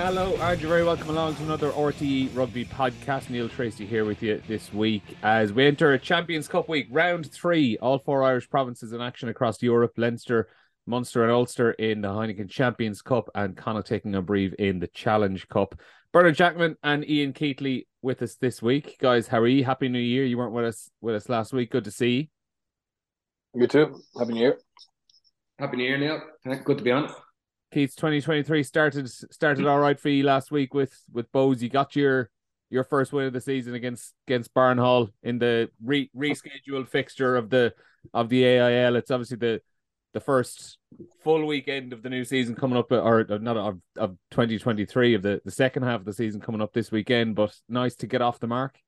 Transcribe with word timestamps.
Hello, 0.00 0.32
and 0.36 0.60
you're 0.60 0.70
very 0.70 0.84
welcome 0.84 1.10
along 1.10 1.34
to 1.34 1.42
another 1.42 1.72
RTE 1.72 2.34
Rugby 2.34 2.64
podcast. 2.64 3.30
Neil 3.30 3.48
Treacy 3.48 3.84
here 3.84 4.04
with 4.04 4.22
you 4.22 4.40
this 4.46 4.72
week 4.72 5.02
as 5.24 5.52
we 5.52 5.66
enter 5.66 5.92
a 5.92 5.98
Champions 5.98 6.46
Cup 6.46 6.68
week, 6.68 6.86
round 6.92 7.30
three. 7.32 7.76
All 7.78 7.98
four 7.98 8.22
Irish 8.22 8.48
provinces 8.48 8.92
in 8.92 9.00
action 9.00 9.28
across 9.28 9.60
Europe 9.60 9.94
Leinster, 9.96 10.48
Munster, 10.86 11.24
and 11.24 11.32
Ulster 11.32 11.72
in 11.72 12.00
the 12.00 12.08
Heineken 12.08 12.48
Champions 12.48 13.02
Cup, 13.02 13.28
and 13.34 13.56
Connacht 13.56 13.88
taking 13.88 14.14
a 14.14 14.22
Brive 14.22 14.54
in 14.60 14.78
the 14.78 14.86
Challenge 14.86 15.48
Cup. 15.48 15.74
Bernard 16.12 16.36
Jackman 16.36 16.76
and 16.84 17.04
Ian 17.10 17.32
Keatley 17.32 17.86
with 18.00 18.22
us 18.22 18.36
this 18.36 18.62
week. 18.62 18.98
Guys, 19.00 19.26
how 19.26 19.40
are 19.40 19.48
you? 19.48 19.64
Happy 19.64 19.88
New 19.88 19.98
Year. 19.98 20.24
You 20.24 20.38
weren't 20.38 20.54
with 20.54 20.64
us 20.64 20.88
with 21.00 21.16
us 21.16 21.28
last 21.28 21.52
week. 21.52 21.72
Good 21.72 21.84
to 21.84 21.90
see 21.90 22.30
you. 23.52 23.62
You 23.62 23.66
too. 23.66 24.00
Happy 24.16 24.32
New 24.32 24.40
Year. 24.40 24.58
Happy 25.58 25.76
New 25.76 25.84
Year, 25.84 25.98
Neil. 25.98 26.22
Good 26.64 26.78
to 26.78 26.84
be 26.84 26.92
on. 26.92 27.12
Keith, 27.72 27.94
2023 27.96 28.62
started 28.62 29.08
started 29.10 29.66
all 29.66 29.78
right 29.78 30.00
for 30.00 30.08
you 30.08 30.24
last 30.24 30.50
week 30.50 30.72
with 30.72 30.94
with 31.12 31.30
Bohs. 31.32 31.60
You 31.60 31.68
got 31.68 31.94
your 31.94 32.30
your 32.70 32.84
first 32.84 33.12
win 33.12 33.26
of 33.26 33.32
the 33.32 33.40
season 33.40 33.74
against 33.74 34.14
against 34.26 34.54
Barnhall 34.54 35.10
in 35.22 35.38
the 35.38 35.70
re, 35.82 36.10
rescheduled 36.16 36.88
fixture 36.88 37.36
of 37.36 37.50
the 37.50 37.74
of 38.14 38.28
the 38.30 38.44
AIL. 38.44 38.96
It's 38.96 39.10
obviously 39.10 39.36
the 39.36 39.60
the 40.14 40.20
first 40.20 40.78
full 41.22 41.44
weekend 41.46 41.92
of 41.92 42.02
the 42.02 42.08
new 42.08 42.24
season 42.24 42.54
coming 42.54 42.78
up, 42.78 42.90
or 42.90 43.24
not 43.38 43.56
of, 43.56 43.78
of 43.96 44.16
2023 44.30 45.14
of 45.14 45.22
the, 45.22 45.40
the 45.44 45.50
second 45.50 45.82
half 45.82 46.00
of 46.00 46.06
the 46.06 46.12
season 46.14 46.40
coming 46.40 46.62
up 46.62 46.72
this 46.72 46.90
weekend. 46.90 47.34
But 47.34 47.54
nice 47.68 47.94
to 47.96 48.06
get 48.06 48.22
off 48.22 48.40
the 48.40 48.46
mark. 48.46 48.78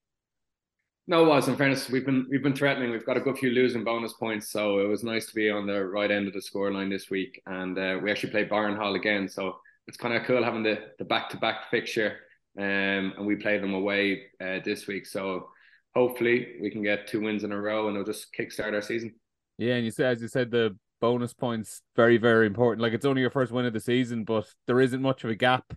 No, 1.10 1.24
it 1.24 1.28
was. 1.28 1.48
In 1.48 1.56
fairness, 1.56 1.91
we've 1.91 2.06
been 2.06 2.28
we've 2.30 2.45
been 2.45 2.55
threatening. 2.55 2.92
We've 2.92 3.05
got 3.05 3.16
a 3.16 3.20
good 3.20 3.37
few 3.37 3.50
losing 3.50 3.82
bonus 3.82 4.12
points, 4.12 4.48
so 4.48 4.78
it 4.78 4.87
was 4.87 5.02
nice 5.02 5.27
to 5.27 5.34
be 5.34 5.50
on 5.50 5.66
the 5.66 5.84
right 5.84 6.08
end 6.08 6.28
of 6.28 6.34
the 6.34 6.39
scoreline 6.39 6.89
this 6.89 7.11
week. 7.11 7.42
And 7.47 7.77
uh, 7.77 7.98
we 8.00 8.12
actually 8.12 8.30
played 8.30 8.48
Barnhall 8.48 8.94
again, 8.94 9.28
so 9.28 9.58
it's 9.89 9.97
kind 9.97 10.14
of 10.14 10.22
cool 10.22 10.44
having 10.44 10.62
the 10.62 10.78
the 11.00 11.05
back 11.05 11.28
to 11.30 11.36
back 11.36 11.69
fixture. 11.69 12.19
Um, 12.56 13.14
and 13.17 13.27
we 13.27 13.34
play 13.34 13.58
them 13.58 13.75
away 13.75 14.27
uh, 14.41 14.61
this 14.64 14.86
week, 14.86 15.05
so 15.05 15.48
hopefully 15.97 16.58
we 16.62 16.70
can 16.70 16.84
get 16.84 17.08
two 17.08 17.22
wins 17.22 17.42
in 17.42 17.50
a 17.50 17.61
row, 17.61 17.89
and 17.89 17.97
it'll 17.97 18.06
just 18.06 18.28
kickstart 18.33 18.72
our 18.72 18.80
season. 18.80 19.12
Yeah, 19.58 19.74
and 19.74 19.84
you 19.84 19.91
said 19.91 20.12
as 20.12 20.22
you 20.22 20.28
said 20.28 20.52
the 20.52 20.77
bonus 21.00 21.34
points 21.34 21.83
very 21.97 22.19
very 22.19 22.47
important. 22.47 22.83
Like 22.83 22.92
it's 22.92 23.05
only 23.05 23.22
your 23.22 23.30
first 23.30 23.50
win 23.50 23.67
of 23.67 23.72
the 23.72 23.80
season, 23.80 24.22
but 24.22 24.47
there 24.69 24.80
isn't 24.80 25.02
much 25.02 25.24
of 25.24 25.30
a 25.30 25.34
gap 25.34 25.74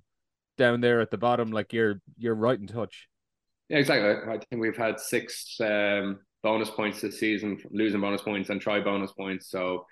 down 0.60 0.82
there 0.82 1.02
at 1.02 1.10
the 1.10 1.18
bottom. 1.18 1.50
Like 1.50 1.74
you're 1.74 2.02
you're 2.20 2.36
right 2.36 2.60
in 2.60 2.68
touch. 2.68 3.10
Yeah, 3.74 3.80
exactly. 3.80 4.32
I 4.32 4.38
think 4.38 4.62
we've 4.62 4.78
had 4.78 5.00
six 5.00 5.60
um, 5.60 6.20
bonus 6.44 6.70
points 6.70 7.02
this 7.02 7.20
season, 7.20 7.58
losing 7.72 8.02
bonus 8.02 8.22
points 8.22 8.52
and 8.52 8.62
try 8.62 8.80
bonus 8.80 9.12
points. 9.14 9.50
So 9.50 9.88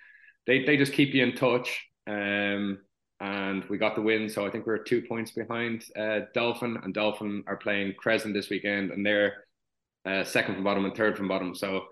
they, 0.45 0.63
they 0.63 0.77
just 0.77 0.93
keep 0.93 1.15
you 1.15 1.23
in 1.23 1.33
touch. 1.33 1.83
Um, 2.05 2.77
and 3.19 3.65
we 3.69 3.79
got 3.79 3.95
the 3.95 4.03
win. 4.03 4.29
So 4.29 4.45
I 4.45 4.51
think 4.51 4.67
we're 4.67 4.83
two 4.83 5.01
points 5.01 5.31
behind 5.31 5.83
uh, 5.97 6.19
Dolphin, 6.35 6.77
and 6.83 6.93
Dolphin 6.93 7.43
are 7.47 7.57
playing 7.57 7.95
Crescent 7.97 8.35
this 8.35 8.51
weekend, 8.51 8.91
and 8.91 9.03
they're 9.03 9.45
uh, 10.05 10.25
second 10.25 10.53
from 10.53 10.63
bottom 10.63 10.85
and 10.85 10.95
third 10.95 11.17
from 11.17 11.27
bottom. 11.27 11.55
So 11.55 11.85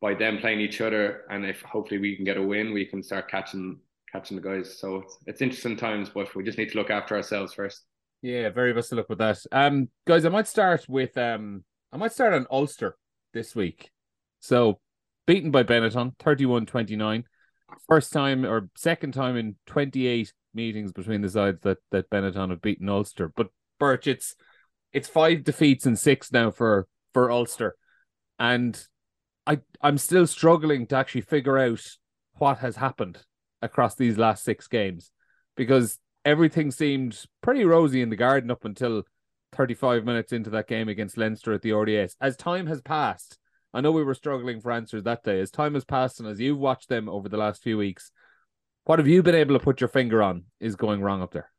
by 0.00 0.14
them 0.14 0.38
playing 0.38 0.62
each 0.62 0.80
other, 0.80 1.22
and 1.30 1.46
if 1.46 1.62
hopefully 1.62 2.00
we 2.00 2.16
can 2.16 2.24
get 2.24 2.38
a 2.38 2.42
win, 2.42 2.72
we 2.72 2.86
can 2.86 3.04
start 3.04 3.30
catching 3.30 3.78
catching 4.10 4.36
the 4.36 4.42
guys. 4.42 4.80
So 4.80 4.96
it's, 4.96 5.18
it's 5.28 5.42
interesting 5.42 5.76
times, 5.76 6.10
but 6.12 6.34
we 6.34 6.42
just 6.42 6.58
need 6.58 6.72
to 6.72 6.76
look 6.76 6.90
after 6.90 7.14
ourselves 7.14 7.54
first. 7.54 7.82
Yeah, 8.22 8.50
very 8.50 8.72
best 8.72 8.92
of 8.92 8.98
luck 8.98 9.08
with 9.08 9.18
that. 9.18 9.38
Um, 9.50 9.88
guys, 10.06 10.24
I 10.24 10.28
might 10.28 10.46
start 10.46 10.88
with 10.88 11.18
um, 11.18 11.64
I 11.92 11.96
might 11.96 12.12
start 12.12 12.32
on 12.32 12.46
Ulster 12.50 12.96
this 13.34 13.54
week. 13.56 13.90
So, 14.38 14.80
beaten 15.26 15.50
by 15.50 15.64
Benetton, 15.64 16.16
31-29. 16.18 17.24
First 17.88 18.12
time 18.12 18.44
or 18.44 18.68
second 18.76 19.12
time 19.12 19.36
in 19.36 19.56
28 19.66 20.32
meetings 20.54 20.92
between 20.92 21.20
the 21.20 21.28
sides 21.28 21.60
that 21.62 21.78
that 21.90 22.10
Benetton 22.10 22.50
have 22.50 22.62
beaten 22.62 22.88
Ulster. 22.88 23.32
But 23.34 23.48
Birch, 23.80 24.06
it's 24.06 24.36
it's 24.92 25.08
five 25.08 25.42
defeats 25.42 25.84
and 25.84 25.98
six 25.98 26.30
now 26.30 26.52
for 26.52 26.86
for 27.12 27.30
Ulster, 27.30 27.74
and 28.38 28.80
I 29.46 29.60
I'm 29.80 29.98
still 29.98 30.28
struggling 30.28 30.86
to 30.88 30.96
actually 30.96 31.22
figure 31.22 31.58
out 31.58 31.82
what 32.34 32.58
has 32.58 32.76
happened 32.76 33.24
across 33.62 33.94
these 33.96 34.18
last 34.18 34.44
six 34.44 34.68
games 34.68 35.10
because 35.56 35.98
everything 36.24 36.70
seemed 36.70 37.24
pretty 37.42 37.64
rosy 37.64 38.02
in 38.02 38.10
the 38.10 38.16
garden 38.16 38.50
up 38.50 38.64
until 38.64 39.04
35 39.52 40.04
minutes 40.04 40.32
into 40.32 40.50
that 40.50 40.68
game 40.68 40.88
against 40.88 41.16
Leinster 41.16 41.52
at 41.52 41.62
the 41.62 41.72
RDS. 41.72 42.16
As 42.20 42.36
time 42.36 42.66
has 42.66 42.80
passed, 42.80 43.38
I 43.74 43.80
know 43.80 43.92
we 43.92 44.04
were 44.04 44.14
struggling 44.14 44.60
for 44.60 44.72
answers 44.72 45.02
that 45.04 45.24
day. 45.24 45.40
As 45.40 45.50
time 45.50 45.74
has 45.74 45.84
passed 45.84 46.20
and 46.20 46.28
as 46.28 46.40
you've 46.40 46.58
watched 46.58 46.88
them 46.88 47.08
over 47.08 47.28
the 47.28 47.36
last 47.36 47.62
few 47.62 47.78
weeks, 47.78 48.10
what 48.84 48.98
have 48.98 49.08
you 49.08 49.22
been 49.22 49.34
able 49.34 49.56
to 49.58 49.64
put 49.64 49.80
your 49.80 49.88
finger 49.88 50.22
on 50.22 50.44
is 50.60 50.76
going 50.76 51.00
wrong 51.00 51.22
up 51.22 51.32
there? 51.32 51.50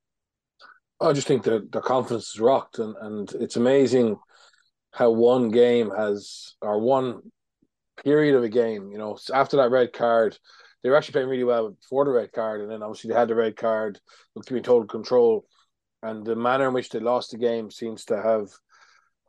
I 1.00 1.14
just 1.14 1.28
think 1.28 1.44
that 1.44 1.72
their 1.72 1.82
confidence 1.82 2.34
is 2.34 2.40
rocked, 2.40 2.80
and, 2.80 2.96
and 3.02 3.32
it's 3.34 3.56
amazing 3.56 4.18
how 4.92 5.12
one 5.12 5.50
game 5.50 5.90
has, 5.90 6.56
or 6.62 6.80
one 6.80 7.22
period 8.04 8.36
of 8.36 8.44
a 8.44 8.50
game, 8.50 8.92
you 8.92 8.98
know, 8.98 9.18
after 9.34 9.58
that 9.58 9.72
red 9.72 9.92
card, 9.92 10.38
they 10.84 10.90
were 10.90 10.98
actually 10.98 11.14
playing 11.14 11.30
really 11.30 11.44
well 11.44 11.72
before 11.72 12.06
the 12.06 12.12
red 12.12 12.32
card, 12.34 12.62
and 12.62 12.70
then 12.70 12.84
obviously 12.84 13.10
they 13.10 13.20
had 13.20 13.30
the 13.30 13.36
red 13.36 13.56
card, 13.56 14.00
looked 14.36 14.50
to 14.50 14.54
be 14.54 14.58
in 14.58 14.64
total 14.64 14.88
control, 14.88 15.46
and 16.02 16.26
the 16.26 16.36
manner 16.36 16.68
in 16.68 16.74
which 16.74 16.90
they 16.90 17.00
lost 17.00 17.32
the 17.32 17.38
game 17.38 17.72
seems 17.72 18.06
to 18.06 18.22
have 18.22 18.50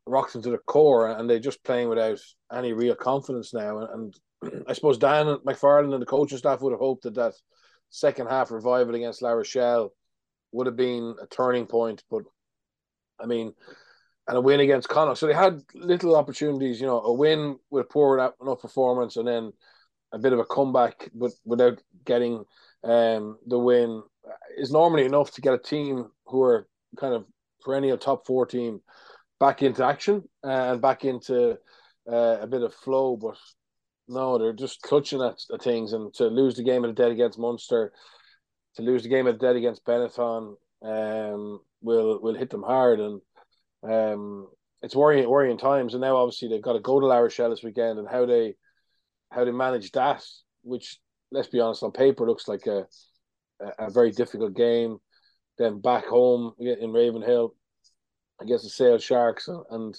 rocked 0.07 0.33
them 0.33 0.43
to 0.43 0.51
the 0.51 0.59
core, 0.59 1.09
and 1.09 1.31
they're 1.31 1.39
just 1.39 1.63
playing 1.65 1.89
without 1.89 2.19
any 2.53 2.73
real 2.73 2.97
confidence 2.97 3.55
now. 3.55 3.79
And, 3.79 4.13
and 4.43 4.65
I 4.69 4.73
suppose 4.73 4.99
Dan 4.99 5.27
McFarland 5.47 5.93
and 5.93 6.03
the 6.03 6.07
coaching 6.07 6.39
staff 6.39 6.61
would 6.61 6.73
have 6.73 6.81
hoped 6.81 7.05
that 7.05 7.15
that 7.15 7.35
second 7.91 8.29
half 8.29 8.51
revival 8.51 8.97
against 8.97 9.23
La 9.23 9.31
Rochelle 9.31 9.93
would 10.53 10.67
have 10.67 10.77
been 10.77 11.15
a 11.23 11.27
turning 11.29 11.67
point, 11.67 12.03
but 12.11 12.23
I 13.21 13.27
mean, 13.27 13.55
and 14.27 14.37
a 14.37 14.41
win 14.41 14.61
against 14.61 14.89
Connacht. 14.89 15.19
So 15.19 15.27
they 15.27 15.35
had 15.35 15.61
little 15.75 16.17
opportunities, 16.17 16.81
you 16.81 16.87
know, 16.87 17.01
a 17.01 17.13
win 17.13 17.59
with 17.71 17.89
poor 17.89 18.17
enough 18.41 18.61
performance, 18.61 19.17
and 19.17 19.29
then 19.29 19.53
a 20.15 20.19
bit 20.19 20.33
of 20.33 20.39
a 20.39 20.45
comeback, 20.45 21.11
but 21.15 21.33
without 21.45 21.83
getting 22.05 22.45
um, 22.85 23.39
the 23.47 23.59
win 23.59 24.03
is 24.57 24.71
normally 24.71 25.05
enough 25.05 25.31
to 25.33 25.41
get 25.41 25.55
a 25.55 25.59
team 25.59 26.11
who 26.27 26.43
are 26.43 26.69
kind 26.97 27.15
of 27.15 27.25
perennial 27.63 27.99
top 27.99 28.27
four 28.27 28.47
team 28.47 28.81
back 29.41 29.63
into 29.63 29.85
action 29.85 30.23
and 30.43 30.81
back 30.81 31.05
into 31.05 31.59
uh, 32.11 32.37
a 32.41 32.47
bit 32.47 32.63
of 32.63 32.73
flow. 32.73 33.17
But 33.17 33.37
no, 34.07 34.39
they're 34.39 34.53
just 34.53 34.83
clutching 34.83 35.23
at, 35.23 35.39
at 35.53 35.63
things, 35.63 35.93
and 35.93 36.13
to 36.15 36.27
lose 36.27 36.55
the 36.55 36.63
game 36.63 36.85
of 36.85 36.95
the 36.95 37.03
dead 37.03 37.13
against 37.13 37.39
Munster, 37.39 37.93
to 38.77 38.83
lose 38.83 39.03
the 39.03 39.09
game 39.09 39.27
of 39.27 39.39
the 39.39 39.47
dead 39.47 39.57
against 39.57 39.85
Benetton, 39.85 40.57
um, 40.83 41.61
will 41.83 42.21
will 42.23 42.35
hit 42.35 42.51
them 42.51 42.63
hard, 42.63 43.01
and 43.01 43.21
um, 43.83 44.49
it's 44.83 44.97
worrying 44.97 45.29
worrying 45.29 45.59
times. 45.59 45.95
And 45.95 46.03
now 46.03 46.17
obviously 46.17 46.49
they've 46.49 46.63
got 46.63 46.75
to 46.75 46.81
go 46.81 47.01
to 47.01 47.07
La 47.07 47.19
Rochelle 47.19 47.51
this 47.51 47.65
weekend, 47.65 47.99
and 47.99 48.09
how 48.09 48.27
they 48.27 48.55
how 49.35 49.45
they 49.45 49.51
manage 49.51 49.91
that, 49.93 50.25
which 50.63 50.99
let's 51.31 51.49
be 51.49 51.61
honest, 51.61 51.83
on 51.83 51.93
paper 51.93 52.27
looks 52.27 52.49
like 52.49 52.67
a 52.67 52.87
a, 53.79 53.91
very 53.91 54.11
difficult 54.11 54.55
game. 54.55 54.99
Then 55.59 55.81
back 55.81 56.07
home 56.07 56.53
in 56.59 56.93
Ravenhill 56.93 57.55
against 58.41 58.65
the 58.65 58.71
Sale 58.71 58.99
Sharks, 58.99 59.49
and 59.71 59.95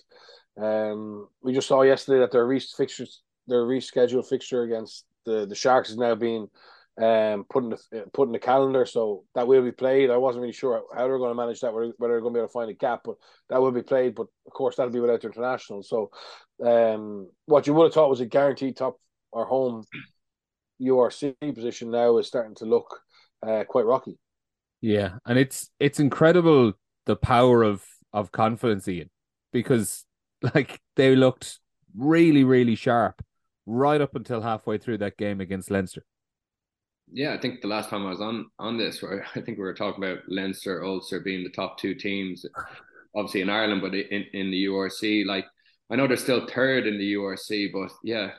um, 0.61 1.29
we 1.41 1.53
just 1.53 1.67
saw 1.67 1.81
yesterday 1.81 2.19
that 2.19 2.31
their 2.31 2.45
re- 2.45 2.59
fixtures, 2.59 3.21
their 3.47 3.63
rescheduled 3.63 4.27
fixture 4.27 4.63
against 4.63 5.05
the, 5.25 5.45
the 5.45 5.55
Sharks 5.55 5.89
is 5.89 5.97
now 5.97 6.13
being 6.13 6.49
um, 7.01 7.45
put 7.49 7.63
in 7.63 7.69
the 7.69 7.77
the 8.31 8.39
calendar, 8.39 8.85
so 8.85 9.23
that 9.33 9.47
will 9.47 9.63
be 9.63 9.71
played. 9.71 10.09
I 10.09 10.17
wasn't 10.17 10.41
really 10.41 10.53
sure 10.53 10.83
how 10.93 11.07
they're 11.07 11.17
going 11.17 11.31
to 11.31 11.35
manage 11.35 11.61
that, 11.61 11.73
whether, 11.73 11.93
they're 11.99 12.21
going 12.21 12.33
to 12.33 12.37
be 12.37 12.39
able 12.39 12.49
to 12.49 12.53
find 12.53 12.69
a 12.69 12.73
gap, 12.73 13.01
but 13.05 13.15
that 13.49 13.61
will 13.61 13.71
be 13.71 13.81
played. 13.81 14.15
But 14.15 14.27
of 14.45 14.53
course, 14.53 14.75
that'll 14.75 14.91
be 14.91 14.99
without 14.99 15.21
the 15.21 15.27
international. 15.27 15.83
So, 15.83 16.11
um, 16.65 17.29
what 17.45 17.65
you 17.67 17.73
would 17.73 17.85
have 17.85 17.93
thought 17.93 18.09
was 18.09 18.21
a 18.21 18.25
guaranteed 18.25 18.75
top 18.75 18.97
our 19.35 19.45
home 19.45 19.83
URC 20.81 21.35
position 21.53 21.91
now 21.91 22.17
is 22.17 22.27
starting 22.27 22.55
to 22.55 22.65
look 22.65 23.01
uh, 23.45 23.63
quite 23.67 23.85
rocky. 23.85 24.17
Yeah, 24.81 25.15
and 25.25 25.37
it's 25.37 25.69
it's 25.79 25.99
incredible 25.99 26.73
the 27.05 27.15
power 27.15 27.63
of 27.63 27.83
of 28.13 28.31
confidence, 28.31 28.87
Ian, 28.87 29.09
because 29.51 30.05
like 30.55 30.79
they 30.95 31.15
looked 31.15 31.59
really 31.97 32.43
really 32.43 32.75
sharp 32.75 33.23
right 33.65 34.01
up 34.01 34.15
until 34.15 34.41
halfway 34.41 34.77
through 34.77 34.99
that 34.99 35.17
game 35.17 35.41
against 35.41 35.71
Leinster. 35.71 36.05
Yeah, 37.11 37.33
I 37.33 37.37
think 37.37 37.61
the 37.61 37.67
last 37.67 37.89
time 37.89 38.05
I 38.05 38.09
was 38.09 38.21
on 38.21 38.47
on 38.59 38.77
this, 38.77 39.01
where 39.01 39.25
I 39.35 39.41
think 39.41 39.57
we 39.57 39.63
were 39.63 39.73
talking 39.73 40.03
about 40.03 40.19
Leinster, 40.27 40.83
Ulster 40.83 41.19
being 41.19 41.43
the 41.43 41.49
top 41.49 41.77
two 41.77 41.95
teams, 41.95 42.45
obviously 43.15 43.41
in 43.41 43.49
Ireland, 43.49 43.81
but 43.81 43.93
in 43.95 44.25
in 44.33 44.51
the 44.51 44.65
URC, 44.65 45.25
like 45.25 45.45
I 45.89 45.95
know 45.95 46.07
they're 46.07 46.17
still 46.17 46.47
third 46.47 46.87
in 46.87 46.97
the 46.97 47.13
URC, 47.13 47.71
but 47.71 47.91
yeah, 48.03 48.31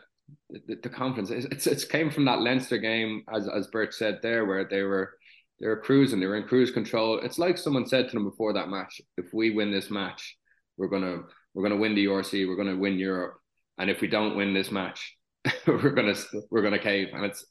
the, 0.51 0.77
the 0.83 0.89
confidence. 0.89 1.31
It's 1.31 1.67
it's 1.67 1.85
came 1.85 2.11
from 2.11 2.25
that 2.27 2.41
Leinster 2.41 2.79
game, 2.79 3.23
as 3.33 3.49
as 3.49 3.67
Bert 3.69 3.95
said 3.95 4.21
there, 4.23 4.45
where 4.45 4.65
they 4.65 4.83
were 4.83 5.15
they 5.61 5.67
were 5.67 5.81
cruising, 5.81 6.21
they 6.21 6.27
were 6.27 6.37
in 6.37 6.49
cruise 6.49 6.71
control. 6.71 7.19
It's 7.21 7.39
like 7.39 7.59
someone 7.59 7.87
said 7.87 8.09
to 8.09 8.15
them 8.15 8.29
before 8.29 8.53
that 8.55 8.69
match: 8.69 9.01
if 9.17 9.27
we 9.33 9.51
win 9.51 9.71
this 9.71 9.91
match, 9.91 10.37
we're 10.77 10.89
gonna 10.89 11.19
we're 11.55 11.63
gonna 11.63 11.81
win 11.81 11.95
the 11.95 12.07
URC, 12.07 12.47
we're 12.47 12.57
gonna 12.57 12.77
win 12.77 12.99
Europe, 12.99 13.35
and 13.79 13.91
if 13.91 14.01
we 14.01 14.09
don't 14.09 14.37
win 14.37 14.55
this 14.55 14.71
match, 14.71 15.17
we're 15.67 15.91
gonna 15.91 16.15
we're 16.51 16.63
gonna 16.63 16.79
cave. 16.79 17.09
And 17.13 17.25
it's 17.25 17.45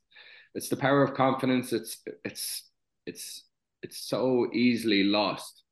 it's 0.54 0.70
the 0.70 0.78
power 0.78 1.04
of 1.04 1.14
confidence. 1.14 1.74
It's 1.74 2.02
it's 2.24 2.70
it's 3.06 3.44
it's 3.82 4.08
so 4.08 4.48
easily 4.54 5.04
lost. 5.04 5.64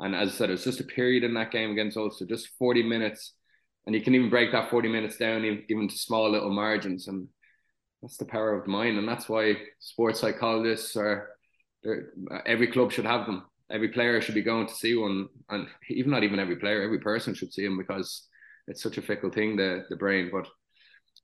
And 0.00 0.16
as 0.16 0.30
I 0.30 0.32
said, 0.32 0.48
it 0.50 0.54
was 0.54 0.64
just 0.64 0.80
a 0.80 0.84
period 0.84 1.22
in 1.22 1.34
that 1.34 1.52
game 1.52 1.70
against 1.70 1.96
Ulster, 1.96 2.26
just 2.26 2.48
40 2.58 2.82
minutes. 2.82 3.34
And 3.86 3.94
you 3.94 4.02
can 4.02 4.14
even 4.14 4.30
break 4.30 4.52
that 4.52 4.70
40 4.70 4.88
minutes 4.88 5.16
down 5.16 5.44
even 5.44 5.88
to 5.88 5.96
small 5.96 6.30
little 6.30 6.52
margins. 6.52 7.08
And 7.08 7.28
that's 8.00 8.16
the 8.16 8.24
power 8.24 8.54
of 8.54 8.64
the 8.64 8.70
mind. 8.70 8.98
And 8.98 9.08
that's 9.08 9.28
why 9.28 9.56
sports 9.80 10.20
psychologists 10.20 10.96
are, 10.96 11.30
every 12.46 12.68
club 12.68 12.92
should 12.92 13.06
have 13.06 13.26
them. 13.26 13.44
Every 13.70 13.88
player 13.88 14.20
should 14.20 14.34
be 14.34 14.42
going 14.42 14.68
to 14.68 14.74
see 14.74 14.94
one. 14.94 15.28
And 15.48 15.66
even 15.88 16.10
not 16.10 16.22
even 16.22 16.38
every 16.38 16.56
player, 16.56 16.82
every 16.82 17.00
person 17.00 17.34
should 17.34 17.52
see 17.52 17.64
them 17.64 17.78
because 17.78 18.28
it's 18.68 18.82
such 18.82 18.98
a 18.98 19.02
fickle 19.02 19.30
thing, 19.30 19.56
the, 19.56 19.84
the 19.90 19.96
brain. 19.96 20.30
But 20.32 20.46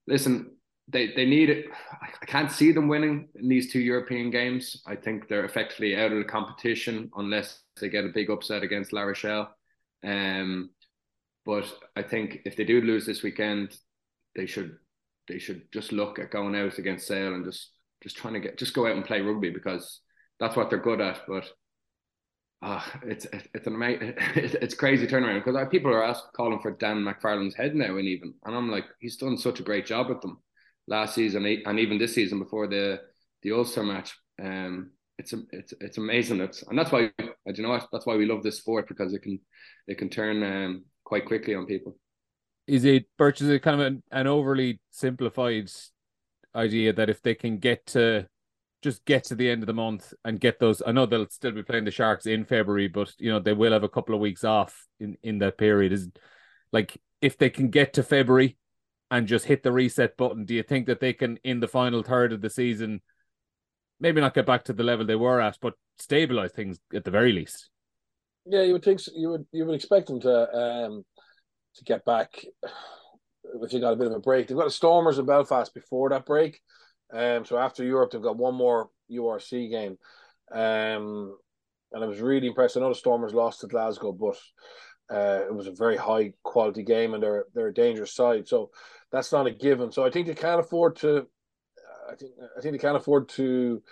listen, 0.07 0.57
they 0.89 1.13
they 1.15 1.27
need 1.27 1.51
it. 1.51 1.67
I 2.01 2.27
can't 2.27 2.51
see 2.51 2.73
them 2.73 2.89
winning 2.89 3.29
in 3.35 3.49
these 3.49 3.71
two 3.71 3.81
European 3.81 4.31
games. 4.31 4.83
I 4.87 4.97
think 4.97 5.29
they're 5.29 5.45
effectively 5.45 5.97
out 5.97 6.13
of 6.13 6.19
the 6.19 6.25
competition 6.25 7.11
unless 7.17 7.61
they 7.81 7.89
get 7.89 8.05
a 8.05 8.13
big 8.15 8.31
upset 8.31 8.63
against 8.63 8.93
La 8.93 9.03
Rochelle. 9.03 9.55
Um, 10.05 10.71
but 11.49 11.65
I 11.97 12.03
think 12.03 12.41
if 12.45 12.56
they 12.56 12.65
do 12.65 12.83
lose 12.83 13.06
this 13.06 13.23
weekend, 13.23 13.75
they 14.37 14.45
should 14.45 14.77
they 15.29 15.39
should 15.39 15.62
just 15.73 15.93
look 15.93 16.19
at 16.19 16.31
going 16.31 16.55
out 16.55 16.77
against 16.77 17.06
Sale 17.06 17.35
and 17.35 17.43
just 17.43 17.71
just 18.03 18.19
trying 18.19 18.35
to 18.35 18.41
get 18.41 18.59
just 18.59 18.75
go 18.75 18.87
out 18.87 18.97
and 18.97 19.05
play 19.05 19.23
rugby 19.23 19.49
because 19.49 20.03
that's 20.39 20.56
what 20.56 20.69
they're 20.69 20.79
good 20.79 21.00
at. 21.00 21.23
But 21.27 21.50
uh, 22.61 22.83
it's 23.06 23.27
it's 23.55 23.67
an 23.67 23.77
amazing 23.77 24.12
it's 24.37 24.75
crazy 24.75 25.06
turnaround 25.06 25.43
because 25.43 25.56
people 25.71 25.91
are 25.91 26.05
asking 26.05 26.33
calling 26.37 26.61
for 26.61 26.73
Dan 26.73 26.99
McFarland's 26.99 27.56
head 27.56 27.75
now 27.75 27.97
and 27.97 28.06
even 28.06 28.35
and 28.45 28.55
I'm 28.55 28.71
like 28.71 28.85
he's 29.00 29.17
done 29.17 29.39
such 29.39 29.59
a 29.59 29.62
great 29.62 29.87
job 29.87 30.11
with 30.11 30.21
them 30.21 30.43
last 30.87 31.15
season 31.15 31.47
and 31.47 31.81
even 31.81 31.97
this 31.97 32.15
season 32.15 32.41
before 32.41 32.67
the 32.67 33.00
the 33.41 33.53
Ulster 33.53 33.85
match. 33.85 34.15
Um, 34.39 34.91
it's 35.19 35.33
it's 35.53 35.73
it's 35.81 35.97
amazing. 35.97 36.43
It's 36.43 36.62
and 36.65 36.79
that's 36.79 36.93
why 36.93 37.11
do 37.19 37.33
you 37.55 37.62
know 37.62 37.71
what 37.71 37.89
that's 37.91 38.05
why 38.05 38.17
we 38.17 38.27
love 38.27 38.43
this 38.43 38.59
sport 38.59 38.87
because 38.87 39.15
it 39.15 39.23
can 39.23 39.41
it 39.87 39.97
can 39.97 40.11
turn 40.11 40.43
um, 40.43 40.85
quite 41.09 41.25
quickly 41.25 41.55
on 41.55 41.65
people. 41.65 41.97
Is 42.67 42.85
it 42.85 43.07
Birch? 43.17 43.41
Is 43.41 43.49
it 43.49 43.63
kind 43.63 43.81
of 43.81 43.87
an, 43.87 44.03
an 44.13 44.27
overly 44.27 44.81
simplified 44.91 45.71
idea 46.55 46.93
that 46.93 47.09
if 47.09 47.23
they 47.23 47.35
can 47.35 47.59
get 47.59 47.87
to 47.87 48.27
just 48.83 49.05
get 49.07 49.25
to 49.25 49.35
the 49.35 49.51
end 49.51 49.63
of 49.63 49.67
the 49.67 49.73
month 49.73 50.15
and 50.25 50.39
get 50.39 50.61
those. 50.61 50.83
I 50.87 50.93
know 50.93 51.05
they'll 51.05 51.29
still 51.31 51.51
be 51.51 51.65
playing 51.65 51.85
the 51.85 51.91
Sharks 51.91 52.27
in 52.27 52.45
February, 52.45 52.87
but 52.87 53.13
you 53.19 53.33
know 53.33 53.41
they 53.41 53.53
will 53.53 53.73
have 53.73 53.83
a 53.83 53.89
couple 53.89 54.15
of 54.15 54.21
weeks 54.21 54.45
off 54.45 54.87
in 55.01 55.17
in 55.23 55.39
that 55.39 55.59
period. 55.59 55.93
Is 55.93 56.09
like 56.71 57.01
if 57.21 57.39
they 57.39 57.51
can 57.51 57.71
get 57.71 57.95
to 57.95 58.03
February 58.03 58.57
and 59.11 59.27
just 59.27 59.47
hit 59.47 59.63
the 59.63 59.73
reset 59.73 60.17
button, 60.17 60.45
do 60.45 60.55
you 60.55 60.63
think 60.63 60.87
that 60.87 61.01
they 61.01 61.15
can, 61.15 61.39
in 61.43 61.61
the 61.61 61.67
final 61.67 62.03
third 62.03 62.33
of 62.33 62.43
the 62.43 62.51
season, 62.51 63.01
maybe 63.99 64.21
not 64.21 64.35
get 64.35 64.47
back 64.47 64.65
to 64.65 64.75
the 64.75 64.85
level 64.85 65.07
they 65.07 65.17
were 65.17 65.41
at, 65.41 65.59
but 65.61 65.75
stabilize 65.99 66.53
things 66.53 66.79
at 66.95 67.05
the 67.05 67.11
very 67.11 67.33
least? 67.33 67.71
Yeah, 68.49 68.62
you 68.62 68.73
would 68.73 68.85
think 68.85 69.00
so. 69.00 69.12
you 69.15 69.31
would 69.31 69.47
you 69.53 69.67
would 69.67 69.75
expect 69.75 70.06
them 70.06 70.21
to 70.21 70.55
um 70.55 71.05
to 71.77 71.85
get 71.85 72.05
back 72.05 72.31
if 73.62 73.73
you 73.73 73.81
got 73.81 73.93
a 73.93 73.97
bit 73.97 74.06
of 74.06 74.12
a 74.12 74.21
break. 74.21 74.47
They've 74.47 74.56
got 74.56 74.65
the 74.65 74.71
Stormers 74.71 75.19
in 75.19 75.27
Belfast 75.27 75.73
before 75.75 76.11
that 76.11 76.27
break. 76.27 76.61
Um, 77.12 77.45
so 77.45 77.59
after 77.59 77.85
Europe, 77.85 78.11
they've 78.11 78.23
got 78.23 78.37
one 78.37 78.55
more 78.55 78.91
URC 79.11 79.71
game. 79.71 79.97
Um, 80.53 81.37
and 81.93 82.05
I 82.05 82.06
was 82.06 82.21
really 82.21 82.49
impressed. 82.49 82.77
I 82.77 82.81
know 82.81 82.91
the 82.91 82.95
Stormers 82.95 83.35
lost 83.35 83.61
to 83.61 83.67
Glasgow, 83.67 84.12
but 84.12 84.37
uh, 85.11 85.45
it 85.47 85.55
was 85.55 85.67
a 85.67 85.73
very 85.73 85.97
high 85.97 86.33
quality 86.43 86.83
game, 86.83 87.15
and 87.15 87.23
they're 87.23 87.47
they're 87.55 87.69
a 87.69 87.75
dangerous 87.75 88.15
side. 88.15 88.47
So 88.47 88.71
that's 89.11 89.33
not 89.33 89.47
a 89.47 89.50
given. 89.50 89.91
So 89.91 90.05
I 90.05 90.11
think 90.11 90.27
they 90.27 90.35
can't 90.35 90.61
afford 90.61 90.97
to. 90.97 91.27
I 92.11 92.15
think 92.15 92.33
I 92.56 92.61
think 92.61 92.73
they 92.73 92.79
can't 92.79 92.97
afford 92.97 93.29
to. 93.31 93.83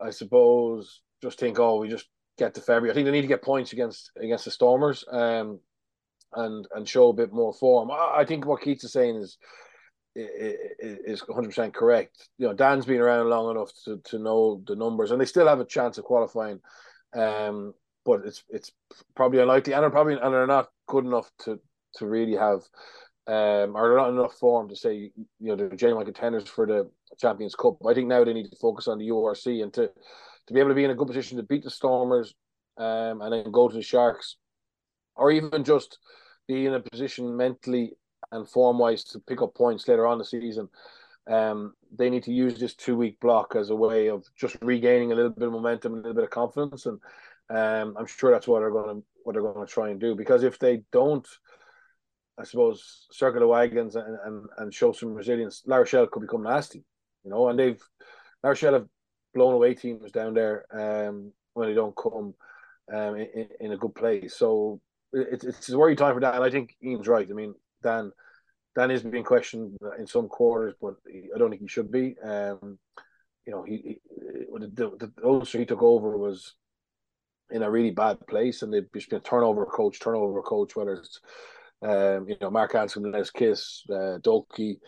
I 0.00 0.10
suppose 0.10 1.02
just 1.22 1.38
think, 1.38 1.58
oh, 1.58 1.76
we 1.76 1.88
just 1.88 2.08
get 2.40 2.54
to 2.54 2.60
February. 2.60 2.90
I 2.90 2.94
think 2.94 3.04
they 3.04 3.12
need 3.12 3.20
to 3.22 3.28
get 3.28 3.42
points 3.42 3.72
against 3.72 4.10
against 4.16 4.46
the 4.46 4.50
Stormers, 4.50 5.04
um, 5.10 5.60
and 6.34 6.66
and 6.74 6.88
show 6.88 7.08
a 7.10 7.12
bit 7.14 7.32
more 7.32 7.52
form. 7.52 7.90
I, 7.90 8.24
think 8.24 8.46
what 8.46 8.62
Keith 8.62 8.82
is 8.82 8.92
saying 8.92 9.16
is 9.16 9.36
is 10.16 11.22
100% 11.22 11.72
correct. 11.72 12.28
You 12.38 12.48
know, 12.48 12.54
Dan's 12.54 12.86
been 12.86 13.00
around 13.00 13.28
long 13.28 13.50
enough 13.50 13.70
to, 13.84 14.00
to 14.06 14.18
know 14.18 14.60
the 14.66 14.74
numbers, 14.74 15.12
and 15.12 15.20
they 15.20 15.24
still 15.26 15.46
have 15.46 15.60
a 15.60 15.64
chance 15.64 15.98
of 15.98 16.04
qualifying. 16.04 16.60
Um, 17.14 17.74
but 18.04 18.22
it's 18.24 18.42
it's 18.48 18.72
probably 19.14 19.40
unlikely, 19.40 19.74
and 19.74 19.82
they're 19.82 19.90
probably 19.90 20.14
and 20.14 20.34
they're 20.34 20.46
not 20.46 20.68
good 20.88 21.04
enough 21.04 21.30
to 21.44 21.60
to 21.96 22.06
really 22.06 22.36
have, 22.36 22.62
um, 23.26 23.76
or 23.76 23.96
not 23.96 24.10
enough 24.10 24.34
form 24.34 24.68
to 24.68 24.76
say 24.76 25.12
you 25.16 25.26
know 25.40 25.56
they're 25.56 25.76
genuine 25.76 26.06
contenders 26.06 26.48
for 26.48 26.66
the 26.66 26.90
Champions 27.20 27.54
Cup. 27.54 27.76
I 27.86 27.94
think 27.94 28.08
now 28.08 28.24
they 28.24 28.32
need 28.32 28.50
to 28.50 28.56
focus 28.56 28.88
on 28.88 28.98
the 28.98 29.08
URC 29.08 29.62
and 29.62 29.72
to 29.74 29.90
to 30.50 30.54
be 30.54 30.58
able 30.58 30.70
to 30.70 30.74
be 30.74 30.82
in 30.82 30.90
a 30.90 30.96
good 30.96 31.06
position 31.06 31.36
to 31.36 31.44
beat 31.44 31.62
the 31.62 31.70
Stormers, 31.70 32.34
um, 32.76 33.22
and 33.22 33.32
then 33.32 33.52
go 33.52 33.68
to 33.68 33.76
the 33.76 33.82
Sharks, 33.82 34.36
or 35.14 35.30
even 35.30 35.62
just 35.62 35.98
be 36.48 36.66
in 36.66 36.74
a 36.74 36.80
position 36.80 37.36
mentally 37.36 37.92
and 38.32 38.48
form 38.48 38.76
wise 38.76 39.04
to 39.04 39.20
pick 39.20 39.42
up 39.42 39.54
points 39.54 39.86
later 39.86 40.08
on 40.08 40.18
the 40.18 40.24
season. 40.24 40.68
Um, 41.30 41.74
they 41.96 42.10
need 42.10 42.24
to 42.24 42.32
use 42.32 42.58
this 42.58 42.74
two 42.74 42.96
week 42.96 43.20
block 43.20 43.54
as 43.54 43.70
a 43.70 43.76
way 43.76 44.08
of 44.08 44.24
just 44.36 44.56
regaining 44.60 45.12
a 45.12 45.14
little 45.14 45.30
bit 45.30 45.46
of 45.46 45.52
momentum, 45.52 45.92
a 45.92 45.96
little 45.98 46.14
bit 46.14 46.24
of 46.24 46.30
confidence, 46.30 46.84
and 46.86 46.98
um, 47.48 47.94
I'm 47.96 48.06
sure 48.06 48.32
that's 48.32 48.48
what 48.48 48.58
they're 48.58 48.72
going 48.72 48.96
to 48.96 49.06
what 49.22 49.34
they're 49.34 49.42
going 49.42 49.64
to 49.64 49.72
try 49.72 49.90
and 49.90 50.00
do. 50.00 50.16
Because 50.16 50.42
if 50.42 50.58
they 50.58 50.82
don't, 50.90 51.28
I 52.40 52.42
suppose 52.42 53.06
circle 53.12 53.38
the 53.38 53.46
wagons 53.46 53.94
and, 53.94 54.18
and, 54.24 54.46
and 54.58 54.74
show 54.74 54.90
some 54.90 55.14
resilience, 55.14 55.62
La 55.64 55.76
Rochelle 55.76 56.08
could 56.08 56.22
become 56.22 56.42
nasty, 56.42 56.82
you 57.22 57.30
know. 57.30 57.48
And 57.48 57.56
they've 57.56 57.80
La 58.42 58.50
Rochelle 58.50 58.72
have 58.72 58.88
blown 59.34 59.54
away 59.54 59.74
teams 59.74 60.10
down 60.12 60.34
there 60.34 60.64
um, 60.72 61.32
when 61.54 61.68
they 61.68 61.74
don't 61.74 61.96
come 61.96 62.34
um, 62.92 63.16
in, 63.16 63.48
in 63.60 63.72
a 63.72 63.76
good 63.76 63.94
place. 63.94 64.36
So 64.36 64.80
it's 65.12 65.44
it's 65.44 65.68
a 65.68 65.78
worry 65.78 65.96
time 65.96 66.14
for 66.14 66.20
that. 66.20 66.34
And 66.34 66.44
I 66.44 66.50
think 66.50 66.76
Ian's 66.82 67.08
right. 67.08 67.28
I 67.28 67.32
mean, 67.32 67.54
Dan 67.82 68.12
Dan 68.76 68.90
is 68.90 69.02
being 69.02 69.24
questioned 69.24 69.76
in 69.98 70.06
some 70.06 70.28
quarters, 70.28 70.74
but 70.80 70.94
I 71.08 71.38
don't 71.38 71.50
think 71.50 71.62
he 71.62 71.68
should 71.68 71.90
be. 71.90 72.16
Um, 72.22 72.78
you 73.46 73.52
know, 73.52 73.62
he, 73.64 73.76
he 73.76 74.00
the, 74.52 74.68
the, 74.98 75.12
the 75.16 75.24
Ulster 75.24 75.58
he 75.58 75.66
took 75.66 75.82
over 75.82 76.16
was 76.16 76.54
in 77.50 77.62
a 77.62 77.70
really 77.70 77.90
bad 77.90 78.24
place, 78.26 78.62
and 78.62 78.72
they've 78.72 78.92
just 78.94 79.10
been 79.10 79.20
turnover 79.20 79.66
coach, 79.66 79.98
turnover 80.00 80.42
coach, 80.42 80.76
whether 80.76 80.94
it's 80.94 81.20
um, 81.82 82.28
you 82.28 82.36
know 82.40 82.50
Mark 82.50 82.72
Hansen, 82.72 83.10
Les 83.10 83.30
Kiss, 83.30 83.82
uh, 83.90 84.18
Dalkey, 84.18 84.78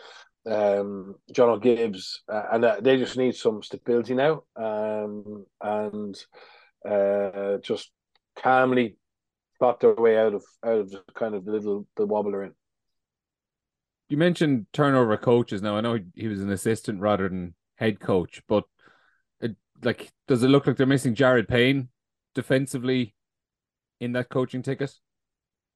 um, 0.46 1.14
John 1.32 1.60
Gibbs, 1.60 2.22
uh, 2.28 2.42
and 2.52 2.64
uh, 2.64 2.76
they 2.80 2.96
just 2.96 3.16
need 3.16 3.34
some 3.34 3.62
stability 3.62 4.14
now, 4.14 4.42
um, 4.56 5.46
and 5.60 6.16
uh, 6.88 7.58
just 7.58 7.90
calmly 8.36 8.96
plot 9.58 9.80
their 9.80 9.94
way 9.94 10.18
out 10.18 10.34
of 10.34 10.44
out 10.64 10.78
of 10.78 10.90
the 10.90 11.02
kind 11.14 11.34
of 11.34 11.44
the 11.44 11.52
little 11.52 11.86
the 11.96 12.06
wobbler 12.06 12.44
in. 12.44 12.52
You 14.08 14.16
mentioned 14.16 14.66
turnover 14.72 15.16
coaches. 15.16 15.62
Now 15.62 15.76
I 15.76 15.80
know 15.80 15.98
he 16.14 16.28
was 16.28 16.42
an 16.42 16.50
assistant 16.50 17.00
rather 17.00 17.28
than 17.28 17.54
head 17.76 18.00
coach, 18.00 18.42
but 18.48 18.64
it, 19.40 19.56
like, 19.82 20.12
does 20.28 20.42
it 20.42 20.48
look 20.48 20.66
like 20.66 20.76
they're 20.76 20.86
missing 20.86 21.14
Jared 21.14 21.48
Payne 21.48 21.88
defensively 22.34 23.14
in 24.00 24.12
that 24.12 24.28
coaching 24.28 24.62
ticket? 24.62 24.92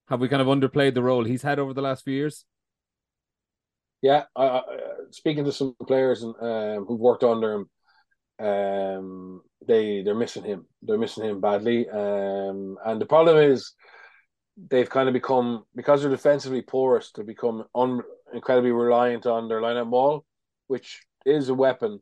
Have 0.08 0.20
we 0.20 0.28
kind 0.28 0.42
of 0.42 0.48
underplayed 0.48 0.94
the 0.94 1.02
role 1.02 1.24
he's 1.24 1.42
had 1.42 1.58
over 1.58 1.72
the 1.72 1.82
last 1.82 2.04
few 2.04 2.14
years? 2.14 2.44
Yeah, 4.06 4.22
I, 4.36 4.62
speaking 5.10 5.44
to 5.46 5.52
some 5.52 5.74
players 5.84 6.22
um, 6.22 6.84
who've 6.86 7.06
worked 7.08 7.24
under 7.24 7.50
him, 7.54 7.64
um, 8.48 9.42
they 9.66 10.02
they're 10.04 10.22
missing 10.24 10.44
him. 10.44 10.66
They're 10.82 11.04
missing 11.04 11.24
him 11.24 11.40
badly. 11.40 11.88
Um, 11.88 12.78
and 12.86 13.00
the 13.00 13.06
problem 13.14 13.36
is 13.52 13.72
they've 14.70 14.88
kind 14.96 15.08
of 15.08 15.12
become 15.12 15.64
because 15.74 16.02
they're 16.02 16.18
defensively 16.18 16.62
porous. 16.62 17.10
They 17.10 17.24
become 17.24 17.64
un, 17.74 18.02
incredibly 18.32 18.70
reliant 18.70 19.26
on 19.26 19.48
their 19.48 19.60
line-out 19.60 19.90
ball, 19.90 20.24
which 20.68 21.02
is 21.24 21.48
a 21.48 21.54
weapon. 21.54 22.00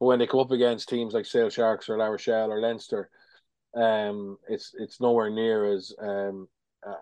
But 0.00 0.06
when 0.06 0.18
they 0.18 0.26
come 0.26 0.40
up 0.40 0.50
against 0.50 0.88
teams 0.88 1.14
like 1.14 1.26
Sale 1.26 1.50
Sharks 1.50 1.88
or 1.88 1.98
La 1.98 2.06
Rochelle 2.06 2.50
or 2.50 2.60
Leinster, 2.60 3.10
um, 3.76 4.38
it's 4.48 4.74
it's 4.76 5.00
nowhere 5.00 5.30
near 5.30 5.72
as 5.72 5.92
um, 6.02 6.48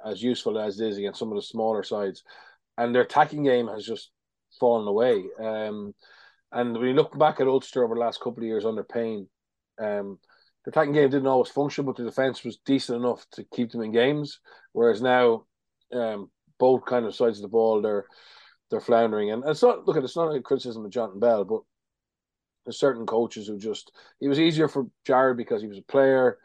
as 0.05 0.23
useful 0.23 0.59
as 0.59 0.79
it 0.79 0.89
is 0.89 0.99
against 0.99 1.21
some 1.21 1.33
of 1.33 1.37
the 1.37 1.43
smaller 1.43 1.83
sides, 1.83 2.23
and 2.77 2.95
their 2.95 3.09
attacking 3.09 3.45
game 3.45 3.69
has 3.69 3.87
just 3.87 4.11
fallen 4.63 4.87
away. 4.87 5.25
Um, 5.41 5.93
and 6.53 6.73
when 6.75 6.87
you 6.87 6.95
look 6.95 7.19
back 7.19 7.41
at 7.41 7.49
Ulster 7.49 7.83
over 7.83 7.97
the 7.97 8.01
last 8.01 8.21
couple 8.21 8.45
of 8.45 8.47
years 8.47 8.65
under 8.65 8.85
Payne, 8.85 9.27
um, 9.81 10.21
the 10.65 10.71
attacking 10.71 10.93
game 10.93 11.11
didn't 11.11 11.27
always 11.27 11.51
function, 11.51 11.85
but 11.85 11.97
the 11.97 12.05
defense 12.05 12.45
was 12.45 12.61
decent 12.65 12.99
enough 12.99 13.27
to 13.33 13.45
keep 13.53 13.73
them 13.73 13.83
in 13.83 13.91
games. 13.91 14.39
Whereas 14.73 15.03
now, 15.03 15.47
um, 15.93 16.31
both 16.61 16.85
kind 16.85 17.07
of 17.07 17.17
sides 17.17 17.39
of 17.39 17.43
the 17.43 17.49
ball, 17.49 17.83
they're 17.83 18.07
they're 18.71 18.81
floundering. 18.81 19.33
And 19.33 19.43
it's 19.49 19.63
not 19.63 19.85
look 19.85 19.97
at 19.97 20.05
it's 20.05 20.17
not 20.17 20.33
a 20.33 20.41
criticism 20.41 20.85
of 20.85 20.93
Jonathan 20.93 21.19
Bell, 21.19 21.45
but 21.45 21.63
there's 22.65 22.79
certain 22.79 23.05
coaches 23.07 23.49
who 23.49 23.59
just 23.59 23.91
it 24.21 24.29
was 24.29 24.39
easier 24.39 24.69
for 24.69 24.87
Jared 25.05 25.39
because 25.39 25.61
he 25.61 25.69
was 25.69 25.79
a 25.79 25.93
player 25.93 26.39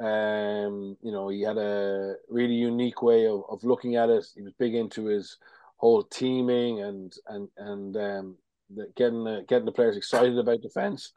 um, 0.00 0.96
you 1.02 1.12
know, 1.12 1.28
he 1.28 1.42
had 1.42 1.58
a 1.58 2.14
really 2.30 2.54
unique 2.54 3.02
way 3.02 3.26
of, 3.26 3.42
of 3.50 3.62
looking 3.62 3.96
at 3.96 4.08
it. 4.08 4.24
He 4.34 4.40
was 4.40 4.54
big 4.58 4.74
into 4.74 5.04
his 5.04 5.36
whole 5.80 6.02
teaming 6.02 6.82
and 6.82 7.12
and 7.26 7.48
and 7.56 7.96
um, 7.96 8.36
the, 8.68 8.86
getting 8.96 9.24
the, 9.24 9.44
getting 9.48 9.64
the 9.64 9.72
players 9.72 9.96
excited 9.96 10.36
about 10.38 10.60
defense. 10.60 11.12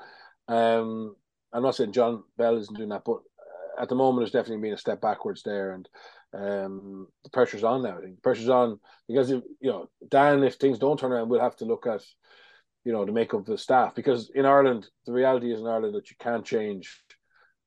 Um, 0.47 1.15
I'm 1.51 1.63
not 1.63 1.75
saying 1.75 1.91
John 1.91 2.23
Bell 2.37 2.57
isn't 2.57 2.75
doing 2.75 2.89
that, 2.89 3.03
but 3.05 3.19
at 3.77 3.89
the 3.89 3.95
moment, 3.95 4.23
it's 4.23 4.31
definitely 4.31 4.61
been 4.61 4.73
a 4.73 4.77
step 4.77 5.01
backwards 5.01 5.43
there, 5.43 5.73
and 5.73 5.89
um, 6.33 7.07
the 7.25 7.29
pressure's 7.29 7.65
on 7.65 7.83
now. 7.83 7.97
I 7.97 8.01
think 8.01 8.15
the 8.15 8.21
pressure's 8.21 8.49
on 8.49 8.79
because 9.07 9.31
if, 9.31 9.43
you 9.59 9.69
know 9.69 9.89
Dan, 10.09 10.43
if 10.43 10.55
things 10.55 10.79
don't 10.79 10.97
turn 10.97 11.11
around, 11.11 11.27
we'll 11.27 11.41
have 11.41 11.57
to 11.57 11.65
look 11.65 11.85
at 11.85 12.01
you 12.85 12.93
know 12.93 13.05
the 13.05 13.11
makeup 13.11 13.41
of 13.41 13.45
the 13.45 13.57
staff 13.57 13.93
because 13.95 14.31
in 14.33 14.45
Ireland, 14.45 14.87
the 15.05 15.11
reality 15.11 15.51
is 15.51 15.59
in 15.59 15.67
Ireland 15.67 15.95
that 15.95 16.09
you 16.09 16.15
can't 16.21 16.45
change, 16.45 17.03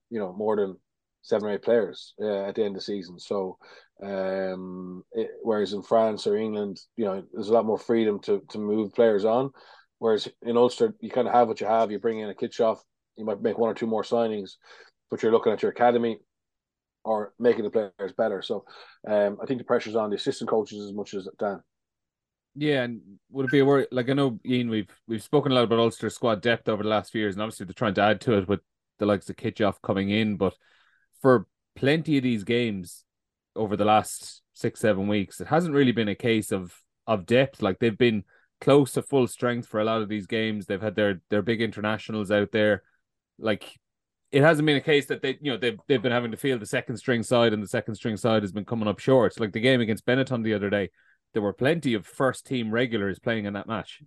you 0.09 0.19
know, 0.19 0.33
more 0.33 0.57
than 0.57 0.79
seven 1.27 1.49
or 1.49 1.53
eight 1.53 1.63
players 1.63 2.15
uh, 2.23 2.45
at 2.45 2.55
the 2.55 2.63
end 2.63 2.77
of 2.77 2.81
the 2.81 2.81
season. 2.81 3.19
So, 3.19 3.59
um, 4.03 5.03
it, 5.13 5.31
whereas 5.43 5.73
in 5.73 5.83
France 5.83 6.27
or 6.27 6.37
England, 6.37 6.79
you 6.97 7.05
know, 7.05 7.25
there's 7.33 7.49
a 7.49 7.53
lot 7.53 7.67
more 7.67 7.79
freedom 7.79 8.21
to 8.21 8.43
to 8.51 8.59
move 8.59 8.95
players 8.95 9.25
on. 9.25 9.51
Whereas 9.99 10.29
in 10.43 10.57
Ulster, 10.57 10.95
you 11.01 11.11
kind 11.11 11.27
of 11.27 11.35
have 11.35 11.49
what 11.49 11.61
you 11.61 11.67
have. 11.67 11.91
You 11.91 11.99
bring 11.99 12.21
in 12.21 12.31
a 12.31 12.35
Kitshoff, 12.35 12.79
you 13.17 13.25
might 13.25 13.43
make 13.43 13.59
one 13.59 13.71
or 13.71 13.75
two 13.75 13.87
more 13.87 14.03
signings, 14.05 14.53
but 15.11 15.23
you're 15.23 15.33
looking 15.33 15.53
at 15.53 15.63
your 15.63 15.73
academy 15.73 16.19
or 17.05 17.33
making 17.39 17.65
the 17.65 17.71
players 17.71 18.13
better. 18.17 18.43
So 18.43 18.65
um, 19.09 19.39
I 19.43 19.47
think 19.47 19.59
the 19.59 19.65
pressure's 19.65 19.97
on 19.97 20.11
the 20.11 20.17
assistant 20.17 20.51
coaches 20.51 20.85
as 20.85 20.93
much 20.93 21.15
as 21.15 21.29
Dan. 21.39 21.61
Yeah, 22.55 22.85
and 22.85 23.01
would 23.31 23.47
it 23.47 23.53
be 23.53 23.59
a 23.59 23.65
worry? 23.65 23.87
Like 23.91 24.09
I 24.09 24.15
know, 24.15 24.39
Ian, 24.47 24.71
we've 24.71 24.89
we've 25.09 25.23
spoken 25.23 25.53
a 25.53 25.55
lot 25.57 25.65
about 25.65 25.79
Ulster 25.79 26.09
squad 26.09 26.41
depth 26.41 26.69
over 26.69 26.83
the 26.83 26.89
last 26.89 27.11
few 27.11 27.21
years, 27.21 27.35
and 27.35 27.43
obviously 27.43 27.67
they're 27.67 27.75
trying 27.75 27.95
to 27.95 28.03
add 28.03 28.21
to 28.23 28.39
it 28.39 28.49
with 28.49 28.61
the 28.99 29.07
likes 29.07 29.29
of 29.29 29.37
Kitshoff 29.37 29.83
coming 29.83 30.11
in. 30.11 30.37
But 30.37 30.55
for 31.27 31.49
plenty 31.75 32.19
of 32.19 32.23
these 32.23 32.45
games 32.45 33.05
over 33.57 33.77
the 33.77 33.85
last 33.85 34.43
six 34.53 34.79
seven 34.79 35.09
weeks, 35.09 35.41
it 35.41 35.49
hasn't 35.49 35.75
really 35.75 35.91
been 35.91 36.07
a 36.07 36.15
case 36.15 36.53
of 36.53 36.73
of 37.05 37.27
depth. 37.27 37.63
Like 37.63 37.81
they've 37.81 37.99
been 37.99 38.23
close 38.61 38.93
to 38.93 39.03
full 39.03 39.27
strength 39.27 39.67
for 39.67 39.81
a 39.81 39.85
lot 39.85 40.03
of 40.03 40.09
these 40.09 40.29
games. 40.29 40.67
They've 40.67 40.81
had 40.81 40.95
their 40.95 41.21
their 41.29 41.43
big 41.43 41.61
internationals 41.61 42.31
out 42.31 42.53
there. 42.53 42.85
Like 43.41 43.65
it 44.31 44.43
hasn't 44.43 44.67
been 44.67 44.77
a 44.77 44.81
case 44.81 45.07
that 45.07 45.21
they, 45.21 45.37
you 45.41 45.51
know, 45.51 45.57
they've 45.57 45.81
they've 45.89 46.01
been 46.01 46.13
having 46.13 46.31
to 46.31 46.37
field 46.37 46.61
the 46.61 46.67
second 46.67 46.97
string 46.97 47.25
side, 47.25 47.53
and 47.53 47.61
the 47.61 47.67
second 47.67 47.97
string 47.97 48.17
side 48.17 48.45
has 48.45 48.53
been 48.53 48.65
coming 48.65 48.87
up 48.87 49.01
short. 49.01 49.41
Like 49.41 49.53
the 49.53 49.59
game 49.59 49.81
against 49.81 50.07
Benetton 50.07 50.45
the 50.45 50.55
other 50.55 50.71
day, 50.71 50.91
there 51.33 51.43
were 51.43 51.53
plenty 51.53 51.95
of 51.95 52.07
first 52.07 52.47
team 52.47 52.71
regulars 52.71 53.19
playing 53.19 53.47
in 53.47 53.55
that 53.55 53.67
match. 53.67 54.01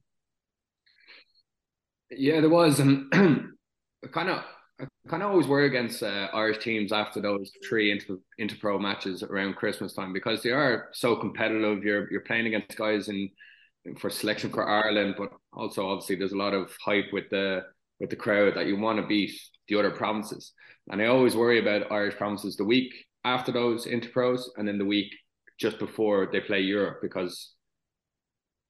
Yeah, 2.11 2.39
there 2.39 2.49
was, 2.49 2.79
and 2.79 3.11
kind 4.13 4.29
of, 4.29 4.45
I 4.79 4.85
kind 5.09 5.23
of 5.23 5.31
always 5.31 5.47
worry 5.47 5.65
against 5.65 6.03
uh, 6.03 6.29
Irish 6.33 6.59
teams 6.59 6.91
after 6.91 7.19
those 7.21 7.51
three 7.67 7.91
into 7.91 8.21
interpro 8.39 8.79
matches 8.79 9.23
around 9.23 9.55
Christmas 9.55 9.93
time 9.93 10.13
because 10.13 10.41
they 10.41 10.51
are 10.51 10.89
so 10.93 11.15
competitive. 11.15 11.83
You're 11.83 12.09
you're 12.11 12.21
playing 12.21 12.47
against 12.47 12.77
guys 12.77 13.09
in 13.09 13.29
for 13.97 14.09
selection 14.09 14.49
for 14.49 14.67
Ireland, 14.67 15.15
but 15.17 15.31
also 15.53 15.87
obviously 15.87 16.15
there's 16.15 16.31
a 16.31 16.37
lot 16.37 16.53
of 16.53 16.75
hype 16.83 17.11
with 17.11 17.29
the 17.29 17.63
with 17.99 18.09
the 18.09 18.15
crowd 18.15 18.55
that 18.55 18.67
you 18.67 18.77
want 18.77 18.99
to 18.99 19.07
beat 19.07 19.31
the 19.67 19.77
other 19.77 19.91
provinces. 19.91 20.53
And 20.89 21.01
I 21.01 21.07
always 21.07 21.35
worry 21.35 21.59
about 21.59 21.91
Irish 21.91 22.15
provinces 22.15 22.55
the 22.55 22.63
week 22.63 22.93
after 23.25 23.51
those 23.51 23.85
interpros 23.85 24.43
and 24.57 24.67
then 24.67 24.77
the 24.77 24.85
week 24.85 25.11
just 25.59 25.77
before 25.77 26.29
they 26.31 26.39
play 26.39 26.61
Europe 26.61 26.99
because 27.01 27.53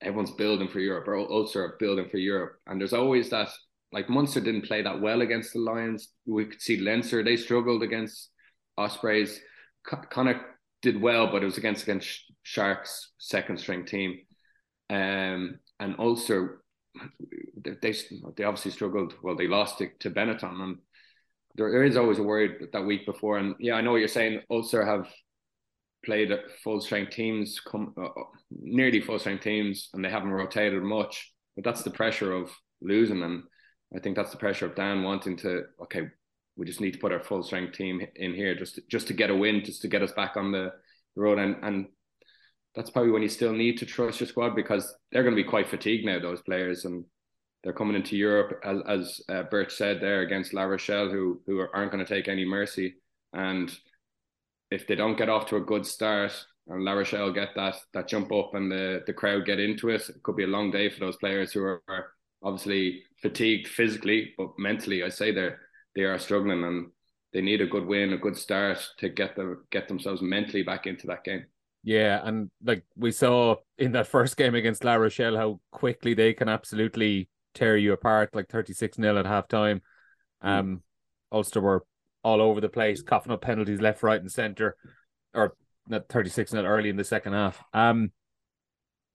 everyone's 0.01 0.31
building 0.31 0.67
for 0.67 0.79
Europe 0.79 1.07
or 1.07 1.17
Ulster 1.17 1.63
are 1.63 1.77
building 1.79 2.09
for 2.09 2.17
Europe. 2.17 2.53
And 2.65 2.79
there's 2.79 2.93
always 2.93 3.29
that 3.29 3.49
like 3.91 4.09
Munster 4.09 4.39
didn't 4.39 4.67
play 4.67 4.81
that 4.81 5.01
well 5.01 5.21
against 5.21 5.53
the 5.53 5.59
Lions. 5.59 6.09
We 6.25 6.45
could 6.45 6.61
see 6.61 6.77
Leinster, 6.77 7.23
they 7.23 7.37
struggled 7.37 7.83
against 7.83 8.29
Ospreys, 8.77 9.39
kind 9.83 10.29
of 10.29 10.37
did 10.81 11.01
well, 11.01 11.27
but 11.31 11.41
it 11.41 11.45
was 11.45 11.57
against 11.57 11.83
against 11.83 12.23
Sharks 12.43 13.11
second 13.17 13.59
string 13.59 13.85
team. 13.85 14.19
Um, 14.89 15.59
and 15.79 15.95
Ulster 15.99 16.61
they 17.63 17.93
they 18.35 18.43
obviously 18.43 18.71
struggled. 18.71 19.13
Well, 19.21 19.35
they 19.35 19.47
lost 19.47 19.81
it 19.81 19.99
to 20.01 20.11
Benetton, 20.11 20.61
and 20.61 20.77
there, 21.55 21.71
there 21.71 21.83
is 21.83 21.97
always 21.97 22.19
a 22.19 22.23
worry 22.23 22.67
that 22.71 22.85
week 22.85 23.05
before. 23.05 23.37
And 23.37 23.55
yeah, 23.59 23.75
I 23.75 23.81
know 23.81 23.91
what 23.91 23.97
you're 23.97 24.07
saying. 24.07 24.41
Ulster 24.49 24.85
have 24.85 25.07
played 26.05 26.31
full 26.63 26.81
strength 26.81 27.11
teams, 27.11 27.59
come 27.59 27.93
uh, 27.97 28.05
uh, 28.05 28.23
nearly 28.51 29.01
full 29.01 29.19
strength 29.19 29.43
teams, 29.43 29.89
and 29.93 30.03
they 30.03 30.09
haven't 30.09 30.31
rotated 30.31 30.81
much. 30.83 31.31
But 31.55 31.65
that's 31.65 31.83
the 31.83 31.91
pressure 31.91 32.33
of 32.33 32.49
losing, 32.81 33.23
and 33.23 33.43
I 33.95 33.99
think 33.99 34.15
that's 34.15 34.31
the 34.31 34.37
pressure 34.37 34.65
of 34.65 34.75
Dan 34.75 35.03
wanting 35.03 35.37
to. 35.37 35.63
Okay, 35.83 36.09
we 36.55 36.65
just 36.65 36.81
need 36.81 36.93
to 36.93 36.99
put 36.99 37.11
our 37.11 37.23
full 37.23 37.43
strength 37.43 37.73
team 37.73 38.01
in 38.15 38.33
here 38.33 38.55
just 38.55 38.75
to, 38.75 38.81
just 38.89 39.07
to 39.07 39.13
get 39.13 39.29
a 39.29 39.35
win, 39.35 39.63
just 39.63 39.81
to 39.81 39.87
get 39.87 40.03
us 40.03 40.11
back 40.11 40.37
on 40.37 40.51
the, 40.51 40.71
the 41.15 41.21
road, 41.21 41.39
and 41.39 41.55
and 41.63 41.87
that's 42.75 42.89
probably 42.89 43.11
when 43.11 43.23
you 43.23 43.29
still 43.29 43.53
need 43.53 43.77
to 43.77 43.85
trust 43.85 44.19
your 44.19 44.27
squad 44.27 44.55
because 44.55 44.93
they're 45.11 45.23
going 45.23 45.35
to 45.35 45.41
be 45.41 45.49
quite 45.49 45.69
fatigued 45.69 46.05
now, 46.05 46.19
those 46.19 46.41
players, 46.41 46.85
and 46.85 47.03
they're 47.63 47.73
coming 47.73 47.95
into 47.95 48.15
Europe 48.15 48.61
as, 48.63 48.81
as 48.87 49.21
uh, 49.29 49.43
Birch 49.43 49.73
said 49.73 49.99
there 49.99 50.21
against 50.21 50.53
La 50.53 50.63
Rochelle, 50.63 51.09
who 51.09 51.41
who 51.45 51.65
aren't 51.73 51.91
going 51.91 52.05
to 52.05 52.13
take 52.13 52.27
any 52.27 52.45
mercy, 52.45 52.95
and 53.33 53.75
if 54.71 54.85
they 54.85 54.95
don't 54.95 55.17
get 55.17 55.29
off 55.29 55.47
to 55.47 55.55
a 55.55 55.61
good 55.61 55.85
start 55.85 56.31
and 56.67 56.83
La 56.83 56.91
Rochelle 56.93 57.31
get 57.33 57.49
that 57.55 57.75
that 57.93 58.07
jump 58.07 58.31
up 58.31 58.53
and 58.53 58.71
the 58.71 59.03
the 59.07 59.13
crowd 59.13 59.45
get 59.45 59.59
into 59.59 59.89
it, 59.89 60.07
it 60.09 60.21
could 60.23 60.35
be 60.35 60.43
a 60.43 60.47
long 60.47 60.71
day 60.71 60.89
for 60.89 60.99
those 60.99 61.17
players 61.17 61.51
who 61.51 61.63
are, 61.63 61.81
are 61.87 62.11
obviously 62.43 63.03
fatigued 63.21 63.67
physically, 63.67 64.33
but 64.37 64.49
mentally, 64.57 65.03
I 65.03 65.09
say 65.09 65.31
they're 65.31 65.59
they 65.95 66.03
are 66.03 66.19
struggling 66.19 66.63
and 66.63 66.91
they 67.33 67.41
need 67.41 67.61
a 67.61 67.67
good 67.67 67.85
win, 67.85 68.13
a 68.13 68.17
good 68.17 68.37
start 68.37 68.79
to 68.99 69.09
get 69.09 69.35
them 69.35 69.65
get 69.71 69.87
themselves 69.87 70.21
mentally 70.21 70.63
back 70.63 70.87
into 70.87 71.07
that 71.07 71.23
game. 71.23 71.45
Yeah, 71.83 72.19
and 72.23 72.49
like 72.63 72.83
we 72.95 73.11
saw 73.11 73.55
in 73.77 73.93
that 73.93 74.07
first 74.07 74.35
game 74.35 74.55
against 74.55 74.83
La 74.83 74.95
Rochelle, 74.95 75.37
how 75.37 75.59
quickly 75.71 76.13
they 76.13 76.33
can 76.33 76.49
absolutely 76.49 77.29
tear 77.53 77.77
you 77.77 77.93
apart, 77.93 78.35
like 78.35 78.49
36 78.49 78.97
0 78.97 79.17
at 79.17 79.25
half 79.25 79.47
time. 79.47 79.81
Hmm. 80.41 80.47
Um, 80.47 80.67
mm. 80.67 80.81
Ulster 81.31 81.61
were 81.61 81.85
all 82.23 82.41
over 82.41 82.59
the 82.59 82.69
place, 82.69 83.01
coughing 83.01 83.31
up 83.31 83.41
penalties 83.41 83.81
left, 83.81 84.03
right, 84.03 84.19
and 84.19 84.31
centre, 84.31 84.75
or 85.33 85.55
not 85.87 86.09
36 86.09 86.51
0 86.51 86.63
early 86.65 86.89
in 86.89 86.97
the 86.97 87.03
second 87.03 87.33
half. 87.33 87.63
Um, 87.73 88.11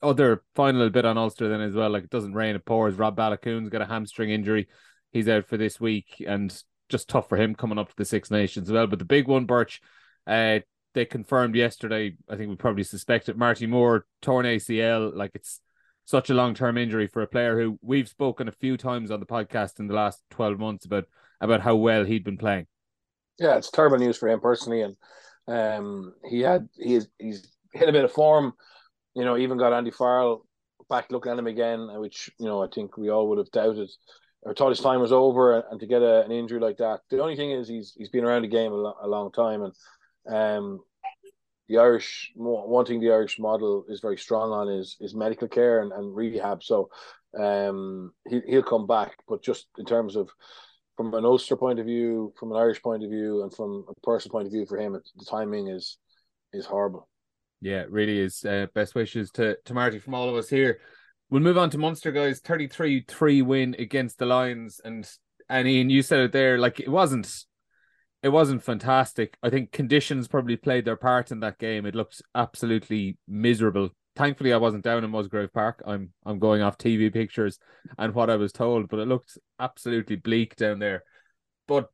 other 0.04 0.42
final 0.54 0.88
bit 0.90 1.04
on 1.04 1.18
Ulster 1.18 1.49
then 1.49 1.61
as 1.61 1.75
well, 1.75 1.90
like 1.90 2.04
it 2.04 2.11
doesn't 2.11 2.34
rain, 2.34 2.54
it 2.54 2.64
pours. 2.64 2.94
Rob 2.94 3.16
Baloucoune's 3.16 3.70
got 3.70 3.82
a 3.82 3.87
hamstring 3.87 4.30
injury. 4.30 4.68
He's 5.11 5.28
out 5.28 5.46
for 5.46 5.56
this 5.56 5.80
week, 5.80 6.23
and 6.26 6.54
just 6.88 7.08
tough 7.08 7.28
for 7.28 7.37
him 7.37 7.54
coming 7.54 7.78
up 7.78 7.88
to 7.88 7.96
the 7.96 8.04
Six 8.04 8.30
Nations 8.30 8.68
as 8.68 8.73
well. 8.73 8.87
But 8.87 8.99
the 8.99 9.04
big 9.04 9.26
one, 9.26 9.46
Birch, 9.46 9.80
uh, 10.26 10.61
they 10.94 11.04
confirmed 11.04 11.56
yesterday. 11.56 12.16
I 12.28 12.37
think 12.37 12.50
we 12.50 12.56
probably 12.56 12.84
suspected 12.84 13.37
Marty 13.37 13.66
Moore 13.66 14.06
torn 14.23 14.46
ACL. 14.46 15.14
Like 15.14 15.32
it's 15.34 15.61
such 16.04 16.30
a 16.30 16.34
long 16.34 16.54
term 16.54 16.78
injury 16.78 17.06
for 17.06 17.23
a 17.23 17.26
player 17.26 17.58
who 17.58 17.78
we've 17.82 18.08
spoken 18.08 18.49
a 18.49 18.52
few 18.52 18.76
times 18.76 19.11
on 19.11 19.20
the 19.20 19.26
podcast 19.26 19.80
in 19.80 19.87
the 19.87 19.94
last 19.94 20.23
twelve 20.30 20.58
months 20.58 20.84
about 20.84 21.06
about 21.40 21.61
how 21.61 21.76
well 21.76 22.04
he'd 22.04 22.25
been 22.25 22.38
playing. 22.38 22.66
Yeah, 23.38 23.56
it's 23.56 23.70
terrible 23.70 23.99
news 23.99 24.16
for 24.16 24.28
him 24.28 24.40
personally, 24.40 24.82
and 24.82 24.96
um, 25.49 26.14
he 26.28 26.40
had 26.40 26.68
he's 26.76 27.08
he's 27.18 27.49
hit 27.73 27.88
a 27.88 27.92
bit 27.92 28.04
of 28.04 28.12
form. 28.12 28.54
You 29.14 29.25
know, 29.25 29.37
even 29.37 29.59
got 29.59 29.73
Andy 29.73 29.90
Farrell 29.90 30.47
back 30.88 31.11
looking 31.11 31.33
at 31.33 31.38
him 31.38 31.47
again, 31.47 31.88
which 32.00 32.30
you 32.38 32.47
know 32.47 32.62
I 32.62 32.68
think 32.73 32.97
we 32.97 33.11
all 33.11 33.28
would 33.28 33.38
have 33.38 33.50
doubted 33.50 33.90
or 34.42 34.54
thought 34.54 34.71
his 34.71 34.80
time 34.80 35.00
was 35.00 35.12
over. 35.12 35.61
And 35.71 35.80
to 35.80 35.87
get 35.87 36.02
a, 36.02 36.25
an 36.25 36.33
injury 36.33 36.61
like 36.61 36.78
that, 36.78 37.00
the 37.11 37.23
only 37.23 37.37
thing 37.37 37.50
is 37.50 37.68
he's 37.68 37.94
he's 37.97 38.11
been 38.11 38.25
around 38.25 38.42
the 38.42 38.49
game 38.49 38.73
a, 38.73 38.76
lo- 38.76 38.97
a 39.02 39.09
long 39.09 39.33
time, 39.33 39.62
and 39.62 39.75
um, 40.28 40.80
the 41.68 41.78
Irish 41.78 42.33
one 42.35 42.85
thing 42.85 43.00
the 43.00 43.12
Irish 43.12 43.38
model 43.38 43.85
is 43.88 44.00
very 44.00 44.18
strong 44.18 44.50
on 44.50 44.68
is 44.68 44.97
is 45.00 45.14
medical 45.14 45.49
care 45.49 45.80
and, 45.80 45.92
and 45.92 46.14
rehab. 46.14 46.62
So 46.62 46.90
um, 47.38 48.12
he 48.28 48.40
he'll 48.47 48.62
come 48.62 48.87
back, 48.87 49.16
but 49.28 49.42
just 49.42 49.66
in 49.78 49.87
terms 49.87 50.16
of 50.16 50.30
from 50.97 51.12
an 51.14 51.25
Ulster 51.25 51.56
point 51.56 51.80
of 51.80 51.87
view, 51.87 52.33
from 52.38 52.52
an 52.52 52.59
Irish 52.59 52.80
point 52.83 53.02
of 53.02 53.11
view, 53.11 53.42
and 53.42 53.52
from 53.52 53.85
a 53.88 54.00
personal 54.02 54.33
point 54.33 54.47
of 54.47 54.52
view 54.52 54.66
for 54.66 54.78
him, 54.78 54.92
the 54.92 55.25
timing 55.25 55.68
is 55.68 55.99
is 56.52 56.66
horrible. 56.66 57.09
Yeah, 57.64 57.80
it 57.80 57.90
really 57.90 58.21
is. 58.21 58.44
Uh, 58.44 58.66
best 58.75 58.94
wishes 58.94 59.30
to 59.33 59.56
to 59.64 59.73
Marty 59.73 59.99
from 59.99 60.12
all 60.12 60.28
of 60.28 60.37
us 60.37 60.50
here. 60.50 60.80
We'll 61.30 61.40
move 61.40 61.56
on 61.56 61.71
to 61.71 61.78
Munster, 61.78 62.12
guys. 62.12 62.42
33-3 62.42 63.42
win 63.42 63.75
against 63.78 64.18
the 64.18 64.26
Lions. 64.26 64.83
And 64.85 65.09
and 65.49 65.66
Ian, 65.66 65.88
you 65.88 66.02
said 66.02 66.21
it 66.21 66.33
there, 66.33 66.59
like 66.59 66.78
it 66.78 66.90
wasn't 66.90 67.47
it 68.23 68.28
wasn't 68.28 68.62
fantastic. 68.62 69.38
I 69.42 69.49
think 69.49 69.73
conditions 69.73 70.28
probably 70.28 70.56
played 70.56 70.85
their 70.85 70.97
part 70.97 71.33
in 71.33 71.40
that 71.40 71.59
game. 71.59 71.87
It 71.87 71.94
looked 71.94 72.21
absolutely 72.35 73.16
miserable. 73.26 73.88
Thankfully, 74.14 74.52
I 74.52 74.59
wasn't 74.59 74.85
down 74.85 75.02
in 75.02 75.11
Musgrave 75.11 75.52
Park. 75.54 75.83
I'm 75.87 76.12
I'm 76.26 76.38
going 76.38 76.61
off 76.61 76.76
TV 76.76 77.11
pictures 77.11 77.59
and 77.97 78.14
what 78.14 78.28
I 78.28 78.37
was 78.37 78.52
told, 78.52 78.90
but 78.90 79.00
it 79.00 79.09
looked 79.09 79.38
absolutely 79.59 80.16
bleak 80.16 80.54
down 80.56 80.80
there. 80.80 81.02
But 81.66 81.88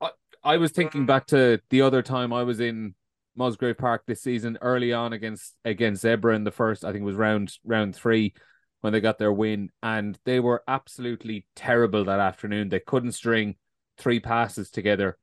I, 0.00 0.10
I 0.42 0.56
was 0.56 0.72
thinking 0.72 1.06
back 1.06 1.26
to 1.28 1.60
the 1.70 1.82
other 1.82 2.02
time 2.02 2.32
I 2.32 2.42
was 2.42 2.58
in 2.58 2.96
Musgrave 3.36 3.78
Park 3.78 4.02
this 4.06 4.22
season, 4.22 4.58
early 4.60 4.92
on 4.92 5.12
against 5.12 5.54
against 5.64 6.04
Zebre 6.04 6.34
in 6.34 6.44
the 6.44 6.50
first, 6.50 6.84
I 6.84 6.92
think 6.92 7.02
it 7.02 7.06
was 7.06 7.16
round 7.16 7.52
round 7.64 7.94
three 7.94 8.34
when 8.80 8.92
they 8.92 9.00
got 9.00 9.18
their 9.18 9.32
win, 9.32 9.70
and 9.82 10.18
they 10.24 10.40
were 10.40 10.62
absolutely 10.66 11.46
terrible 11.54 12.04
that 12.04 12.20
afternoon. 12.20 12.68
They 12.68 12.80
couldn't 12.80 13.12
string 13.12 13.56
three 13.98 14.20
passes 14.20 14.70
together 14.70 15.18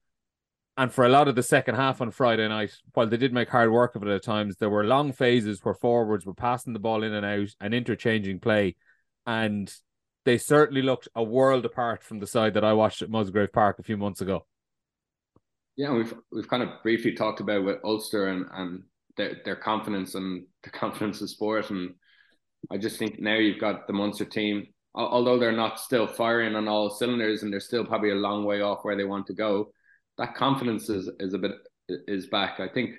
and 0.78 0.94
for 0.94 1.06
a 1.06 1.10
lot 1.10 1.28
of 1.28 1.36
the 1.36 1.44
second 1.44 1.74
half 1.74 2.02
on 2.02 2.12
Friday 2.12 2.48
night, 2.48 2.72
while 2.94 3.08
they 3.08 3.18
did 3.18 3.34
make 3.34 3.50
hard 3.50 3.72
work 3.72 3.96
of 3.96 4.04
it 4.04 4.10
at 4.10 4.22
times, 4.22 4.58
there 4.58 4.70
were 4.70 4.84
long 4.84 5.12
phases 5.12 5.66
where 5.66 5.74
forwards 5.74 6.24
were 6.24 6.36
passing 6.36 6.74
the 6.74 6.80
ball 6.80 7.02
in 7.02 7.14
and 7.14 7.26
out 7.26 7.50
and 7.60 7.74
interchanging 7.74 8.40
play. 8.40 8.76
And 9.26 9.74
they 10.24 10.38
certainly 10.38 10.84
looked 10.84 11.08
a 11.16 11.24
world 11.24 11.66
apart 11.66 12.04
from 12.04 12.20
the 12.20 12.28
side 12.28 12.54
that 12.54 12.64
I 12.64 12.74
watched 12.74 13.02
at 13.02 13.10
Musgrave 13.10 13.52
Park 13.52 13.80
a 13.80 13.84
few 13.84 13.98
months 13.98 14.22
ago. 14.22 14.46
Yeah, 15.77 15.93
we've 15.93 16.13
we've 16.31 16.50
kind 16.50 16.63
of 16.63 16.69
briefly 16.81 17.13
talked 17.13 17.39
about 17.39 17.63
with 17.63 17.77
Ulster 17.84 18.27
and 18.27 18.46
and 18.51 18.84
their 19.15 19.38
their 19.46 19.55
confidence 19.55 20.15
and 20.15 20.46
the 20.63 20.72
confidence 20.72 21.22
of 21.22 21.29
sport, 21.29 21.69
and 21.69 21.93
I 22.72 22.77
just 22.77 22.98
think 22.98 23.19
now 23.19 23.36
you've 23.36 23.62
got 23.62 23.88
the 23.88 23.93
Munster 23.93 24.25
team. 24.25 24.67
Although 24.96 25.38
they're 25.38 25.51
not 25.51 25.79
still 25.79 26.07
firing 26.07 26.55
on 26.55 26.67
all 26.67 26.89
cylinders 26.89 27.43
and 27.43 27.53
they're 27.53 27.60
still 27.60 27.86
probably 27.86 28.10
a 28.10 28.15
long 28.15 28.46
way 28.46 28.62
off 28.62 28.79
where 28.81 28.98
they 28.98 29.03
want 29.03 29.27
to 29.27 29.34
go, 29.34 29.72
that 30.17 30.34
confidence 30.34 30.89
is 30.89 31.10
is 31.19 31.34
a 31.36 31.38
bit 31.38 31.51
is 31.88 32.27
back. 32.27 32.60
I 32.60 32.67
think 32.67 32.96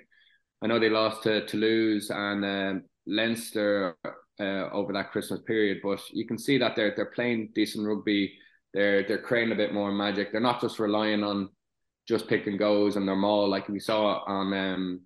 I 0.61 0.67
know 0.67 0.79
they 0.79 0.89
lost 0.89 1.23
to 1.23 1.45
Toulouse 1.45 2.09
and 2.09 2.45
uh, 2.45 2.79
Leinster 3.05 3.97
uh, 4.39 4.69
over 4.71 4.93
that 4.93 5.11
Christmas 5.11 5.41
period, 5.45 5.79
but 5.83 5.99
you 6.11 6.25
can 6.25 6.37
see 6.37 6.57
that 6.57 6.77
they're 6.77 6.93
they're 6.95 7.11
playing 7.11 7.51
decent 7.53 7.85
rugby. 7.85 8.33
They're 8.73 9.05
they're 9.05 9.21
creating 9.21 9.51
a 9.51 9.57
bit 9.57 9.73
more 9.73 9.91
magic. 9.91 10.31
They're 10.31 10.39
not 10.39 10.61
just 10.61 10.79
relying 10.79 11.23
on 11.23 11.49
just 12.09 12.27
pick 12.27 12.47
and 12.47 12.59
goes 12.59 12.95
and 12.95 13.05
maul 13.05 13.47
like 13.47 13.69
we 13.69 13.79
saw 13.79 14.23
on 14.25 14.53
um 14.53 15.01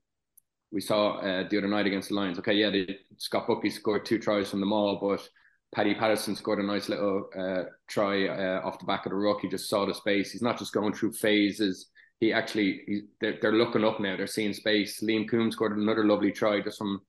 we 0.74 0.82
saw 0.82 1.18
uh, 1.20 1.48
the 1.48 1.58
other 1.60 1.68
night 1.68 1.86
against 1.86 2.10
the 2.10 2.16
Lions. 2.16 2.40
Okay, 2.40 2.54
yeah, 2.54 2.72
Scott 3.18 3.48
Buckley 3.48 3.70
scored 3.70 4.06
two 4.06 4.18
tries 4.18 4.50
from 4.50 4.60
the 4.60 4.66
maul, 4.66 4.98
but 5.00 5.26
Paddy 5.74 5.94
Patterson 5.94 6.36
scored 6.36 6.60
a 6.60 6.64
nice 6.64 6.90
little 6.90 7.30
uh, 7.38 7.66
try 7.88 8.28
uh, 8.28 8.62
off 8.66 8.80
the 8.80 8.86
back 8.86 9.06
of 9.06 9.12
the 9.12 9.16
ruck. 9.16 9.42
He 9.42 9.48
just 9.48 9.70
saw 9.70 9.86
the 9.86 9.94
space. 9.94 10.32
He's 10.32 10.42
not 10.42 10.58
just 10.58 10.74
going 10.74 10.94
through 10.94 11.14
phases. 11.14 11.90
He 12.20 12.34
actually, 12.34 12.82
he, 12.88 13.02
they're, 13.22 13.38
they're 13.40 13.52
looking 13.54 13.84
up 13.84 14.00
now. 14.00 14.18
They're 14.18 14.26
seeing 14.26 14.54
space. 14.54 15.02
Liam 15.04 15.30
Coombes 15.30 15.54
scored 15.54 15.78
another 15.78 16.06
lovely 16.06 16.32
try 16.32 16.60
just 16.60 16.80
from 16.80 17.02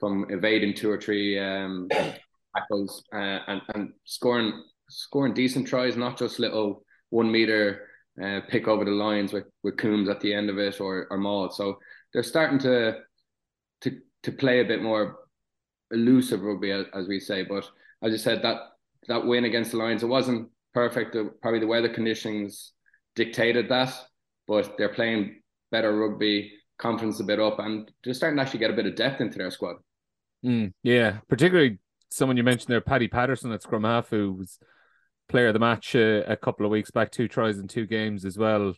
from 0.00 0.26
evading 0.28 0.74
two 0.74 0.90
or 0.90 1.00
three 1.00 1.38
um, 1.38 1.88
tackles 2.56 3.04
uh, 3.14 3.38
and 3.46 3.62
and 3.74 3.92
scoring 4.04 4.64
scoring 4.90 5.34
decent 5.34 5.68
tries, 5.68 5.96
not 5.96 6.18
just 6.18 6.40
little 6.40 6.84
one 7.10 7.30
meter 7.30 7.86
uh, 8.22 8.40
pick 8.48 8.68
over 8.68 8.84
the 8.84 8.90
lines 8.90 9.32
with 9.32 9.44
with 9.62 9.76
Coombes 9.76 10.08
at 10.08 10.20
the 10.20 10.32
end 10.32 10.50
of 10.50 10.58
it 10.58 10.80
or 10.80 11.06
or 11.10 11.18
Maud. 11.18 11.54
So 11.54 11.78
they're 12.12 12.22
starting 12.22 12.58
to 12.60 12.98
to 13.82 13.98
to 14.22 14.32
play 14.32 14.60
a 14.60 14.64
bit 14.64 14.82
more 14.82 15.18
elusive 15.90 16.42
rugby, 16.42 16.70
as, 16.70 16.86
as 16.94 17.08
we 17.08 17.20
say. 17.20 17.42
But 17.42 17.68
as 18.02 18.12
I 18.12 18.16
said, 18.16 18.42
that 18.42 18.58
that 19.08 19.26
win 19.26 19.44
against 19.44 19.72
the 19.72 19.78
Lions, 19.78 20.02
it 20.02 20.06
wasn't 20.06 20.50
perfect. 20.72 21.16
Probably 21.42 21.60
the 21.60 21.66
weather 21.66 21.88
conditions 21.88 22.72
dictated 23.14 23.68
that, 23.68 23.94
but 24.46 24.76
they're 24.76 24.94
playing 24.94 25.40
better 25.70 25.96
rugby, 25.96 26.52
confidence 26.78 27.20
a 27.20 27.24
bit 27.24 27.40
up, 27.40 27.58
and 27.58 27.90
they're 28.02 28.14
starting 28.14 28.36
to 28.36 28.42
actually 28.42 28.60
get 28.60 28.70
a 28.70 28.74
bit 28.74 28.86
of 28.86 28.96
depth 28.96 29.20
into 29.20 29.38
their 29.38 29.50
squad. 29.50 29.76
Mm, 30.44 30.72
yeah, 30.82 31.18
particularly 31.28 31.78
someone 32.10 32.36
you 32.36 32.42
mentioned 32.42 32.68
there, 32.68 32.80
Paddy 32.80 33.08
Patterson 33.08 33.52
at 33.52 33.62
scrum 33.62 33.84
half, 33.84 34.08
who 34.08 34.32
was 34.32 34.58
player 35.28 35.48
of 35.48 35.54
the 35.54 35.58
match 35.60 35.94
uh, 35.96 36.22
a 36.26 36.36
couple 36.36 36.66
of 36.66 36.72
weeks 36.72 36.90
back, 36.90 37.10
two 37.10 37.28
tries 37.28 37.58
in 37.58 37.68
two 37.68 37.86
games 37.86 38.24
as 38.24 38.38
well. 38.38 38.74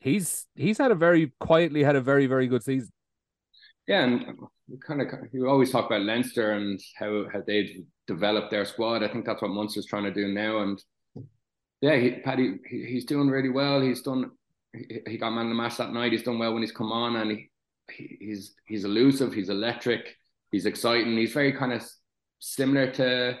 He's 0.00 0.46
he's 0.54 0.78
had 0.78 0.90
a 0.90 0.94
very 0.94 1.32
quietly 1.40 1.82
had 1.82 1.96
a 1.96 2.00
very 2.00 2.26
very 2.26 2.46
good 2.46 2.62
season. 2.62 2.90
Yeah, 3.86 4.04
and 4.04 4.26
kind 4.86 5.00
of 5.00 5.08
you 5.32 5.48
always 5.48 5.70
talk 5.70 5.86
about 5.86 6.02
Leinster 6.02 6.52
and 6.52 6.80
how 6.96 7.26
how 7.32 7.42
they've 7.46 7.84
developed 8.06 8.50
their 8.50 8.64
squad. 8.64 9.02
I 9.02 9.08
think 9.08 9.24
that's 9.24 9.42
what 9.42 9.50
Munster's 9.50 9.86
trying 9.86 10.04
to 10.04 10.12
do 10.12 10.28
now. 10.28 10.62
And 10.62 10.82
yeah, 11.80 11.96
he, 11.96 12.10
Paddy, 12.10 12.58
he, 12.68 12.84
he's 12.84 13.04
doing 13.04 13.28
really 13.28 13.48
well. 13.48 13.80
He's 13.80 14.02
done. 14.02 14.30
He, 14.72 15.00
he 15.06 15.18
got 15.18 15.30
man 15.30 15.46
of 15.46 15.50
the 15.50 15.54
match 15.54 15.76
that 15.78 15.92
night. 15.92 16.12
He's 16.12 16.22
done 16.22 16.38
well 16.38 16.52
when 16.52 16.62
he's 16.62 16.72
come 16.72 16.92
on, 16.92 17.16
and 17.16 17.30
he, 17.30 18.16
he's 18.20 18.54
he's 18.66 18.84
elusive. 18.84 19.32
He's 19.32 19.48
electric. 19.48 20.16
He's 20.52 20.66
exciting. 20.66 21.16
He's 21.16 21.32
very 21.32 21.52
kind 21.52 21.72
of 21.72 21.82
similar 22.38 22.90
to 22.92 23.38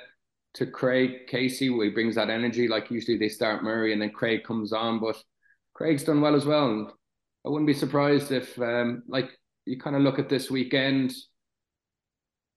to 0.58 0.66
Craig 0.66 1.26
Casey, 1.28 1.70
where 1.70 1.86
he 1.86 1.92
brings 1.92 2.16
that 2.16 2.30
energy. 2.30 2.68
Like 2.68 2.90
usually 2.90 3.16
they 3.16 3.28
start 3.28 3.62
Murray 3.62 3.92
and 3.92 4.02
then 4.02 4.10
Craig 4.10 4.44
comes 4.44 4.72
on, 4.72 4.98
but 4.98 5.16
Craig's 5.74 6.04
done 6.04 6.20
well 6.20 6.34
as 6.34 6.44
well. 6.44 6.70
And 6.70 6.88
I 7.46 7.48
wouldn't 7.48 7.68
be 7.68 7.74
surprised 7.74 8.32
if, 8.32 8.58
um, 8.60 9.04
like 9.08 9.30
you 9.66 9.78
kind 9.78 9.94
of 9.94 10.02
look 10.02 10.18
at 10.18 10.28
this 10.28 10.50
weekend, 10.50 11.14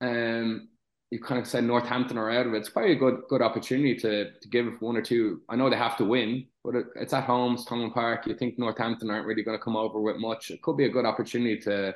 um, 0.02 0.70
you 1.12 1.20
kind 1.20 1.40
of 1.40 1.46
said 1.46 1.64
Northampton 1.64 2.18
are 2.18 2.32
out 2.32 2.48
of 2.48 2.54
it. 2.54 2.58
It's 2.58 2.70
probably 2.70 2.94
a 2.94 2.96
good 2.96 3.22
good 3.30 3.42
opportunity 3.42 3.96
to 3.98 4.32
to 4.32 4.48
give 4.50 4.66
one 4.80 4.96
or 4.96 5.02
two. 5.02 5.42
I 5.50 5.58
know 5.58 5.70
they 5.70 5.76
have 5.76 5.98
to 5.98 6.06
win, 6.06 6.48
but 6.64 6.74
it, 6.76 6.86
it's 6.96 7.14
at 7.14 7.26
home, 7.26 7.58
Thomond 7.58 7.94
Park. 7.94 8.26
You 8.26 8.34
think 8.34 8.58
Northampton 8.58 9.10
aren't 9.12 9.28
really 9.28 9.44
going 9.44 9.58
to 9.58 9.64
come 9.64 9.76
over 9.76 10.00
with 10.00 10.18
much. 10.18 10.52
It 10.52 10.62
could 10.62 10.78
be 10.78 10.86
a 10.86 10.90
good 10.90 11.06
opportunity 11.06 11.60
to 11.62 11.94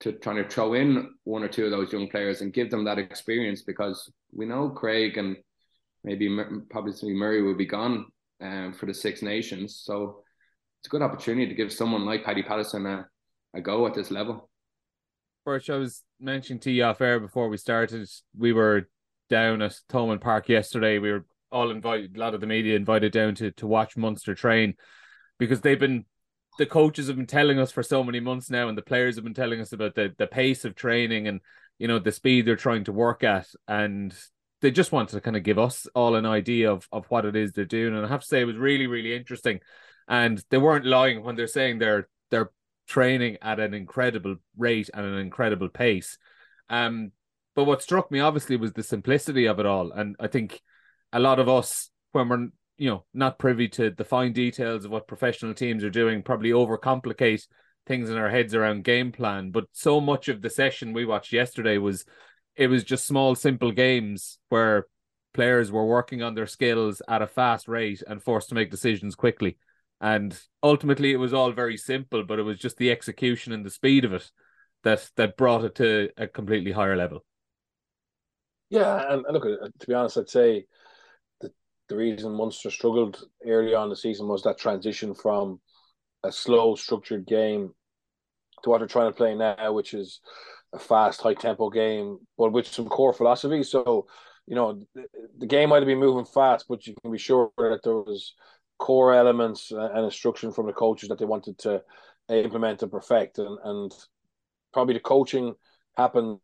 to 0.00 0.12
trying 0.12 0.36
to 0.36 0.48
throw 0.48 0.74
in 0.74 1.10
one 1.24 1.42
or 1.42 1.48
two 1.48 1.64
of 1.64 1.70
those 1.70 1.92
young 1.92 2.08
players 2.08 2.40
and 2.40 2.52
give 2.52 2.70
them 2.70 2.84
that 2.84 2.98
experience 2.98 3.62
because 3.62 4.10
we 4.32 4.46
know 4.46 4.70
Craig 4.70 5.18
and 5.18 5.36
maybe 6.04 6.28
probably 6.70 7.14
Murray 7.14 7.42
will 7.42 7.56
be 7.56 7.66
gone 7.66 8.06
um, 8.40 8.72
for 8.72 8.86
the 8.86 8.94
Six 8.94 9.22
Nations. 9.22 9.80
So 9.82 10.22
it's 10.80 10.86
a 10.86 10.90
good 10.90 11.02
opportunity 11.02 11.48
to 11.48 11.54
give 11.54 11.72
someone 11.72 12.06
like 12.06 12.24
Paddy 12.24 12.42
Patterson 12.42 12.86
a, 12.86 13.08
a 13.54 13.60
go 13.60 13.86
at 13.86 13.94
this 13.94 14.10
level. 14.10 14.48
First, 15.44 15.70
I 15.70 15.76
was 15.76 16.02
mentioning 16.20 16.60
to 16.60 16.70
you 16.70 16.84
off 16.84 17.00
air 17.00 17.18
before 17.18 17.48
we 17.48 17.56
started, 17.56 18.08
we 18.36 18.52
were 18.52 18.88
down 19.28 19.62
at 19.62 19.74
Thomond 19.88 20.20
Park 20.20 20.48
yesterday. 20.48 20.98
We 20.98 21.10
were 21.10 21.26
all 21.50 21.70
invited, 21.70 22.16
a 22.16 22.20
lot 22.20 22.34
of 22.34 22.40
the 22.40 22.46
media 22.46 22.76
invited 22.76 23.12
down 23.12 23.34
to 23.36 23.50
to 23.52 23.66
watch 23.66 23.96
Munster 23.96 24.34
train 24.34 24.74
because 25.38 25.60
they've 25.60 25.78
been 25.78 26.04
the 26.58 26.66
coaches 26.66 27.06
have 27.06 27.16
been 27.16 27.26
telling 27.26 27.58
us 27.58 27.72
for 27.72 27.82
so 27.82 28.04
many 28.04 28.20
months 28.20 28.50
now, 28.50 28.68
and 28.68 28.76
the 28.76 28.82
players 28.82 29.14
have 29.14 29.24
been 29.24 29.34
telling 29.34 29.60
us 29.60 29.72
about 29.72 29.94
the 29.94 30.14
the 30.18 30.26
pace 30.26 30.64
of 30.64 30.74
training 30.74 31.26
and 31.26 31.40
you 31.78 31.88
know 31.88 31.98
the 31.98 32.12
speed 32.12 32.44
they're 32.44 32.56
trying 32.56 32.84
to 32.84 32.92
work 32.92 33.24
at, 33.24 33.46
and 33.66 34.14
they 34.60 34.70
just 34.70 34.92
wanted 34.92 35.12
to 35.12 35.20
kind 35.20 35.36
of 35.36 35.44
give 35.44 35.58
us 35.58 35.86
all 35.94 36.16
an 36.16 36.26
idea 36.26 36.70
of 36.70 36.86
of 36.92 37.06
what 37.06 37.24
it 37.24 37.36
is 37.36 37.52
they're 37.52 37.64
doing. 37.64 37.94
And 37.94 38.04
I 38.04 38.08
have 38.08 38.20
to 38.20 38.26
say, 38.26 38.40
it 38.40 38.44
was 38.46 38.56
really 38.56 38.86
really 38.86 39.14
interesting, 39.14 39.60
and 40.06 40.42
they 40.50 40.58
weren't 40.58 40.84
lying 40.84 41.22
when 41.22 41.36
they're 41.36 41.46
saying 41.46 41.78
they're 41.78 42.08
they're 42.30 42.50
training 42.88 43.38
at 43.40 43.60
an 43.60 43.72
incredible 43.72 44.36
rate 44.56 44.90
and 44.92 45.06
an 45.06 45.18
incredible 45.18 45.68
pace. 45.68 46.18
Um, 46.68 47.12
but 47.54 47.64
what 47.64 47.82
struck 47.82 48.10
me 48.10 48.20
obviously 48.20 48.56
was 48.56 48.72
the 48.72 48.82
simplicity 48.82 49.46
of 49.46 49.60
it 49.60 49.66
all, 49.66 49.92
and 49.92 50.16
I 50.18 50.26
think 50.26 50.60
a 51.12 51.20
lot 51.20 51.38
of 51.38 51.48
us 51.48 51.88
when 52.12 52.28
we're 52.28 52.48
you 52.78 52.88
know 52.88 53.04
not 53.12 53.38
privy 53.38 53.68
to 53.68 53.90
the 53.90 54.04
fine 54.04 54.32
details 54.32 54.84
of 54.84 54.90
what 54.90 55.08
professional 55.08 55.52
teams 55.52 55.84
are 55.84 55.90
doing 55.90 56.22
probably 56.22 56.50
overcomplicate 56.50 57.46
things 57.86 58.10
in 58.10 58.16
our 58.16 58.28
heads 58.28 58.54
around 58.54 58.84
game 58.84 59.10
plan. 59.10 59.50
But 59.50 59.64
so 59.72 60.00
much 60.00 60.28
of 60.28 60.42
the 60.42 60.50
session 60.50 60.92
we 60.92 61.04
watched 61.04 61.32
yesterday 61.32 61.78
was 61.78 62.04
it 62.54 62.68
was 62.68 62.84
just 62.84 63.06
small 63.06 63.34
simple 63.34 63.72
games 63.72 64.38
where 64.50 64.86
players 65.34 65.72
were 65.72 65.86
working 65.86 66.22
on 66.22 66.34
their 66.34 66.46
skills 66.46 67.02
at 67.08 67.22
a 67.22 67.26
fast 67.26 67.66
rate 67.66 68.02
and 68.06 68.22
forced 68.22 68.50
to 68.50 68.54
make 68.54 68.70
decisions 68.70 69.14
quickly. 69.14 69.56
And 70.00 70.38
ultimately 70.62 71.12
it 71.12 71.16
was 71.16 71.32
all 71.32 71.50
very 71.50 71.76
simple 71.76 72.22
but 72.22 72.38
it 72.38 72.44
was 72.44 72.58
just 72.58 72.76
the 72.76 72.90
execution 72.90 73.52
and 73.52 73.64
the 73.64 73.70
speed 73.70 74.04
of 74.04 74.12
it 74.12 74.30
that 74.84 75.10
that 75.16 75.36
brought 75.36 75.64
it 75.64 75.74
to 75.76 76.10
a 76.16 76.28
completely 76.28 76.70
higher 76.70 76.96
level. 76.96 77.24
Yeah 78.70 79.12
and 79.12 79.24
look 79.32 79.46
uh, 79.46 79.68
to 79.78 79.86
be 79.86 79.94
honest 79.94 80.18
i'd 80.18 80.28
say 80.28 80.66
the 81.88 81.96
reason 81.96 82.32
Munster 82.32 82.70
struggled 82.70 83.24
early 83.46 83.74
on 83.74 83.88
the 83.88 83.96
season 83.96 84.28
was 84.28 84.42
that 84.42 84.58
transition 84.58 85.14
from 85.14 85.60
a 86.22 86.32
slow, 86.32 86.74
structured 86.74 87.26
game 87.26 87.72
to 88.62 88.70
what 88.70 88.78
they're 88.78 88.88
trying 88.88 89.10
to 89.10 89.16
play 89.16 89.34
now, 89.34 89.72
which 89.72 89.94
is 89.94 90.20
a 90.72 90.78
fast, 90.78 91.20
high 91.20 91.34
tempo 91.34 91.70
game, 91.70 92.18
but 92.36 92.52
with 92.52 92.66
some 92.66 92.86
core 92.86 93.12
philosophy. 93.12 93.62
So, 93.62 94.06
you 94.46 94.54
know, 94.54 94.82
the, 94.94 95.04
the 95.38 95.46
game 95.46 95.70
might 95.70 95.78
have 95.78 95.86
been 95.86 95.98
moving 95.98 96.26
fast, 96.26 96.66
but 96.68 96.86
you 96.86 96.94
can 97.00 97.12
be 97.12 97.18
sure 97.18 97.50
that 97.56 97.80
there 97.84 97.94
was 97.94 98.34
core 98.78 99.14
elements 99.14 99.70
and 99.70 100.04
instruction 100.04 100.52
from 100.52 100.66
the 100.66 100.72
coaches 100.72 101.08
that 101.08 101.18
they 101.18 101.24
wanted 101.24 101.58
to 101.58 101.82
implement 102.28 102.82
and 102.82 102.92
perfect. 102.92 103.38
And, 103.38 103.58
and 103.64 103.92
probably 104.72 104.94
the 104.94 105.00
coaching 105.00 105.54
happens 105.96 106.40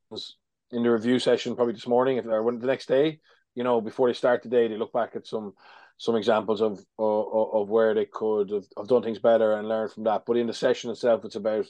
in 0.70 0.82
the 0.82 0.90
review 0.90 1.18
session 1.18 1.54
probably 1.54 1.74
this 1.74 1.86
morning 1.86 2.16
if 2.16 2.26
or 2.26 2.52
the 2.58 2.66
next 2.66 2.88
day 2.88 3.20
you 3.54 3.64
know, 3.64 3.80
before 3.80 4.08
they 4.08 4.14
start 4.14 4.42
the 4.42 4.48
day, 4.48 4.68
they 4.68 4.76
look 4.76 4.92
back 4.92 5.16
at 5.16 5.26
some 5.26 5.54
some 5.96 6.16
examples 6.16 6.60
of 6.60 6.84
of, 6.98 7.52
of 7.54 7.68
where 7.68 7.94
they 7.94 8.06
could 8.06 8.50
have, 8.50 8.64
have 8.76 8.88
done 8.88 9.02
things 9.02 9.18
better 9.18 9.54
and 9.54 9.68
learn 9.68 9.88
from 9.88 10.04
that. 10.04 10.24
But 10.26 10.36
in 10.36 10.46
the 10.46 10.54
session 10.54 10.90
itself, 10.90 11.24
it's 11.24 11.36
about 11.36 11.66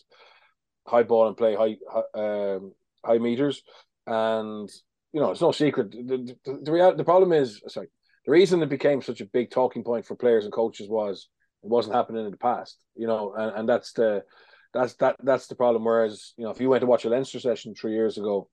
high 0.86 1.02
ball 1.02 1.28
and 1.28 1.36
play, 1.36 1.54
high 1.54 1.76
high, 1.90 2.54
um, 2.54 2.72
high 3.04 3.18
meters, 3.18 3.62
and 4.06 4.70
you 5.12 5.20
know, 5.20 5.30
it's 5.30 5.40
no 5.40 5.52
secret. 5.52 5.92
The, 5.92 6.36
the, 6.44 6.60
the, 6.64 6.72
real, 6.72 6.96
the 6.96 7.04
problem 7.04 7.32
is, 7.32 7.62
sorry, 7.68 7.86
the 8.26 8.32
reason 8.32 8.62
it 8.62 8.68
became 8.68 9.00
such 9.00 9.20
a 9.20 9.26
big 9.26 9.50
talking 9.50 9.84
point 9.84 10.04
for 10.04 10.16
players 10.16 10.44
and 10.44 10.52
coaches 10.52 10.88
was 10.88 11.28
it 11.62 11.70
wasn't 11.70 11.94
happening 11.94 12.24
in 12.24 12.30
the 12.30 12.36
past, 12.36 12.78
you 12.96 13.06
know, 13.06 13.32
and, 13.36 13.56
and 13.56 13.68
that's 13.68 13.92
the 13.92 14.24
that's 14.72 14.94
that 14.94 15.16
that's 15.22 15.46
the 15.46 15.54
problem. 15.54 15.84
Whereas, 15.84 16.32
you 16.36 16.44
know, 16.44 16.50
if 16.50 16.60
you 16.60 16.68
went 16.68 16.80
to 16.80 16.86
watch 16.86 17.04
a 17.04 17.08
Leinster 17.08 17.38
session 17.40 17.74
three 17.74 17.92
years 17.92 18.18
ago, 18.18 18.48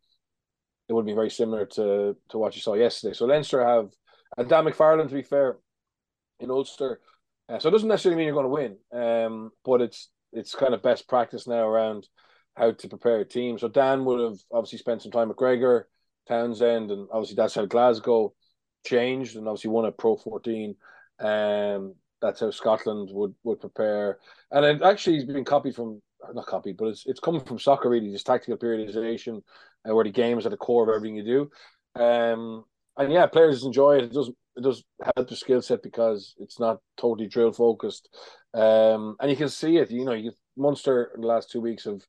it 0.89 0.93
would 0.93 1.05
be 1.05 1.13
very 1.13 1.29
similar 1.29 1.65
to 1.65 2.15
to 2.29 2.37
what 2.37 2.55
you 2.55 2.61
saw 2.61 2.73
yesterday. 2.73 3.13
So 3.13 3.25
Leinster 3.25 3.65
have 3.65 3.91
and 4.37 4.47
Dan 4.47 4.65
McFarland, 4.65 5.09
to 5.09 5.15
be 5.15 5.23
fair, 5.23 5.57
in 6.39 6.51
Ulster. 6.51 6.99
Uh, 7.49 7.59
so 7.59 7.69
it 7.69 7.71
doesn't 7.71 7.89
necessarily 7.89 8.17
mean 8.17 8.27
you're 8.27 8.41
going 8.41 8.45
to 8.45 8.49
win, 8.49 8.77
um, 8.93 9.51
but 9.65 9.81
it's 9.81 10.09
it's 10.31 10.55
kind 10.55 10.73
of 10.73 10.81
best 10.81 11.07
practice 11.07 11.47
now 11.47 11.67
around 11.67 12.07
how 12.55 12.71
to 12.71 12.87
prepare 12.87 13.19
a 13.19 13.25
team. 13.25 13.57
So 13.57 13.67
Dan 13.67 14.05
would 14.05 14.21
have 14.21 14.39
obviously 14.51 14.79
spent 14.79 15.01
some 15.01 15.11
time 15.11 15.27
with 15.27 15.37
Gregor, 15.37 15.89
Townsend, 16.27 16.91
and 16.91 17.07
obviously 17.11 17.35
that's 17.35 17.55
how 17.55 17.65
Glasgow 17.65 18.33
changed, 18.85 19.35
and 19.35 19.47
obviously 19.47 19.69
won 19.69 19.85
at 19.85 19.97
Pro 19.97 20.15
14. 20.15 20.75
Um, 21.19 21.95
that's 22.21 22.39
how 22.39 22.51
Scotland 22.51 23.09
would 23.11 23.35
would 23.43 23.59
prepare. 23.59 24.19
And 24.51 24.65
it 24.65 24.81
actually 24.81 25.17
has 25.17 25.25
been 25.25 25.45
copied 25.45 25.75
from 25.75 26.01
not 26.33 26.45
copied, 26.45 26.77
but 26.77 26.87
it's 26.87 27.05
it's 27.05 27.19
coming 27.19 27.41
from 27.41 27.59
soccer 27.59 27.89
really, 27.89 28.11
just 28.11 28.25
tactical 28.25 28.57
periodization, 28.57 29.41
uh, 29.87 29.93
where 29.93 30.03
the 30.03 30.11
game 30.11 30.37
is 30.37 30.45
at 30.45 30.51
the 30.51 30.57
core 30.57 30.89
of 30.89 30.95
everything 30.95 31.15
you 31.15 31.23
do. 31.23 32.01
Um, 32.01 32.63
and 32.97 33.11
yeah, 33.11 33.25
players 33.27 33.63
enjoy 33.63 33.97
it. 33.97 34.05
It 34.05 34.13
does 34.13 34.29
it 34.57 34.63
does 34.63 34.83
help 35.15 35.29
the 35.29 35.35
skill 35.35 35.61
set 35.61 35.81
because 35.81 36.35
it's 36.37 36.59
not 36.59 36.79
totally 36.97 37.27
drill 37.27 37.53
focused. 37.53 38.09
Um, 38.53 39.15
and 39.19 39.31
you 39.31 39.37
can 39.37 39.49
see 39.49 39.77
it. 39.77 39.91
You 39.91 40.03
know, 40.03 40.11
you 40.11 40.33
Munster 40.57 41.11
in 41.15 41.21
the 41.21 41.27
last 41.27 41.49
two 41.49 41.61
weeks 41.61 41.85
have 41.85 42.01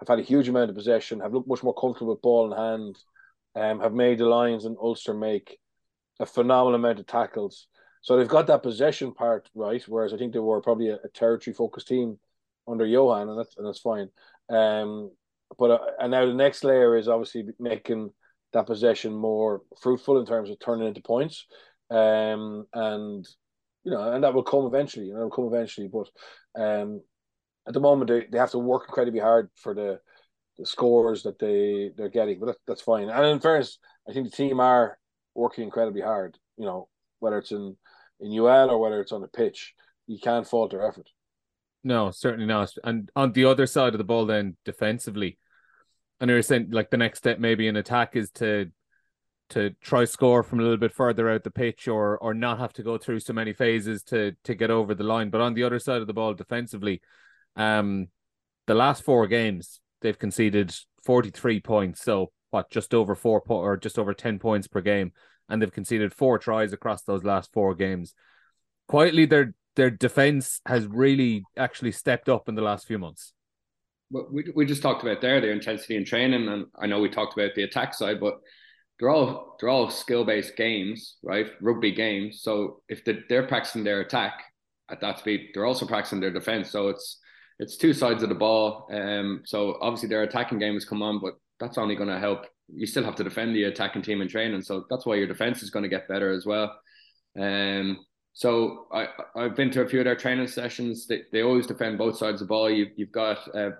have 0.00 0.08
had 0.08 0.18
a 0.18 0.22
huge 0.22 0.48
amount 0.48 0.70
of 0.70 0.76
possession, 0.76 1.20
have 1.20 1.32
looked 1.32 1.48
much 1.48 1.62
more 1.62 1.74
comfortable 1.74 2.12
with 2.12 2.22
ball 2.22 2.52
in 2.52 2.58
hand, 2.58 2.98
um, 3.56 3.80
have 3.80 3.94
made 3.94 4.18
the 4.18 4.26
Lions 4.26 4.64
and 4.64 4.76
Ulster 4.80 5.14
make 5.14 5.58
a 6.20 6.26
phenomenal 6.26 6.76
amount 6.76 7.00
of 7.00 7.06
tackles. 7.06 7.66
So 8.02 8.16
they've 8.16 8.28
got 8.28 8.46
that 8.46 8.62
possession 8.62 9.12
part 9.12 9.48
right, 9.54 9.82
whereas 9.88 10.14
I 10.14 10.18
think 10.18 10.32
they 10.32 10.38
were 10.38 10.60
probably 10.60 10.90
a, 10.90 10.96
a 10.96 11.08
territory 11.12 11.54
focused 11.54 11.88
team 11.88 12.18
under 12.68 12.86
Johan, 12.86 13.28
and 13.28 13.38
that's 13.38 13.56
and 13.56 13.66
that's 13.66 13.80
fine. 13.80 14.08
Um, 14.50 15.10
but 15.56 15.70
uh, 15.70 15.78
and 16.00 16.10
now 16.10 16.26
the 16.26 16.34
next 16.34 16.64
layer 16.64 16.96
is 16.96 17.08
obviously 17.08 17.44
making 17.58 18.10
that 18.52 18.66
possession 18.66 19.14
more 19.14 19.62
fruitful 19.80 20.18
in 20.18 20.26
terms 20.26 20.50
of 20.50 20.58
turning 20.58 20.88
into 20.88 21.00
points, 21.00 21.46
um, 21.90 22.66
and 22.74 23.26
you 23.84 23.92
know, 23.92 24.12
and 24.12 24.24
that 24.24 24.34
will 24.34 24.42
come 24.42 24.66
eventually. 24.66 25.06
You 25.06 25.14
know, 25.14 25.20
will 25.20 25.30
come 25.30 25.46
eventually. 25.46 25.88
But 25.88 26.08
um, 26.60 27.02
at 27.66 27.74
the 27.74 27.80
moment, 27.80 28.10
they, 28.10 28.26
they 28.30 28.38
have 28.38 28.50
to 28.52 28.58
work 28.58 28.84
incredibly 28.88 29.20
hard 29.20 29.50
for 29.54 29.74
the 29.74 30.00
the 30.58 30.66
scores 30.66 31.22
that 31.22 31.38
they 31.38 31.90
they're 31.96 32.08
getting. 32.08 32.40
But 32.40 32.46
that, 32.46 32.56
that's 32.66 32.82
fine. 32.82 33.08
And 33.08 33.26
in 33.26 33.40
fairness, 33.40 33.78
I 34.08 34.12
think 34.12 34.30
the 34.30 34.36
team 34.36 34.60
are 34.60 34.98
working 35.34 35.64
incredibly 35.64 36.02
hard. 36.02 36.38
You 36.56 36.66
know, 36.66 36.88
whether 37.20 37.38
it's 37.38 37.52
in 37.52 37.76
in 38.20 38.32
UL 38.32 38.70
or 38.70 38.78
whether 38.78 39.00
it's 39.00 39.12
on 39.12 39.20
the 39.20 39.28
pitch, 39.28 39.74
you 40.06 40.18
can't 40.18 40.46
fault 40.46 40.72
their 40.72 40.86
effort. 40.86 41.08
No, 41.84 42.10
certainly 42.10 42.46
not. 42.46 42.72
And 42.84 43.10
on 43.14 43.32
the 43.32 43.44
other 43.44 43.66
side 43.66 43.94
of 43.94 43.98
the 43.98 44.04
ball, 44.04 44.26
then 44.26 44.56
defensively, 44.64 45.38
and 46.20 46.28
you're 46.28 46.42
saying 46.42 46.70
like 46.70 46.90
the 46.90 46.96
next 46.96 47.18
step 47.18 47.38
maybe 47.38 47.68
in 47.68 47.76
attack 47.76 48.16
is 48.16 48.30
to 48.32 48.70
to 49.50 49.70
try 49.80 50.04
score 50.04 50.42
from 50.42 50.60
a 50.60 50.62
little 50.62 50.76
bit 50.76 50.92
further 50.92 51.30
out 51.30 51.42
the 51.42 51.50
pitch 51.50 51.88
or 51.88 52.18
or 52.18 52.34
not 52.34 52.58
have 52.58 52.72
to 52.74 52.82
go 52.82 52.98
through 52.98 53.20
so 53.20 53.32
many 53.32 53.52
phases 53.52 54.02
to 54.04 54.32
to 54.44 54.54
get 54.54 54.70
over 54.70 54.94
the 54.94 55.04
line. 55.04 55.30
But 55.30 55.40
on 55.40 55.54
the 55.54 55.64
other 55.64 55.78
side 55.78 56.00
of 56.00 56.06
the 56.06 56.12
ball, 56.12 56.34
defensively, 56.34 57.00
um, 57.56 58.08
the 58.66 58.74
last 58.74 59.02
four 59.02 59.26
games 59.26 59.80
they've 60.00 60.18
conceded 60.18 60.74
43 61.04 61.60
points. 61.60 62.02
So 62.02 62.32
what, 62.50 62.70
just 62.70 62.94
over 62.94 63.14
four 63.14 63.40
po- 63.40 63.60
or 63.60 63.76
just 63.76 63.98
over 63.98 64.14
10 64.14 64.38
points 64.38 64.68
per 64.68 64.80
game, 64.80 65.12
and 65.48 65.60
they've 65.60 65.72
conceded 65.72 66.12
four 66.12 66.38
tries 66.38 66.72
across 66.72 67.02
those 67.02 67.24
last 67.24 67.52
four 67.52 67.74
games. 67.74 68.14
Quietly, 68.88 69.26
their 69.26 69.54
their 69.78 69.90
defense 69.90 70.60
has 70.66 70.86
really 70.88 71.44
actually 71.56 71.92
stepped 71.92 72.28
up 72.28 72.48
in 72.48 72.56
the 72.56 72.62
last 72.62 72.86
few 72.86 72.98
months. 72.98 73.32
But 74.10 74.32
we 74.32 74.44
we 74.54 74.66
just 74.66 74.82
talked 74.82 75.02
about 75.02 75.20
there 75.20 75.40
their 75.40 75.52
intensity 75.52 75.96
in 75.96 76.04
training, 76.04 76.48
and 76.48 76.66
I 76.76 76.86
know 76.86 77.00
we 77.00 77.08
talked 77.08 77.38
about 77.38 77.54
the 77.54 77.62
attack 77.62 77.94
side, 77.94 78.18
but 78.18 78.40
they're 78.98 79.08
all 79.08 79.56
they're 79.58 79.68
all 79.68 79.88
skill 79.88 80.24
based 80.24 80.56
games, 80.56 81.16
right? 81.22 81.46
Rugby 81.60 81.92
games. 81.92 82.42
So 82.42 82.82
if 82.88 83.04
they're, 83.04 83.22
they're 83.28 83.46
practicing 83.46 83.84
their 83.84 84.00
attack 84.00 84.42
at 84.90 85.00
that 85.00 85.20
speed, 85.20 85.50
they're 85.54 85.66
also 85.66 85.86
practicing 85.86 86.20
their 86.20 86.32
defense. 86.32 86.70
So 86.70 86.88
it's 86.88 87.20
it's 87.60 87.76
two 87.76 87.92
sides 87.92 88.24
of 88.24 88.30
the 88.30 88.34
ball. 88.34 88.88
Um, 88.92 89.42
so 89.44 89.78
obviously 89.80 90.08
their 90.08 90.24
attacking 90.24 90.58
game 90.58 90.74
has 90.74 90.84
come 90.84 91.02
on, 91.02 91.20
but 91.20 91.34
that's 91.60 91.78
only 91.78 91.94
going 91.94 92.08
to 92.08 92.18
help. 92.18 92.46
You 92.74 92.86
still 92.86 93.04
have 93.04 93.16
to 93.16 93.24
defend 93.24 93.54
the 93.54 93.64
attacking 93.64 94.02
team 94.02 94.22
in 94.22 94.28
training, 94.28 94.62
so 94.62 94.84
that's 94.90 95.06
why 95.06 95.14
your 95.14 95.28
defense 95.28 95.62
is 95.62 95.70
going 95.70 95.84
to 95.84 95.88
get 95.88 96.08
better 96.08 96.32
as 96.32 96.44
well. 96.44 96.74
Um, 97.38 97.98
so 98.32 98.86
I 98.92 99.08
I've 99.36 99.56
been 99.56 99.70
to 99.72 99.82
a 99.82 99.88
few 99.88 100.00
of 100.00 100.04
their 100.04 100.16
training 100.16 100.48
sessions. 100.48 101.06
They 101.06 101.22
they 101.32 101.42
always 101.42 101.66
defend 101.66 101.98
both 101.98 102.16
sides 102.16 102.40
of 102.40 102.48
the 102.48 102.52
ball. 102.52 102.70
You've 102.70 102.92
you've 102.96 103.12
got 103.12 103.38
uh, 103.54 103.70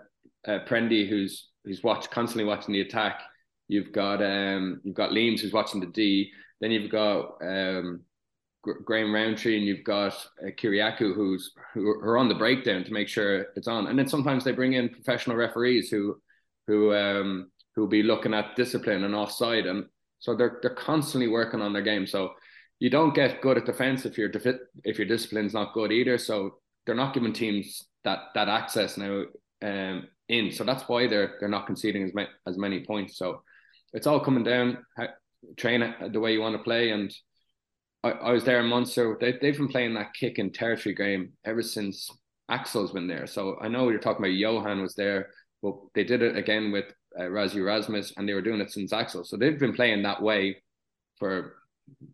uh, 0.47 0.59
Prendy 0.67 1.09
who's 1.09 1.49
who's 1.65 1.83
watch 1.83 2.11
constantly 2.11 2.45
watching 2.45 2.73
the 2.73 2.81
attack. 2.81 3.23
You've 3.69 3.93
got 3.93 4.23
um 4.23 4.81
you've 4.85 4.97
got 4.97 5.11
Leams 5.11 5.41
who's 5.41 5.53
watching 5.53 5.81
the 5.81 5.87
D. 5.87 6.31
Then 6.61 6.71
you've 6.71 6.91
got 6.91 7.37
um 7.41 8.01
Graham 8.85 9.15
Rowntree 9.15 9.57
and 9.57 9.67
you've 9.67 9.85
got 9.85 10.15
uh, 10.45 10.51
who's 10.99 11.53
who 11.75 11.89
are 11.89 12.19
on 12.19 12.29
the 12.29 12.35
breakdown 12.35 12.85
to 12.85 12.93
make 12.93 13.09
sure 13.09 13.47
it's 13.55 13.69
on. 13.69 13.87
And 13.87 13.99
then 13.99 14.09
sometimes 14.09 14.45
they 14.45 14.53
bring 14.53 14.73
in 14.73 14.89
professional 14.89 15.37
referees 15.37 15.91
who 15.91 16.21
who 16.67 16.95
um 16.95 17.51
who 17.75 17.83
will 17.83 17.89
be 17.89 18.03
looking 18.03 18.35
at 18.35 18.57
discipline 18.57 19.05
and 19.05 19.15
offside 19.15 19.67
and 19.67 19.87
so 20.19 20.35
they're 20.35 20.59
they're 20.63 20.75
constantly 20.75 21.29
working 21.29 21.61
on 21.61 21.73
their 21.73 21.83
game. 21.83 22.07
So 22.07 22.33
you 22.79 22.91
don't 22.91 23.15
get 23.15 23.41
good 23.41 23.59
at 23.59 23.67
defense 23.67 24.05
if 24.07 24.17
your 24.17 24.29
defi- 24.29 24.61
if 24.85 24.99
your 24.99 25.09
discipline's 25.09 25.55
not 25.55 25.75
good 25.75 25.93
either. 25.93 26.19
So 26.19 26.59
they're 26.87 26.95
not 26.95 27.15
giving 27.15 27.33
teams 27.33 27.85
that 28.05 28.21
that 28.35 28.49
access 28.49 28.97
now 28.97 29.25
um 29.63 30.07
in. 30.29 30.53
So 30.53 30.65
that's 30.65 30.89
why 30.89 31.07
they're 31.07 31.37
they're 31.41 31.49
not 31.49 31.67
conceding 31.67 32.05
as 32.05 32.15
many 32.15 32.29
as 32.47 32.57
many 32.57 32.85
points. 32.85 33.17
So 33.17 33.43
it's 33.93 34.07
all 34.07 34.21
coming 34.21 34.45
down 34.45 34.79
train 35.57 35.83
it 35.83 36.13
the 36.13 36.21
way 36.21 36.33
you 36.33 36.41
want 36.41 36.57
to 36.57 36.63
play 36.63 36.91
and 36.91 37.13
I, 38.05 38.11
I 38.11 38.33
was 38.33 38.45
there 38.45 38.61
in 38.61 38.67
Munster. 38.67 39.17
They, 39.21 39.33
they've 39.41 39.57
been 39.57 39.69
playing 39.69 39.95
that 39.95 40.15
kick 40.15 40.39
and 40.39 40.55
territory 40.55 40.95
game 40.95 41.33
ever 41.45 41.63
since 41.63 42.11
Axel's 42.49 42.93
been 42.93 43.09
there. 43.09 43.27
So 43.27 43.59
I 43.61 43.69
know 43.69 43.89
you're 43.89 43.99
talking 43.99 44.25
about 44.25 44.37
Johan 44.37 44.83
was 44.83 44.95
there, 44.95 45.31
but 45.63 45.75
they 45.95 46.05
did 46.05 46.23
it 46.23 46.37
again 46.37 46.71
with 46.73 46.87
uh, 47.19 47.25
Rassie 47.25 47.57
Erasmus, 47.57 48.13
and 48.17 48.29
they 48.29 48.35
were 48.35 48.43
doing 48.43 48.61
it 48.61 48.71
since 48.71 48.93
Axel. 48.93 49.25
So 49.25 49.37
they've 49.37 49.59
been 49.59 49.75
playing 49.75 50.03
that 50.03 50.23
way 50.23 50.63
for 51.19 51.57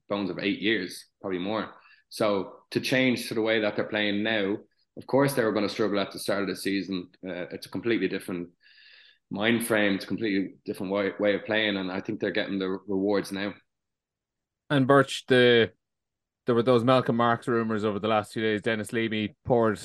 bones 0.08 0.30
of 0.30 0.38
eight 0.38 0.60
years, 0.60 1.06
probably 1.20 1.38
more. 1.38 1.70
So 2.08 2.52
to 2.70 2.80
change 2.80 3.28
to 3.28 3.34
the 3.34 3.42
way 3.42 3.60
that 3.60 3.76
they're 3.76 3.84
playing 3.84 4.22
now, 4.22 4.56
of 4.96 5.06
course 5.06 5.34
they 5.34 5.42
were 5.42 5.52
going 5.52 5.66
to 5.66 5.72
struggle 5.72 5.98
at 5.98 6.12
the 6.12 6.18
start 6.18 6.42
of 6.42 6.48
the 6.48 6.56
season. 6.56 7.08
Uh, 7.26 7.46
it's 7.50 7.66
a 7.66 7.70
completely 7.70 8.08
different 8.08 8.48
mind 9.30 9.66
frame, 9.66 9.94
it's 9.94 10.04
a 10.04 10.08
completely 10.08 10.54
different 10.64 10.92
way, 10.92 11.12
way 11.18 11.34
of 11.34 11.44
playing, 11.44 11.76
and 11.76 11.90
I 11.90 12.00
think 12.00 12.20
they're 12.20 12.30
getting 12.30 12.58
the 12.58 12.78
rewards 12.86 13.32
now. 13.32 13.54
And 14.70 14.86
Birch, 14.86 15.24
the 15.26 15.72
there 16.46 16.54
were 16.54 16.62
those 16.62 16.84
Malcolm 16.84 17.16
Marx 17.16 17.48
rumors 17.48 17.84
over 17.84 17.98
the 17.98 18.08
last 18.08 18.32
few 18.32 18.42
days. 18.42 18.60
Denis 18.60 18.92
Leamy 18.92 19.34
poured 19.44 19.80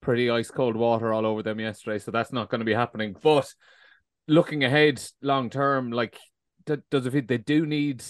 pretty 0.00 0.28
ice 0.28 0.50
cold 0.50 0.76
water 0.76 1.12
all 1.12 1.24
over 1.24 1.42
them 1.42 1.60
yesterday, 1.60 1.98
so 1.98 2.10
that's 2.10 2.32
not 2.32 2.50
going 2.50 2.58
to 2.58 2.64
be 2.64 2.74
happening. 2.74 3.16
But 3.22 3.52
looking 4.28 4.64
ahead 4.64 5.02
long 5.22 5.50
term, 5.50 5.92
like 5.92 6.18
does 6.66 7.06
it 7.06 7.28
they 7.28 7.38
do 7.38 7.66
need 7.66 8.02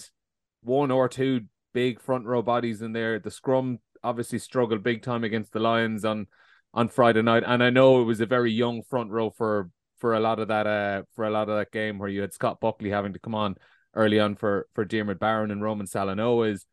one 0.64 0.90
or 0.90 1.08
two 1.08 1.42
big 1.72 2.00
front 2.00 2.26
row 2.26 2.42
bodies 2.42 2.82
in 2.82 2.92
there. 2.92 3.18
The 3.18 3.30
scrum 3.30 3.78
obviously 4.02 4.38
struggled 4.38 4.82
big 4.82 5.02
time 5.02 5.24
against 5.24 5.52
the 5.52 5.60
Lions 5.60 6.04
on 6.04 6.26
on 6.72 6.88
Friday 6.88 7.22
night, 7.22 7.44
and 7.46 7.62
I 7.62 7.70
know 7.70 8.00
it 8.00 8.04
was 8.04 8.20
a 8.20 8.26
very 8.26 8.52
young 8.52 8.82
front 8.82 9.10
row 9.10 9.30
for 9.30 9.70
for 9.98 10.14
a 10.14 10.20
lot 10.20 10.40
of 10.40 10.48
that 10.48 10.66
uh 10.66 11.02
for 11.14 11.24
a 11.24 11.30
lot 11.30 11.48
of 11.48 11.56
that 11.56 11.70
game 11.70 11.98
where 11.98 12.08
you 12.08 12.20
had 12.20 12.32
Scott 12.32 12.60
Buckley 12.60 12.90
having 12.90 13.12
to 13.12 13.18
come 13.18 13.34
on 13.34 13.56
early 13.94 14.18
on 14.18 14.34
for 14.34 14.66
for 14.74 14.84
Diarmuid 14.84 15.18
Barron 15.18 15.50
and 15.50 15.62
Roman 15.62 15.86
Salanoa 15.86 16.50
is 16.50 16.66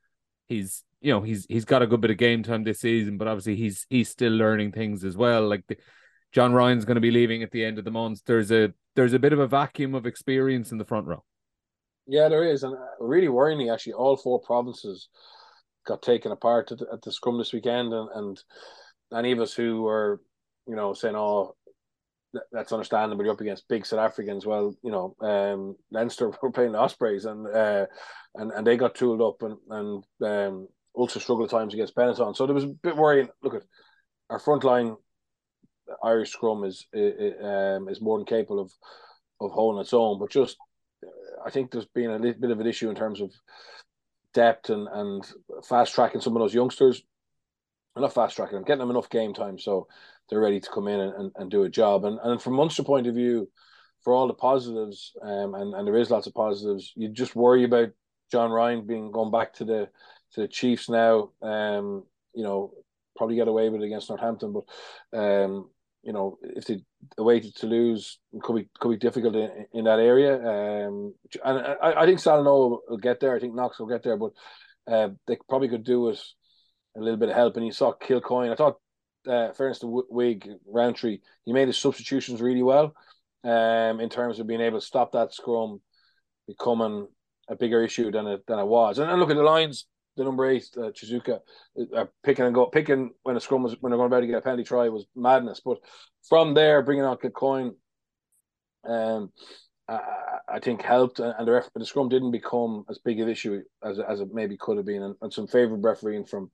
he's 0.48 0.84
you 1.02 1.12
know 1.14 1.22
he's 1.22 1.46
he's 1.48 1.66
got 1.66 1.82
a 1.82 1.88
good 1.88 2.02
bit 2.02 2.12
of 2.12 2.18
game 2.18 2.44
time 2.44 2.64
this 2.64 2.80
season, 2.80 3.18
but 3.18 3.28
obviously 3.28 3.56
he's 3.56 3.86
he's 3.90 4.10
still 4.10 4.34
learning 4.34 4.72
things 4.72 5.04
as 5.04 5.16
well. 5.18 5.48
Like 5.48 5.66
the, 5.68 5.78
John 6.32 6.54
Ryan's 6.54 6.86
going 6.86 6.96
to 6.96 7.02
be 7.02 7.12
leaving 7.12 7.44
at 7.44 7.52
the 7.52 7.66
end 7.66 7.78
of 7.78 7.86
the 7.86 7.92
month. 7.92 8.22
There's 8.26 8.52
a 8.52 8.74
there's 8.96 9.14
a 9.14 9.20
bit 9.20 9.34
of 9.34 9.40
a 9.40 9.48
vacuum 9.48 9.96
of 9.96 10.06
experience 10.06 10.72
in 10.72 10.78
the 10.78 10.86
front 10.86 11.08
row. 11.08 11.24
Yeah, 12.12 12.28
there 12.28 12.44
is, 12.44 12.64
and 12.64 12.76
uh, 12.76 12.80
really 13.00 13.28
worryingly, 13.28 13.74
actually, 13.74 13.94
all 13.94 14.18
four 14.18 14.42
provinces 14.42 15.08
got 15.88 16.02
taken 16.02 16.34
apart 16.34 16.70
at 16.74 16.80
the, 16.80 16.88
at 16.92 17.02
the 17.02 17.10
scrum 17.10 17.38
this 17.38 17.54
weekend, 17.54 17.94
and 17.94 18.10
and 18.14 18.44
any 19.16 19.32
of 19.32 19.40
us 19.40 19.54
who 19.54 19.84
were, 19.84 20.22
you 20.68 20.76
know, 20.76 20.94
saying, 20.94 21.16
"Oh, 21.16 21.56
that's 22.52 22.74
understandable. 22.74 23.24
You're 23.24 23.34
up 23.34 23.40
against 23.40 23.70
big 23.70 23.86
South 23.86 24.02
Africans. 24.02 24.46
Well, 24.46 24.76
you 24.84 24.92
know, 24.92 25.16
um, 25.22 25.78
Leinster 25.90 26.34
were 26.42 26.52
playing 26.52 26.74
the 26.74 26.80
Ospreys, 26.80 27.24
and 27.24 27.48
uh, 27.48 27.86
and 28.36 28.52
and 28.52 28.68
they 28.68 28.76
got 28.76 28.94
tooled 28.94 29.22
up, 29.22 29.42
and 29.42 29.58
and 29.70 30.04
um, 30.30 30.68
Ulster 30.98 31.22
struggled 31.22 31.48
at 31.48 31.58
times 31.58 31.74
against 31.74 31.96
Benetton. 31.96 32.36
So 32.36 32.46
there 32.46 32.54
was 32.56 32.66
a 32.66 32.76
bit 32.84 32.98
worrying. 32.98 33.30
Look 33.42 33.56
at 33.56 33.64
our 34.30 34.40
front 34.40 34.66
line. 34.66 34.98
Irish 36.04 36.32
scrum 36.32 36.66
is 36.66 36.86
is, 36.92 37.36
um, 37.42 37.88
is 37.88 38.02
more 38.02 38.18
than 38.18 38.26
capable 38.26 38.60
of 38.60 38.70
of 39.40 39.52
holding 39.52 39.80
its 39.80 39.94
own, 39.94 40.20
but 40.20 40.30
just 40.30 40.58
I 41.46 41.50
think 41.50 41.72
there's 41.72 41.86
been 41.86 42.12
a 42.12 42.18
little 42.18 42.42
bit 42.42 42.52
of 42.52 42.60
an 42.60 42.68
issue 42.68 42.90
in 42.90 42.96
terms 42.96 43.22
of 43.22 43.32
depth 44.34 44.70
and 44.70 44.88
and 44.88 45.26
fast 45.68 45.94
tracking 45.94 46.22
some 46.22 46.36
of 46.36 46.42
those 46.42 46.54
youngsters. 46.54 47.04
I'm 47.96 48.04
not 48.04 48.14
fast 48.14 48.36
tracking 48.36 48.56
them, 48.56 48.64
getting 48.64 48.80
them 48.80 48.92
enough 48.92 49.10
game 49.10 49.34
time 49.34 49.60
so 49.60 49.88
they're 50.30 50.40
ready 50.40 50.62
to 50.62 50.70
come 50.70 50.88
in 50.88 51.00
and, 51.00 51.14
and, 51.14 51.32
and 51.36 51.52
do 51.52 51.64
a 51.64 51.70
job. 51.70 52.06
And 52.06 52.20
and 52.24 52.42
from 52.42 52.54
Munster 52.54 52.84
point 52.84 53.08
of 53.08 53.16
view, 53.16 53.50
for 54.04 54.14
all 54.14 54.28
the 54.28 54.34
positives, 54.34 55.14
um, 55.22 55.56
and, 55.56 55.74
and 55.74 55.88
there 55.88 55.98
is 55.98 56.10
lots 56.10 56.28
of 56.28 56.34
positives, 56.34 56.94
you 56.96 57.10
just 57.10 57.36
worry 57.36 57.64
about 57.64 57.90
John 58.32 58.52
Ryan 58.52 58.88
being 58.88 59.12
going 59.12 59.32
back 59.32 59.54
to 59.56 59.66
the 59.66 59.90
to 60.34 60.42
the 60.42 60.48
Chiefs 60.48 60.90
now. 60.90 61.32
Um, 61.42 62.04
you 62.34 62.44
know, 62.44 62.74
probably 63.18 63.36
get 63.36 63.50
away 63.50 63.70
with 63.70 63.82
it 63.82 63.86
against 63.86 64.10
Northampton, 64.10 64.54
but 64.54 65.18
um, 65.18 65.70
you 66.04 66.14
know, 66.14 66.38
if 66.42 66.66
they 66.66 66.82
away 67.18 67.40
to 67.40 67.52
Toulouse 67.52 68.18
could 68.42 68.56
be 68.56 68.70
could 68.80 68.90
be 68.90 68.98
difficult 68.98 69.36
in, 69.36 69.66
in 69.74 69.84
that 69.86 70.00
area. 70.00 70.36
Um, 70.36 71.14
and 71.44 71.60
I, 71.82 71.94
I 72.02 72.06
think 72.06 72.20
Salanoa 72.20 72.80
will 72.90 72.98
get 72.98 73.20
there. 73.20 73.36
I 73.36 73.40
think 73.40 73.54
Knox 73.54 73.80
will 73.80 73.88
get 73.88 74.04
there, 74.04 74.18
but 74.18 74.32
uh, 74.92 75.10
they 75.28 75.38
probably 75.48 75.70
could 75.70 75.84
do 75.84 76.10
it 76.10 76.20
a 76.98 77.00
little 77.00 77.20
bit 77.20 77.30
of 77.30 77.36
help. 77.36 77.56
And 77.56 77.66
you 77.66 77.72
saw 77.72 77.94
Kilcoyne. 77.94 78.52
I 78.52 78.56
thought, 78.56 78.78
uh, 79.28 79.54
fairness 79.54 79.80
to 79.80 80.06
Wig 80.10 80.50
Rowntree, 80.66 81.20
he 81.46 81.54
made 81.54 81.68
his 81.68 81.78
substitutions 81.78 82.42
really 82.42 82.64
well 82.64 82.96
um, 83.44 84.00
in 84.00 84.10
terms 84.10 84.40
of 84.40 84.48
being 84.48 84.62
able 84.62 84.80
to 84.80 84.86
stop 84.86 85.12
that 85.12 85.34
scrum 85.34 85.82
becoming 86.48 87.08
a 87.48 87.56
bigger 87.56 87.84
issue 87.84 88.12
than 88.12 88.28
it 88.28 88.42
than 88.48 88.60
it 88.60 88.68
was. 88.68 88.98
And, 88.98 89.10
and 89.10 89.20
look 89.20 89.30
at 89.30 89.36
the 89.36 89.44
lines. 89.44 89.86
The 90.18 90.26
number 90.26 90.50
eight, 90.50 90.66
uh, 90.78 90.92
Chizuka, 90.92 91.40
uh, 91.96 92.06
picking 92.22 92.46
and 92.46 92.54
go 92.54 92.66
picking 92.66 93.12
when 93.24 93.38
a 93.38 93.40
scrum 93.40 93.64
was 93.64 93.78
when 93.80 93.92
they're 93.92 93.98
going 93.98 94.08
about 94.08 94.20
to 94.20 94.28
get 94.28 94.38
a 94.38 94.42
penalty 94.42 94.66
try 94.66 94.90
was 94.90 95.06
madness. 95.16 95.62
But 95.64 95.78
from 96.28 96.54
there, 96.54 96.82
bringing 96.82 97.06
on 97.06 97.18
Kilcoyne, 97.18 97.76
um, 98.86 99.32
I, 99.88 100.00
I 100.50 100.60
think 100.60 100.82
helped, 100.82 101.20
and 101.20 101.48
the, 101.48 101.52
ref, 101.54 101.70
the 101.74 101.86
scrum 101.86 102.10
didn't 102.10 102.32
become 102.32 102.84
as 102.90 103.00
big 103.00 103.20
an 103.20 103.30
issue 103.30 103.62
as 103.84 104.00
as 104.00 104.20
it 104.20 104.34
maybe 104.34 104.58
could 104.58 104.78
have 104.78 104.86
been, 104.86 105.04
and, 105.04 105.16
and 105.22 105.34
some 105.34 105.48
favourite 105.48 105.84
refereeing 105.84 106.26
from 106.26 106.52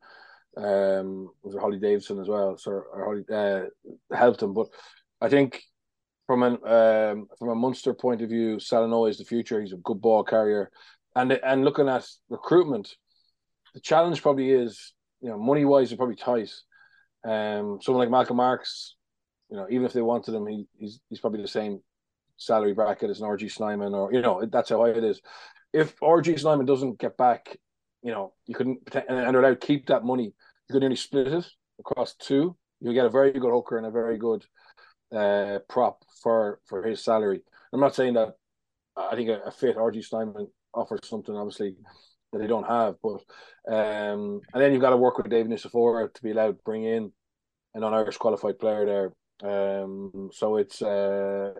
um 0.57 1.29
was 1.43 1.53
it 1.53 1.59
Hollie 1.59 1.79
Davidson 1.79 2.19
as 2.19 2.27
well, 2.27 2.57
so 2.57 2.71
or 2.71 3.05
Hollie 3.05 3.25
uh, 3.31 4.15
helped 4.15 4.41
him. 4.41 4.53
But 4.53 4.67
I 5.19 5.29
think 5.29 5.61
from 6.25 6.43
an 6.43 6.53
um, 6.63 7.27
from 7.39 7.49
a 7.49 7.55
Munster 7.55 7.93
point 7.93 8.21
of 8.21 8.29
view, 8.29 8.57
Salanoa 8.57 9.09
is 9.09 9.17
the 9.17 9.25
future. 9.25 9.61
He's 9.61 9.73
a 9.73 9.77
good 9.77 10.01
ball 10.01 10.23
carrier, 10.23 10.69
and 11.15 11.31
and 11.31 11.63
looking 11.63 11.89
at 11.89 12.07
recruitment, 12.29 12.95
the 13.73 13.79
challenge 13.79 14.21
probably 14.21 14.51
is 14.51 14.93
you 15.21 15.29
know 15.29 15.37
money 15.37 15.65
wise, 15.65 15.91
it's 15.91 15.97
probably 15.97 16.15
tight. 16.15 16.51
Um, 17.25 17.79
someone 17.81 18.03
like 18.03 18.11
Malcolm 18.11 18.37
Marx, 18.37 18.95
you 19.49 19.57
know, 19.57 19.67
even 19.69 19.85
if 19.85 19.93
they 19.93 20.01
wanted 20.01 20.33
him, 20.33 20.47
he, 20.47 20.67
he's 20.77 20.99
he's 21.09 21.19
probably 21.19 21.41
the 21.41 21.47
same 21.47 21.81
salary 22.37 22.73
bracket 22.73 23.09
as 23.09 23.19
an 23.19 23.27
RG 23.27 23.51
Snyman, 23.51 23.93
or 23.93 24.13
you 24.13 24.21
know, 24.21 24.45
that's 24.51 24.69
how 24.69 24.81
high 24.81 24.91
it 24.91 25.03
is. 25.03 25.21
If 25.73 25.99
RG 25.99 26.39
Snyman 26.39 26.65
doesn't 26.65 26.99
get 26.99 27.17
back, 27.17 27.57
you 28.01 28.11
know, 28.11 28.33
you 28.45 28.55
couldn't 28.55 28.79
and 28.93 29.33
they're 29.33 29.39
allowed 29.41 29.61
keep 29.61 29.87
that 29.87 30.05
money, 30.05 30.33
you 30.69 30.73
could 30.73 30.83
only 30.83 30.95
split 30.95 31.27
it 31.27 31.45
across 31.79 32.15
two. 32.15 32.55
You 32.79 32.93
get 32.93 33.05
a 33.05 33.09
very 33.09 33.31
good 33.31 33.51
hooker 33.51 33.77
and 33.77 33.87
a 33.87 33.91
very 33.91 34.17
good 34.17 34.45
uh, 35.13 35.59
prop 35.67 36.03
for 36.21 36.59
for 36.65 36.83
his 36.83 37.03
salary. 37.03 37.41
I'm 37.73 37.79
not 37.79 37.95
saying 37.95 38.13
that 38.13 38.35
I 38.95 39.15
think 39.15 39.29
a, 39.29 39.41
a 39.45 39.51
fit 39.51 39.77
RG 39.77 40.05
Snyman 40.05 40.47
offers 40.73 40.99
something 41.03 41.35
obviously 41.35 41.75
that 42.37 42.43
they 42.43 42.47
don't 42.47 42.67
have, 42.67 42.95
but 43.01 43.21
um, 43.67 44.41
and 44.53 44.61
then 44.61 44.71
you've 44.71 44.81
got 44.81 44.91
to 44.91 44.97
work 44.97 45.17
with 45.17 45.29
David 45.29 45.51
Nucifora 45.51 46.13
to 46.13 46.23
be 46.23 46.31
allowed 46.31 46.57
to 46.57 46.63
bring 46.63 46.83
in 46.83 47.11
an 47.73 47.81
non-Irish 47.81 48.17
qualified 48.17 48.59
player 48.59 48.85
there. 48.85 49.81
Um, 49.83 50.29
so 50.33 50.57
it's 50.57 50.81
uh, 50.81 51.53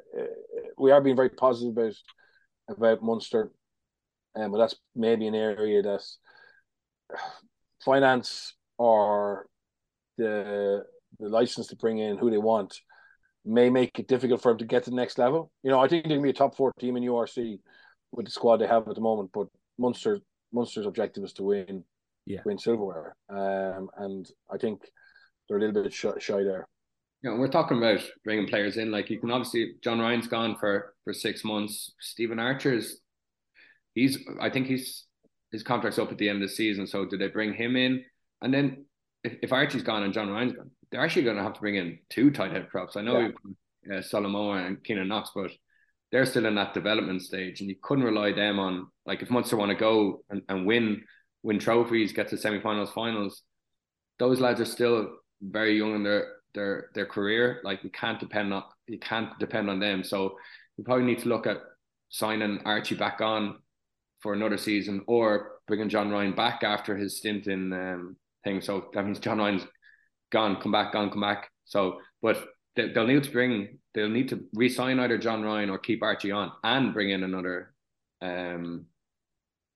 we 0.78 0.92
are 0.92 1.02
being 1.02 1.16
very 1.16 1.30
positive 1.30 1.78
about 1.78 1.94
about 2.70 3.04
Munster, 3.04 3.52
um, 4.36 4.52
but 4.52 4.58
that's 4.58 4.76
maybe 4.96 5.28
an 5.28 5.36
area 5.36 5.82
that 5.82 6.04
finance 7.84 8.56
or 8.78 9.48
the 10.18 10.86
the 11.20 11.30
license 11.30 11.68
to 11.68 11.76
bring 11.76 12.00
in 12.00 12.18
who 12.18 12.30
they 12.30 12.38
want 12.38 12.80
may 13.46 13.70
make 13.70 13.98
it 13.98 14.08
difficult 14.08 14.42
for 14.42 14.52
them 14.52 14.58
to 14.60 14.66
get 14.66 14.84
to 14.84 14.90
the 14.90 14.96
next 14.96 15.18
level. 15.18 15.52
You 15.64 15.72
know, 15.72 15.80
I 15.80 15.88
think 15.88 16.04
they 16.04 16.16
can 16.16 16.24
be 16.24 16.32
a 16.32 16.34
top 16.34 16.56
four 16.56 16.74
team 16.80 16.98
in 16.98 17.04
URC 17.04 17.60
with 18.12 18.26
the 18.26 18.32
squad 18.32 18.58
they 18.58 18.68
have 18.68 18.88
at 18.88 18.96
the 18.96 19.02
moment, 19.02 19.32
but 19.34 19.48
Munster 19.78 20.20
Munster's 20.54 20.86
objective 20.86 21.24
is 21.24 21.34
to 21.34 21.44
win, 21.44 21.84
yeah, 22.26 22.42
win 22.46 22.58
silverware. 22.58 23.16
Um, 23.30 23.90
and 23.98 24.30
I 24.52 24.58
think 24.58 24.82
they're 25.48 25.58
a 25.58 25.60
little 25.60 25.84
bit 25.84 25.94
shy, 25.94 26.14
shy 26.20 26.44
there. 26.44 26.68
Yeah, 27.24 27.38
we're 27.38 27.48
talking 27.48 27.78
about 27.78 28.02
bringing 28.24 28.48
players 28.48 28.78
in. 28.78 28.92
Like 28.92 29.10
you 29.10 29.20
can 29.20 29.32
obviously, 29.32 29.74
John 29.84 30.00
Ryan's 30.00 30.28
gone 30.28 30.56
for 30.60 30.94
for 31.04 31.14
six 31.14 31.44
months. 31.44 31.94
Stephen 32.00 32.40
Archer's, 32.40 33.00
he's, 33.94 34.20
I 34.40 34.50
think 34.50 34.68
he's 34.68 35.06
his 35.52 35.64
contract's 35.64 36.00
up 36.00 36.12
at 36.12 36.18
the 36.18 36.30
end 36.30 36.44
of 36.44 36.50
the 36.50 36.56
season. 36.56 36.88
So 36.88 37.06
do 37.06 37.18
they 37.18 37.28
bring 37.28 37.54
him 37.54 37.76
in? 37.76 38.04
And 38.42 38.54
then 38.54 38.86
if, 39.24 39.34
if 39.42 39.54
Archie's 39.54 39.84
gone 39.84 40.04
and 40.04 40.14
John 40.14 40.30
Ryan's 40.30 40.54
gone, 40.54 40.72
they're 40.92 41.02
actually 41.02 41.24
going 41.24 41.38
to 41.38 41.44
have 41.44 41.54
to 41.54 41.60
bring 41.60 41.76
in 41.76 42.00
two 42.10 42.32
tight 42.32 42.52
head 42.52 42.70
props. 42.70 42.96
I 42.96 43.02
know 43.02 43.32
yeah. 43.88 43.98
uh, 43.98 44.02
Solomon 44.02 44.66
and 44.66 44.84
Keynan 44.84 45.08
Knox, 45.08 45.32
but 45.34 45.52
they're 46.12 46.26
still 46.26 46.46
in 46.46 46.56
that 46.56 46.74
development 46.74 47.22
stage, 47.22 47.60
and 47.60 47.70
you 47.70 47.76
couldn't 47.82 48.06
rely 48.06 48.32
them 48.32 48.60
on 48.60 48.88
like 49.08 49.22
if 49.22 49.32
Munster 49.32 49.58
want 49.58 49.70
to 49.70 49.76
go 49.76 50.24
and, 50.30 50.42
and 50.50 50.66
win 50.66 51.04
win 51.44 51.60
trophies, 51.60 52.12
get 52.12 52.28
to 52.30 52.38
semi-finals, 52.38 52.92
finals. 52.92 53.42
Those 54.20 54.40
lads 54.40 54.60
are 54.60 54.66
still 54.66 55.10
very 55.42 55.78
young 55.78 55.96
in 55.96 56.04
their 56.04 56.34
their 56.54 56.90
their 56.94 57.06
career. 57.06 57.62
Like 57.64 57.84
we 57.84 57.90
can't 57.90 58.20
depend 58.20 58.54
on 58.54 58.64
you 58.88 59.00
can't 59.00 59.38
depend 59.40 59.70
on 59.70 59.80
them. 59.80 60.04
So 60.04 60.38
we 60.78 60.84
probably 60.84 61.06
need 61.06 61.20
to 61.20 61.30
look 61.30 61.48
at 61.48 61.58
signing 62.10 62.60
Archie 62.66 62.96
back 62.96 63.22
on 63.22 63.60
for 64.20 64.34
another 64.34 64.58
season, 64.58 65.04
or 65.08 65.60
bringing 65.68 65.90
John 65.90 66.10
Ryan 66.10 66.34
back 66.34 66.64
after 66.64 66.96
his 66.96 67.18
stint 67.18 67.48
in 67.48 67.72
um, 67.74 68.18
thing. 68.44 68.62
So 68.62 68.90
that 68.94 69.06
means 69.06 69.20
John 69.20 69.38
Ryan's 69.38 69.66
gone, 70.32 70.60
come 70.62 70.72
back, 70.72 70.94
gone, 70.94 71.10
come 71.10 71.22
back. 71.22 71.50
So, 71.66 72.00
but 72.22 72.44
they, 72.76 72.92
will 72.96 73.08
need 73.08 73.24
to 73.24 73.32
bring, 73.32 73.80
they'll 73.94 74.10
need 74.10 74.30
to 74.30 74.44
re-sign 74.54 75.00
either 75.00 75.18
John 75.18 75.44
Ryan 75.44 75.70
or 75.70 75.78
keep 75.78 76.02
Archie 76.02 76.32
on 76.32 76.52
and 76.64 76.94
bring 76.94 77.12
in 77.12 77.24
another 77.24 77.74
um 78.22 78.86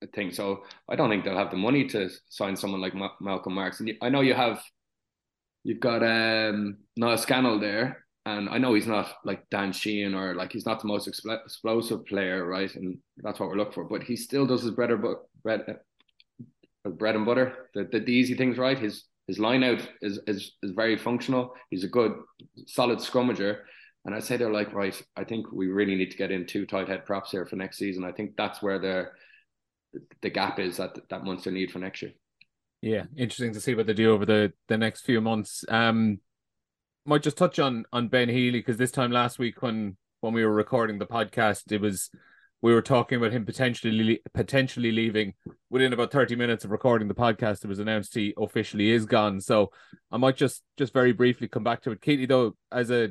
thing. 0.07 0.31
So 0.31 0.63
I 0.89 0.95
don't 0.95 1.09
think 1.09 1.23
they'll 1.23 1.37
have 1.37 1.51
the 1.51 1.57
money 1.57 1.85
to 1.89 2.09
sign 2.29 2.55
someone 2.55 2.81
like 2.81 2.95
Ma- 2.95 3.17
Malcolm 3.19 3.53
Marx. 3.53 3.79
And 3.79 3.91
I 4.01 4.09
know 4.09 4.21
you 4.21 4.33
have, 4.33 4.61
you've 5.63 5.79
got 5.79 6.03
um 6.03 6.77
Niall 6.97 7.17
Scannell 7.17 7.59
there, 7.59 8.05
and 8.25 8.49
I 8.49 8.57
know 8.57 8.73
he's 8.73 8.87
not 8.87 9.13
like 9.23 9.49
Dan 9.49 9.71
Sheehan 9.71 10.15
or 10.15 10.35
like 10.35 10.51
he's 10.51 10.65
not 10.65 10.81
the 10.81 10.87
most 10.87 11.07
expl- 11.07 11.41
explosive 11.43 12.05
player, 12.05 12.45
right? 12.45 12.73
And 12.75 12.97
that's 13.17 13.39
what 13.39 13.49
we're 13.49 13.57
looking 13.57 13.73
for. 13.73 13.83
But 13.83 14.03
he 14.03 14.15
still 14.15 14.45
does 14.45 14.63
his 14.63 14.71
bread 14.71 14.91
or 14.91 15.21
bread, 15.43 15.61
uh, 16.85 16.89
bread 16.89 17.15
and 17.15 17.25
butter, 17.25 17.69
the, 17.73 17.83
the, 17.91 17.99
the 17.99 18.11
easy 18.11 18.35
things 18.35 18.57
right. 18.57 18.77
His 18.77 19.05
his 19.27 19.39
line 19.39 19.63
out 19.63 19.87
is, 20.01 20.19
is 20.27 20.53
is 20.63 20.71
very 20.71 20.97
functional. 20.97 21.53
He's 21.69 21.83
a 21.83 21.87
good, 21.87 22.13
solid 22.65 22.99
scrummager. 22.99 23.59
And 24.03 24.15
I 24.15 24.19
say 24.19 24.35
they're 24.35 24.51
like, 24.51 24.73
right, 24.73 24.99
I 25.15 25.23
think 25.23 25.51
we 25.51 25.67
really 25.67 25.93
need 25.93 26.09
to 26.09 26.17
get 26.17 26.31
in 26.31 26.47
two 26.47 26.65
tight 26.65 26.87
head 26.87 27.05
props 27.05 27.29
here 27.29 27.45
for 27.45 27.55
next 27.55 27.77
season. 27.77 28.03
I 28.03 28.11
think 28.11 28.35
that's 28.35 28.59
where 28.59 28.79
the 28.79 29.09
the 30.21 30.29
gap 30.29 30.59
is 30.59 30.77
that 30.77 30.97
that 31.09 31.23
Munster 31.23 31.51
need 31.51 31.71
for 31.71 31.79
next 31.79 32.01
year. 32.01 32.13
Yeah, 32.81 33.03
interesting 33.15 33.53
to 33.53 33.61
see 33.61 33.75
what 33.75 33.87
they 33.87 33.93
do 33.93 34.11
over 34.11 34.25
the 34.25 34.53
the 34.67 34.77
next 34.77 35.01
few 35.01 35.21
months. 35.21 35.63
Um, 35.67 36.19
might 37.05 37.23
just 37.23 37.37
touch 37.37 37.59
on 37.59 37.85
on 37.91 38.07
Ben 38.07 38.29
Healy 38.29 38.59
because 38.59 38.77
this 38.77 38.91
time 38.91 39.11
last 39.11 39.39
week 39.39 39.61
when 39.61 39.97
when 40.21 40.33
we 40.33 40.45
were 40.45 40.53
recording 40.53 40.99
the 40.99 41.05
podcast, 41.05 41.71
it 41.71 41.81
was 41.81 42.09
we 42.61 42.73
were 42.73 42.81
talking 42.81 43.17
about 43.17 43.31
him 43.31 43.45
potentially 43.45 44.21
potentially 44.33 44.91
leaving 44.91 45.33
within 45.69 45.93
about 45.93 46.11
30 46.11 46.35
minutes 46.35 46.63
of 46.63 46.71
recording 46.71 47.07
the 47.07 47.13
podcast 47.13 47.63
it 47.63 47.67
was 47.67 47.79
announced 47.79 48.13
he 48.13 48.33
officially 48.37 48.91
is 48.91 49.05
gone 49.05 49.41
so 49.41 49.71
i 50.11 50.17
might 50.17 50.37
just 50.37 50.61
just 50.77 50.93
very 50.93 51.11
briefly 51.11 51.47
come 51.47 51.63
back 51.63 51.81
to 51.81 51.91
it 51.91 52.01
katie 52.01 52.25
though 52.25 52.55
as 52.71 52.91
a 52.91 53.09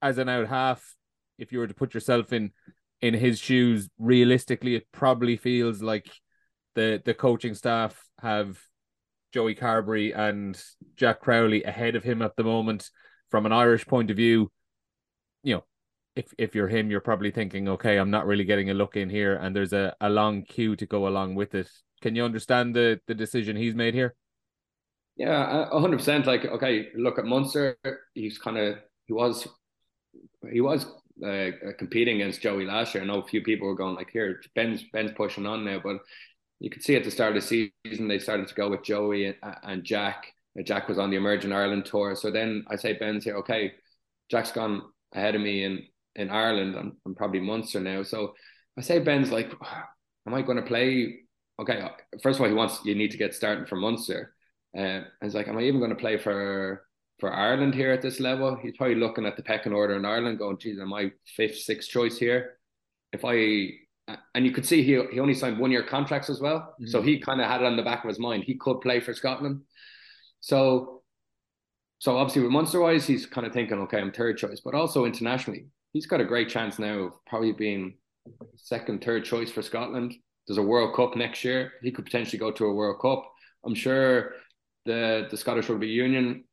as 0.00 0.18
an 0.18 0.28
out 0.28 0.48
half 0.48 0.96
if 1.38 1.52
you 1.52 1.58
were 1.58 1.66
to 1.66 1.74
put 1.74 1.94
yourself 1.94 2.32
in 2.32 2.50
in 3.00 3.14
his 3.14 3.38
shoes 3.38 3.88
realistically 3.98 4.74
it 4.74 4.86
probably 4.92 5.36
feels 5.36 5.82
like 5.82 6.10
the 6.74 7.00
the 7.04 7.14
coaching 7.14 7.54
staff 7.54 8.02
have 8.20 8.58
joey 9.32 9.54
Carberry 9.54 10.12
and 10.12 10.60
jack 10.96 11.20
crowley 11.20 11.62
ahead 11.64 11.96
of 11.96 12.02
him 12.02 12.22
at 12.22 12.36
the 12.36 12.44
moment 12.44 12.90
from 13.30 13.46
an 13.46 13.52
irish 13.52 13.86
point 13.86 14.10
of 14.10 14.16
view 14.16 14.50
you 15.42 15.54
know 15.54 15.64
if 16.18 16.34
if 16.36 16.54
you're 16.54 16.66
him, 16.68 16.90
you're 16.90 17.00
probably 17.00 17.30
thinking, 17.30 17.68
okay, 17.68 17.96
I'm 17.96 18.10
not 18.10 18.26
really 18.26 18.44
getting 18.44 18.70
a 18.70 18.74
look 18.74 18.96
in 18.96 19.08
here, 19.08 19.36
and 19.36 19.54
there's 19.54 19.72
a, 19.72 19.94
a 20.00 20.10
long 20.10 20.42
queue 20.42 20.74
to 20.74 20.84
go 20.84 21.06
along 21.06 21.36
with 21.36 21.54
it. 21.54 21.70
Can 22.02 22.16
you 22.16 22.24
understand 22.24 22.74
the 22.74 23.00
the 23.06 23.14
decision 23.14 23.56
he's 23.56 23.76
made 23.76 23.94
here? 23.94 24.16
Yeah, 25.16 25.68
hundred 25.70 25.98
percent. 25.98 26.26
Like, 26.26 26.44
okay, 26.44 26.88
look 26.96 27.20
at 27.20 27.24
Munster. 27.24 27.78
He's 28.14 28.36
kind 28.36 28.58
of 28.58 28.78
he 29.06 29.12
was 29.12 29.46
he 30.50 30.60
was 30.60 30.86
uh, 31.24 31.72
competing 31.78 32.16
against 32.16 32.40
Joey 32.40 32.64
last 32.64 32.94
year. 32.94 33.02
I 33.02 33.06
know 33.06 33.20
a 33.20 33.26
few 33.26 33.42
people 33.42 33.68
were 33.68 33.74
going 33.74 33.94
like, 33.94 34.10
here, 34.10 34.40
Ben's 34.54 34.84
Ben's 34.92 35.12
pushing 35.12 35.46
on 35.46 35.64
now, 35.64 35.80
but 35.82 35.98
you 36.60 36.70
could 36.70 36.82
see 36.82 36.96
at 36.96 37.04
the 37.04 37.10
start 37.10 37.36
of 37.36 37.42
the 37.42 37.70
season 37.86 38.08
they 38.08 38.18
started 38.18 38.48
to 38.48 38.54
go 38.54 38.68
with 38.68 38.82
Joey 38.82 39.26
and, 39.26 39.36
and 39.62 39.84
Jack. 39.84 40.26
Jack 40.64 40.88
was 40.88 40.98
on 40.98 41.10
the 41.10 41.16
Emerging 41.16 41.52
Ireland 41.52 41.84
tour, 41.84 42.16
so 42.16 42.32
then 42.32 42.64
I 42.68 42.74
say 42.76 42.94
Ben's 42.94 43.22
here. 43.22 43.36
Okay, 43.36 43.74
Jack's 44.28 44.50
gone 44.50 44.82
ahead 45.14 45.34
of 45.34 45.40
me 45.40 45.64
in 45.64 45.86
in 46.16 46.30
Ireland. 46.30 46.74
I'm, 46.76 46.96
I'm 47.06 47.14
probably 47.14 47.40
Munster 47.40 47.80
now. 47.80 48.02
So 48.02 48.34
I 48.76 48.82
say 48.82 48.98
Ben's 48.98 49.30
like, 49.30 49.52
am 50.26 50.34
I 50.34 50.42
going 50.42 50.56
to 50.56 50.62
play? 50.62 51.20
Okay, 51.60 51.88
first 52.22 52.38
of 52.38 52.42
all, 52.42 52.48
he 52.48 52.54
wants 52.54 52.80
you 52.84 52.94
need 52.94 53.12
to 53.12 53.18
get 53.18 53.34
starting 53.34 53.66
for 53.66 53.76
Munster. 53.76 54.34
Uh, 54.76 54.80
and 54.80 55.06
he's 55.22 55.34
like, 55.34 55.48
am 55.48 55.58
I 55.58 55.62
even 55.62 55.80
going 55.80 55.90
to 55.90 55.96
play 55.96 56.18
for 56.18 56.87
for 57.18 57.32
Ireland 57.32 57.74
here 57.74 57.90
at 57.90 58.02
this 58.02 58.20
level? 58.20 58.56
He's 58.56 58.76
probably 58.76 58.96
looking 58.96 59.26
at 59.26 59.36
the 59.36 59.42
pecking 59.42 59.72
order 59.72 59.94
in 59.96 60.04
Ireland, 60.04 60.38
going, 60.38 60.58
geez, 60.58 60.78
am 60.78 60.92
I 60.92 61.12
fifth, 61.36 61.58
sixth 61.58 61.90
choice 61.90 62.18
here? 62.18 62.58
If 63.12 63.24
I 63.24 63.70
and 64.34 64.46
you 64.46 64.52
could 64.52 64.66
see 64.66 64.82
he 64.82 65.00
he 65.12 65.20
only 65.20 65.34
signed 65.34 65.58
one 65.58 65.70
year 65.70 65.82
contracts 65.82 66.30
as 66.30 66.40
well, 66.40 66.60
mm-hmm. 66.60 66.86
so 66.86 67.02
he 67.02 67.18
kind 67.18 67.40
of 67.40 67.46
had 67.46 67.60
it 67.60 67.66
on 67.66 67.76
the 67.76 67.82
back 67.82 68.04
of 68.04 68.08
his 68.08 68.18
mind. 68.18 68.44
He 68.44 68.54
could 68.54 68.80
play 68.80 69.00
for 69.00 69.14
Scotland. 69.14 69.62
So 70.40 71.02
so 71.98 72.16
obviously 72.16 72.42
with 72.42 72.52
Munster 72.52 72.80
wise, 72.80 73.06
he's 73.06 73.26
kind 73.26 73.46
of 73.46 73.52
thinking, 73.52 73.78
okay, 73.80 73.98
I'm 73.98 74.12
third 74.12 74.38
choice, 74.38 74.60
but 74.64 74.74
also 74.74 75.04
internationally, 75.04 75.66
he's 75.92 76.06
got 76.06 76.20
a 76.20 76.24
great 76.24 76.48
chance 76.48 76.78
now 76.78 76.98
of 76.98 77.12
probably 77.26 77.52
being 77.52 77.96
second, 78.56 79.02
third 79.02 79.24
choice 79.24 79.50
for 79.50 79.62
Scotland. 79.62 80.14
There's 80.46 80.58
a 80.58 80.62
World 80.62 80.94
Cup 80.94 81.16
next 81.16 81.44
year. 81.44 81.72
He 81.82 81.90
could 81.90 82.04
potentially 82.04 82.38
go 82.38 82.52
to 82.52 82.66
a 82.66 82.72
World 82.72 83.00
Cup. 83.00 83.28
I'm 83.64 83.74
sure 83.74 84.32
the 84.86 85.26
the 85.30 85.36
Scottish 85.36 85.68
Rugby 85.68 85.88
Union 85.88 86.44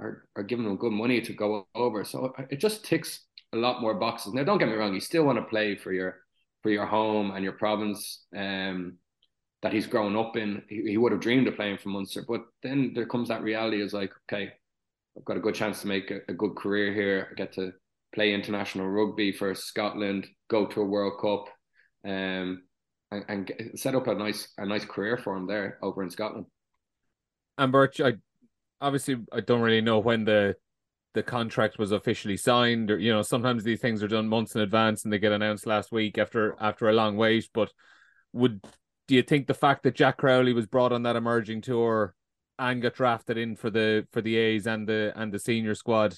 are, 0.00 0.24
are, 0.36 0.42
giving 0.42 0.64
them 0.64 0.76
good 0.76 0.92
money 0.92 1.20
to 1.20 1.32
go 1.32 1.66
over. 1.74 2.04
So 2.04 2.32
it 2.50 2.58
just 2.58 2.84
ticks 2.84 3.26
a 3.52 3.56
lot 3.56 3.80
more 3.80 3.94
boxes. 3.94 4.32
Now, 4.32 4.44
don't 4.44 4.58
get 4.58 4.68
me 4.68 4.74
wrong, 4.74 4.94
you 4.94 5.00
still 5.00 5.24
want 5.24 5.38
to 5.38 5.44
play 5.44 5.76
for 5.76 5.92
your 5.92 6.18
for 6.62 6.70
your 6.70 6.86
home 6.86 7.30
and 7.30 7.42
your 7.42 7.54
province 7.54 8.24
um, 8.36 8.98
that 9.62 9.72
he's 9.72 9.86
grown 9.86 10.16
up 10.16 10.36
in. 10.36 10.62
He, 10.68 10.82
he 10.82 10.96
would 10.98 11.12
have 11.12 11.20
dreamed 11.20 11.48
of 11.48 11.56
playing 11.56 11.78
for 11.78 11.88
Munster, 11.88 12.24
but 12.26 12.42
then 12.62 12.92
there 12.94 13.06
comes 13.06 13.28
that 13.28 13.42
reality 13.42 13.80
is 13.80 13.92
like, 13.92 14.12
okay, 14.30 14.52
I've 15.16 15.24
got 15.24 15.36
a 15.36 15.40
good 15.40 15.54
chance 15.54 15.80
to 15.80 15.86
make 15.86 16.10
a, 16.10 16.20
a 16.28 16.34
good 16.34 16.54
career 16.56 16.92
here. 16.92 17.28
I 17.30 17.34
get 17.34 17.52
to 17.54 17.72
play 18.14 18.34
international 18.34 18.88
rugby 18.88 19.32
for 19.32 19.54
Scotland, 19.54 20.26
go 20.48 20.66
to 20.66 20.82
a 20.82 20.84
World 20.84 21.14
Cup, 21.20 21.46
um, 22.04 22.62
and, 23.10 23.24
and 23.28 23.52
set 23.74 23.94
up 23.94 24.06
a 24.06 24.14
nice 24.14 24.48
a 24.58 24.66
nice 24.66 24.84
career 24.84 25.16
for 25.16 25.36
him 25.36 25.46
there 25.46 25.78
over 25.82 26.02
in 26.02 26.10
Scotland. 26.10 26.46
And 27.58 27.72
Birch, 27.72 28.00
I 28.00 28.14
obviously 28.80 29.16
I 29.32 29.40
don't 29.40 29.60
really 29.60 29.80
know 29.80 29.98
when 29.98 30.24
the 30.24 30.56
the 31.12 31.22
contract 31.22 31.78
was 31.78 31.92
officially 31.92 32.36
signed 32.36 32.90
or 32.90 32.98
you 32.98 33.12
know 33.12 33.22
sometimes 33.22 33.64
these 33.64 33.80
things 33.80 34.02
are 34.02 34.08
done 34.08 34.28
months 34.28 34.54
in 34.54 34.60
advance 34.60 35.04
and 35.04 35.12
they 35.12 35.18
get 35.18 35.32
announced 35.32 35.66
last 35.66 35.90
week 35.90 36.18
after 36.18 36.54
after 36.60 36.88
a 36.88 36.92
long 36.92 37.16
wait 37.16 37.48
but 37.52 37.72
would 38.32 38.62
do 39.08 39.16
you 39.16 39.22
think 39.22 39.46
the 39.46 39.54
fact 39.54 39.82
that 39.82 39.96
Jack 39.96 40.18
Crowley 40.18 40.52
was 40.52 40.66
brought 40.66 40.92
on 40.92 41.02
that 41.02 41.16
emerging 41.16 41.62
tour 41.62 42.14
and 42.60 42.80
got 42.80 42.94
drafted 42.94 43.38
in 43.38 43.56
for 43.56 43.70
the 43.70 44.06
for 44.12 44.20
the 44.20 44.36
A's 44.36 44.66
and 44.66 44.86
the 44.88 45.12
and 45.16 45.32
the 45.32 45.38
senior 45.38 45.74
squad 45.74 46.16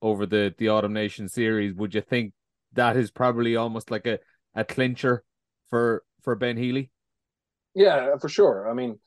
over 0.00 0.24
the 0.24 0.54
the 0.56 0.68
Autumn 0.68 0.94
Nation 0.94 1.28
series 1.28 1.74
would 1.74 1.94
you 1.94 2.00
think 2.00 2.32
that 2.72 2.96
is 2.96 3.10
probably 3.10 3.56
almost 3.56 3.90
like 3.90 4.06
a 4.06 4.18
a 4.54 4.64
clincher 4.64 5.22
for 5.68 6.02
for 6.22 6.34
Ben 6.34 6.56
Healy? 6.56 6.90
Yeah 7.74 8.16
for 8.18 8.28
sure. 8.28 8.70
I 8.70 8.72
mean 8.72 8.98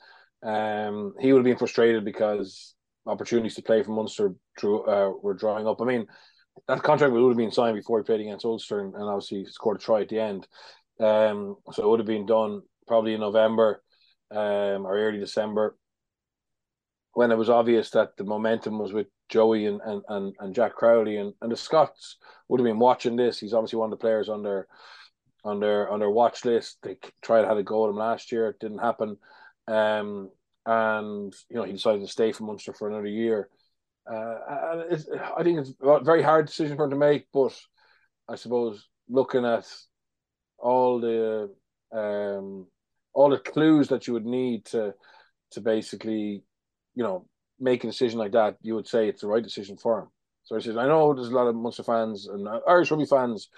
um 0.43 1.15
he 1.19 1.33
would 1.33 1.39
have 1.39 1.45
been 1.45 1.57
frustrated 1.57 2.05
because 2.05 2.75
opportunities 3.05 3.55
to 3.55 3.61
play 3.61 3.83
for 3.83 3.91
Munster 3.91 4.35
drew, 4.57 4.83
uh, 4.83 5.11
were 5.21 5.33
drawing 5.33 5.67
up. 5.67 5.81
I 5.81 5.85
mean, 5.85 6.07
that 6.67 6.83
contract 6.83 7.13
would 7.13 7.27
have 7.29 7.37
been 7.37 7.51
signed 7.51 7.75
before 7.75 7.99
he 7.99 8.03
played 8.03 8.21
against 8.21 8.45
Ulster 8.45 8.79
and, 8.79 8.93
and 8.93 9.03
obviously 9.03 9.45
scored 9.45 9.77
a 9.77 9.79
try 9.79 10.01
at 10.01 10.09
the 10.09 10.19
end. 10.19 10.47
Um, 10.99 11.57
so 11.71 11.83
it 11.83 11.89
would 11.89 11.99
have 11.99 12.07
been 12.07 12.25
done 12.25 12.61
probably 12.87 13.13
in 13.13 13.19
November 13.19 13.81
um, 14.31 14.85
or 14.85 14.97
early 14.97 15.19
December 15.19 15.75
when 17.13 17.31
it 17.31 17.37
was 17.37 17.49
obvious 17.49 17.91
that 17.91 18.17
the 18.17 18.23
momentum 18.23 18.79
was 18.79 18.93
with 18.93 19.07
Joey 19.29 19.65
and, 19.65 19.81
and, 19.85 20.01
and, 20.09 20.35
and 20.39 20.55
Jack 20.55 20.73
Crowley 20.75 21.17
and, 21.17 21.33
and 21.41 21.51
the 21.51 21.57
Scots 21.57 22.17
would 22.47 22.59
have 22.59 22.65
been 22.65 22.79
watching 22.79 23.15
this. 23.15 23.39
He's 23.39 23.53
obviously 23.53 23.79
one 23.79 23.91
of 23.91 23.97
the 23.97 24.01
players 24.01 24.29
on 24.29 24.43
their 24.43 24.67
on 25.43 25.59
their 25.59 25.89
on 25.89 25.99
their 25.99 26.09
watch 26.09 26.45
list. 26.45 26.77
They 26.83 26.97
tried 27.21 27.41
to 27.41 27.47
have 27.47 27.57
a 27.57 27.63
go 27.63 27.85
at 27.85 27.89
him 27.89 27.97
last 27.97 28.31
year. 28.31 28.49
It 28.49 28.59
didn't 28.59 28.79
happen. 28.79 29.17
Um, 29.67 30.29
and 30.65 31.33
you 31.49 31.55
know 31.55 31.63
he 31.63 31.73
decided 31.73 32.01
to 32.01 32.07
stay 32.07 32.31
for 32.31 32.43
Munster 32.43 32.73
for 32.73 32.89
another 32.89 33.07
year. 33.07 33.49
Uh, 34.09 34.35
and 34.73 35.05
I 35.37 35.43
think 35.43 35.59
it's 35.59 35.73
a 35.81 36.03
very 36.03 36.21
hard 36.21 36.47
decision 36.47 36.75
for 36.75 36.85
him 36.85 36.89
to 36.91 36.95
make, 36.97 37.27
but 37.33 37.57
I 38.27 38.35
suppose 38.35 38.87
looking 39.09 39.45
at 39.45 39.65
all 40.57 40.99
the 40.99 41.49
um, 41.97 42.67
all 43.13 43.29
the 43.29 43.37
clues 43.37 43.87
that 43.89 44.07
you 44.07 44.13
would 44.13 44.25
need 44.25 44.65
to 44.65 44.93
to 45.51 45.61
basically, 45.61 46.43
you 46.95 47.03
know, 47.03 47.27
make 47.59 47.83
a 47.83 47.87
decision 47.87 48.19
like 48.19 48.31
that, 48.31 48.57
you 48.61 48.75
would 48.75 48.87
say 48.87 49.07
it's 49.07 49.21
the 49.21 49.27
right 49.27 49.43
decision 49.43 49.77
for 49.77 49.99
him. 49.99 50.07
So 50.43 50.55
I 50.55 50.59
said, 50.59 50.77
I 50.77 50.87
know 50.87 51.13
there's 51.13 51.29
a 51.29 51.35
lot 51.35 51.47
of 51.47 51.55
Munster 51.55 51.83
fans 51.83 52.27
and 52.27 52.47
Irish 52.67 52.91
rugby 52.91 53.05
fans 53.05 53.49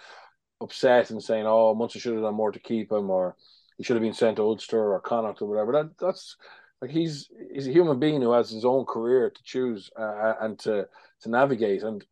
upset 0.61 1.09
and 1.09 1.23
saying, 1.23 1.45
"Oh, 1.47 1.73
Munster 1.73 1.99
should 1.99 2.13
have 2.13 2.23
done 2.23 2.35
more 2.35 2.51
to 2.51 2.59
keep 2.59 2.91
him," 2.91 3.09
or 3.09 3.35
he 3.77 3.83
should 3.83 3.95
have 3.95 4.03
been 4.03 4.13
sent 4.13 4.37
to 4.37 4.43
Ulster 4.43 4.93
or 4.93 4.99
Connacht 5.01 5.41
or 5.41 5.47
whatever. 5.47 5.71
That 5.71 5.97
that's 5.97 6.37
like 6.81 6.91
he's 6.91 7.29
he's 7.53 7.67
a 7.67 7.71
human 7.71 7.99
being 7.99 8.21
who 8.21 8.31
has 8.31 8.49
his 8.49 8.65
own 8.65 8.85
career 8.85 9.29
to 9.29 9.43
choose 9.43 9.89
uh, 9.97 10.33
and 10.41 10.59
to 10.59 10.87
to 11.21 11.29
navigate. 11.29 11.83
And 11.83 12.03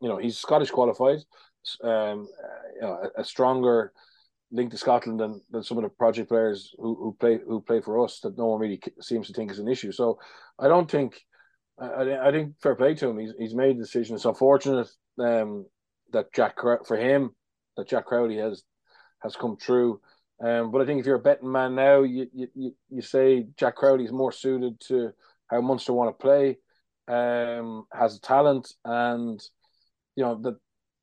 you 0.00 0.08
know 0.08 0.16
he's 0.16 0.38
Scottish 0.38 0.70
qualified 0.70 1.18
um 1.84 2.26
you 2.74 2.80
know 2.80 2.98
a, 3.16 3.20
a, 3.20 3.24
stronger 3.24 3.92
link 4.50 4.70
to 4.70 4.78
Scotland 4.78 5.20
than, 5.20 5.42
than 5.50 5.62
some 5.62 5.76
of 5.76 5.84
the 5.84 5.90
project 5.90 6.30
players 6.30 6.74
who, 6.78 6.94
who 6.94 7.16
play 7.20 7.38
who 7.46 7.60
play 7.60 7.80
for 7.80 8.02
us 8.02 8.20
that 8.20 8.38
no 8.38 8.46
one 8.46 8.60
really 8.60 8.80
seems 9.00 9.26
to 9.26 9.32
think 9.34 9.50
is 9.50 9.58
an 9.58 9.68
issue. 9.68 9.92
So 9.92 10.18
I 10.58 10.68
don't 10.68 10.90
think 10.90 11.20
I, 11.78 12.28
I 12.28 12.30
think 12.30 12.54
fair 12.62 12.74
play 12.74 12.94
to 12.94 13.08
him. 13.08 13.18
He's, 13.18 13.32
he's 13.38 13.54
made 13.54 13.76
the 13.76 13.82
decision. 13.82 14.16
It's 14.16 14.24
unfortunate 14.24 14.88
um 15.18 15.66
that 16.12 16.32
Jack 16.32 16.56
for 16.58 16.96
him 16.96 17.34
that 17.76 17.88
Jack 17.88 18.06
Crowley 18.06 18.38
has 18.38 18.62
has 19.22 19.36
come 19.36 19.56
true 19.60 20.00
um, 20.42 20.70
but 20.70 20.80
I 20.80 20.86
think 20.86 21.00
if 21.00 21.06
you're 21.06 21.16
a 21.16 21.20
betting 21.20 21.50
man 21.50 21.74
now, 21.74 22.02
you 22.02 22.26
you 22.32 22.74
you 22.88 23.02
say 23.02 23.46
Jack 23.58 23.76
Crowley 23.76 24.04
is 24.04 24.12
more 24.12 24.32
suited 24.32 24.80
to 24.88 25.12
how 25.48 25.60
Munster 25.60 25.92
want 25.92 26.16
to 26.16 26.22
play, 26.22 26.58
um, 27.08 27.86
has 27.92 28.18
talent, 28.20 28.72
and 28.84 29.40
you 30.16 30.24
know 30.24 30.40
that 30.42 30.56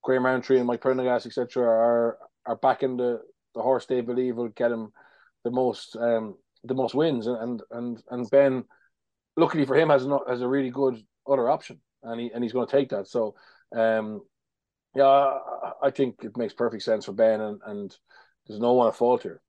Graham 0.04 0.26
Rowntree 0.26 0.58
and 0.58 0.66
Mike 0.66 0.82
Prendergast, 0.82 1.28
etc., 1.28 1.64
are 1.64 2.18
are 2.46 2.56
backing 2.56 2.98
the 2.98 3.22
the 3.54 3.62
horse 3.62 3.86
they 3.86 4.02
believe 4.02 4.38
will 4.38 4.50
get 4.50 4.72
him 4.72 4.92
the 5.44 5.52
most 5.52 5.96
um 5.96 6.36
the 6.64 6.74
most 6.74 6.96
wins, 6.96 7.28
and 7.28 7.62
and 7.72 8.02
and 8.10 8.30
Ben, 8.32 8.64
luckily 9.36 9.66
for 9.66 9.76
him, 9.76 9.90
has 9.90 10.08
not 10.08 10.28
has 10.28 10.42
a 10.42 10.48
really 10.48 10.72
good 10.72 10.98
other 11.28 11.50
option, 11.50 11.80
and 12.02 12.20
he 12.20 12.32
and 12.34 12.44
he's 12.44 12.54
going 12.54 12.68
to 12.68 12.72
take 12.76 12.90
that. 12.90 13.08
So, 13.08 13.36
um, 13.76 14.22
yeah, 14.96 15.38
I 15.84 15.92
think 15.92 16.16
it 16.24 16.38
makes 16.38 16.54
perfect 16.54 16.82
sense 16.84 17.06
for 17.06 17.14
Ben, 17.14 17.40
and 17.42 17.62
and 17.66 17.96
there's 18.48 18.60
no 18.60 18.74
one 18.74 18.88
to 18.88 18.94
fault 18.94 19.24
here. 19.24 19.42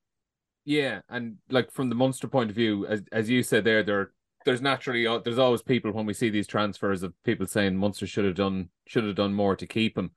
Yeah, 0.65 1.01
and 1.09 1.37
like 1.49 1.73
from 1.73 1.89
the 1.89 1.95
Munster 1.95 2.29
point 2.29 2.51
of 2.51 2.57
view, 2.57 2.87
as 2.87 3.03
as 3.11 3.31
you 3.31 3.43
said 3.43 3.65
there, 3.65 3.83
there 3.83 4.13
there's 4.45 4.61
naturally 4.61 5.07
uh, 5.07 5.19
there's 5.19 5.39
always 5.39 5.63
people 5.63 5.93
when 5.93 6.07
we 6.07 6.15
see 6.15 6.31
these 6.31 6.47
transfers 6.47 7.03
of 7.03 7.15
people 7.25 7.47
saying 7.47 7.77
Munster 7.77 8.07
should 8.07 8.25
have 8.25 8.35
done 8.35 8.69
should 8.87 9.05
have 9.05 9.17
done 9.17 9.35
more 9.35 9.57
to 9.57 9.67
keep 9.67 9.97
him. 9.97 10.11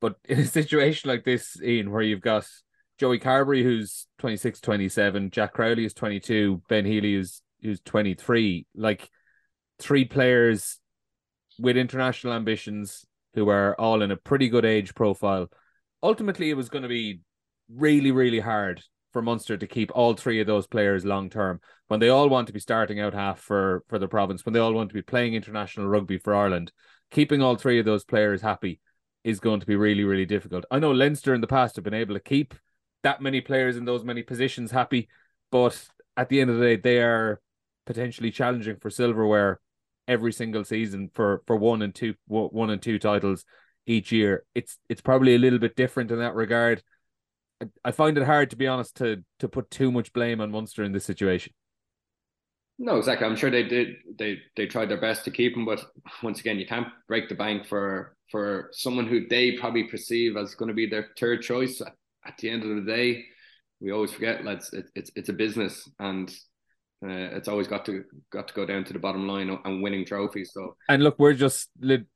But 0.00 0.16
in 0.24 0.38
a 0.38 0.46
situation 0.46 1.08
like 1.08 1.24
this, 1.24 1.60
Ian, 1.62 1.90
where 1.90 2.02
you've 2.02 2.20
got 2.20 2.46
Joey 2.98 3.18
Carbery 3.18 3.62
who's 3.62 4.06
26, 4.18 4.60
27, 4.60 5.30
Jack 5.30 5.54
Crowley 5.54 5.84
is 5.84 5.94
22, 5.94 6.62
Ben 6.68 6.84
Healy 6.84 7.14
is 7.14 7.42
who's 7.62 7.80
23, 7.80 8.66
like 8.74 9.10
three 9.78 10.04
players 10.04 10.78
with 11.58 11.76
international 11.76 12.32
ambitions 12.32 13.04
who 13.34 13.48
are 13.48 13.78
all 13.80 14.02
in 14.02 14.10
a 14.10 14.16
pretty 14.16 14.48
good 14.48 14.64
age 14.64 14.94
profile. 14.94 15.48
Ultimately, 16.02 16.50
it 16.50 16.56
was 16.56 16.68
going 16.68 16.82
to 16.82 16.88
be 16.88 17.20
really, 17.74 18.10
really 18.10 18.40
hard 18.40 18.82
for 19.12 19.22
Munster 19.22 19.56
to 19.56 19.66
keep 19.66 19.90
all 19.94 20.14
three 20.14 20.40
of 20.40 20.46
those 20.46 20.66
players 20.66 21.04
long 21.04 21.28
term 21.28 21.60
when 21.88 22.00
they 22.00 22.08
all 22.08 22.28
want 22.28 22.46
to 22.46 22.52
be 22.52 22.60
starting 22.60 23.00
out 23.00 23.14
half 23.14 23.38
for 23.40 23.84
for 23.88 23.98
the 23.98 24.08
province, 24.08 24.44
when 24.44 24.52
they 24.52 24.60
all 24.60 24.72
want 24.72 24.90
to 24.90 24.94
be 24.94 25.02
playing 25.02 25.34
international 25.34 25.86
rugby 25.86 26.18
for 26.18 26.34
Ireland. 26.34 26.72
Keeping 27.10 27.42
all 27.42 27.56
three 27.56 27.78
of 27.78 27.84
those 27.84 28.04
players 28.04 28.40
happy 28.40 28.80
is 29.22 29.40
going 29.40 29.60
to 29.60 29.66
be 29.66 29.76
really, 29.76 30.04
really 30.04 30.24
difficult. 30.24 30.64
I 30.70 30.78
know 30.78 30.92
Leinster 30.92 31.34
in 31.34 31.40
the 31.40 31.46
past 31.46 31.76
have 31.76 31.84
been 31.84 31.94
able 31.94 32.14
to 32.14 32.20
keep 32.20 32.54
that 33.02 33.20
many 33.20 33.40
players 33.40 33.76
in 33.76 33.84
those 33.84 34.04
many 34.04 34.22
positions 34.22 34.70
happy, 34.70 35.08
but 35.50 35.86
at 36.16 36.28
the 36.28 36.40
end 36.40 36.50
of 36.50 36.58
the 36.58 36.64
day, 36.64 36.76
they 36.76 37.02
are 37.02 37.40
potentially 37.84 38.30
challenging 38.30 38.76
for 38.76 38.90
silverware 38.90 39.60
every 40.08 40.32
single 40.32 40.64
season 40.64 41.10
for 41.14 41.42
for 41.46 41.56
one 41.56 41.82
and 41.82 41.94
two 41.94 42.14
one 42.26 42.70
and 42.70 42.82
two 42.82 42.98
titles 42.98 43.44
each 43.86 44.12
year. 44.12 44.44
It's 44.54 44.78
it's 44.88 45.00
probably 45.00 45.34
a 45.34 45.38
little 45.38 45.58
bit 45.58 45.76
different 45.76 46.10
in 46.10 46.18
that 46.18 46.34
regard. 46.34 46.82
I 47.84 47.90
find 47.90 48.16
it 48.18 48.24
hard 48.24 48.50
to 48.50 48.56
be 48.56 48.66
honest 48.66 48.96
to 48.96 49.24
to 49.38 49.48
put 49.48 49.70
too 49.70 49.90
much 49.90 50.12
blame 50.12 50.40
on 50.40 50.50
Munster 50.50 50.82
in 50.82 50.92
this 50.92 51.04
situation. 51.04 51.52
No, 52.78 52.96
exactly. 52.96 53.26
I'm 53.26 53.36
sure 53.36 53.50
they 53.50 53.62
did. 53.62 53.96
They 54.18 54.38
they 54.56 54.66
tried 54.66 54.88
their 54.88 55.00
best 55.00 55.24
to 55.24 55.30
keep 55.30 55.56
him, 55.56 55.64
but 55.64 55.84
once 56.22 56.40
again, 56.40 56.58
you 56.58 56.66
can't 56.66 56.88
break 57.06 57.28
the 57.28 57.34
bank 57.34 57.66
for 57.66 58.16
for 58.30 58.70
someone 58.72 59.06
who 59.06 59.28
they 59.28 59.52
probably 59.52 59.84
perceive 59.84 60.36
as 60.36 60.54
going 60.54 60.68
to 60.68 60.74
be 60.74 60.86
their 60.86 61.10
third 61.18 61.42
choice. 61.42 61.80
At 62.24 62.38
the 62.38 62.50
end 62.50 62.62
of 62.62 62.74
the 62.76 62.90
day, 62.90 63.24
we 63.80 63.92
always 63.92 64.12
forget, 64.12 64.44
let's 64.44 64.72
it, 64.72 64.86
it's 64.94 65.10
it's 65.14 65.28
a 65.28 65.32
business, 65.32 65.88
and 65.98 66.30
uh, 67.04 67.36
it's 67.36 67.48
always 67.48 67.68
got 67.68 67.84
to 67.86 68.04
got 68.30 68.48
to 68.48 68.54
go 68.54 68.64
down 68.64 68.84
to 68.84 68.92
the 68.92 68.98
bottom 68.98 69.28
line 69.28 69.56
and 69.64 69.82
winning 69.82 70.04
trophies. 70.04 70.52
So 70.54 70.76
and 70.88 71.04
look, 71.04 71.18
we're 71.18 71.34
just 71.34 71.68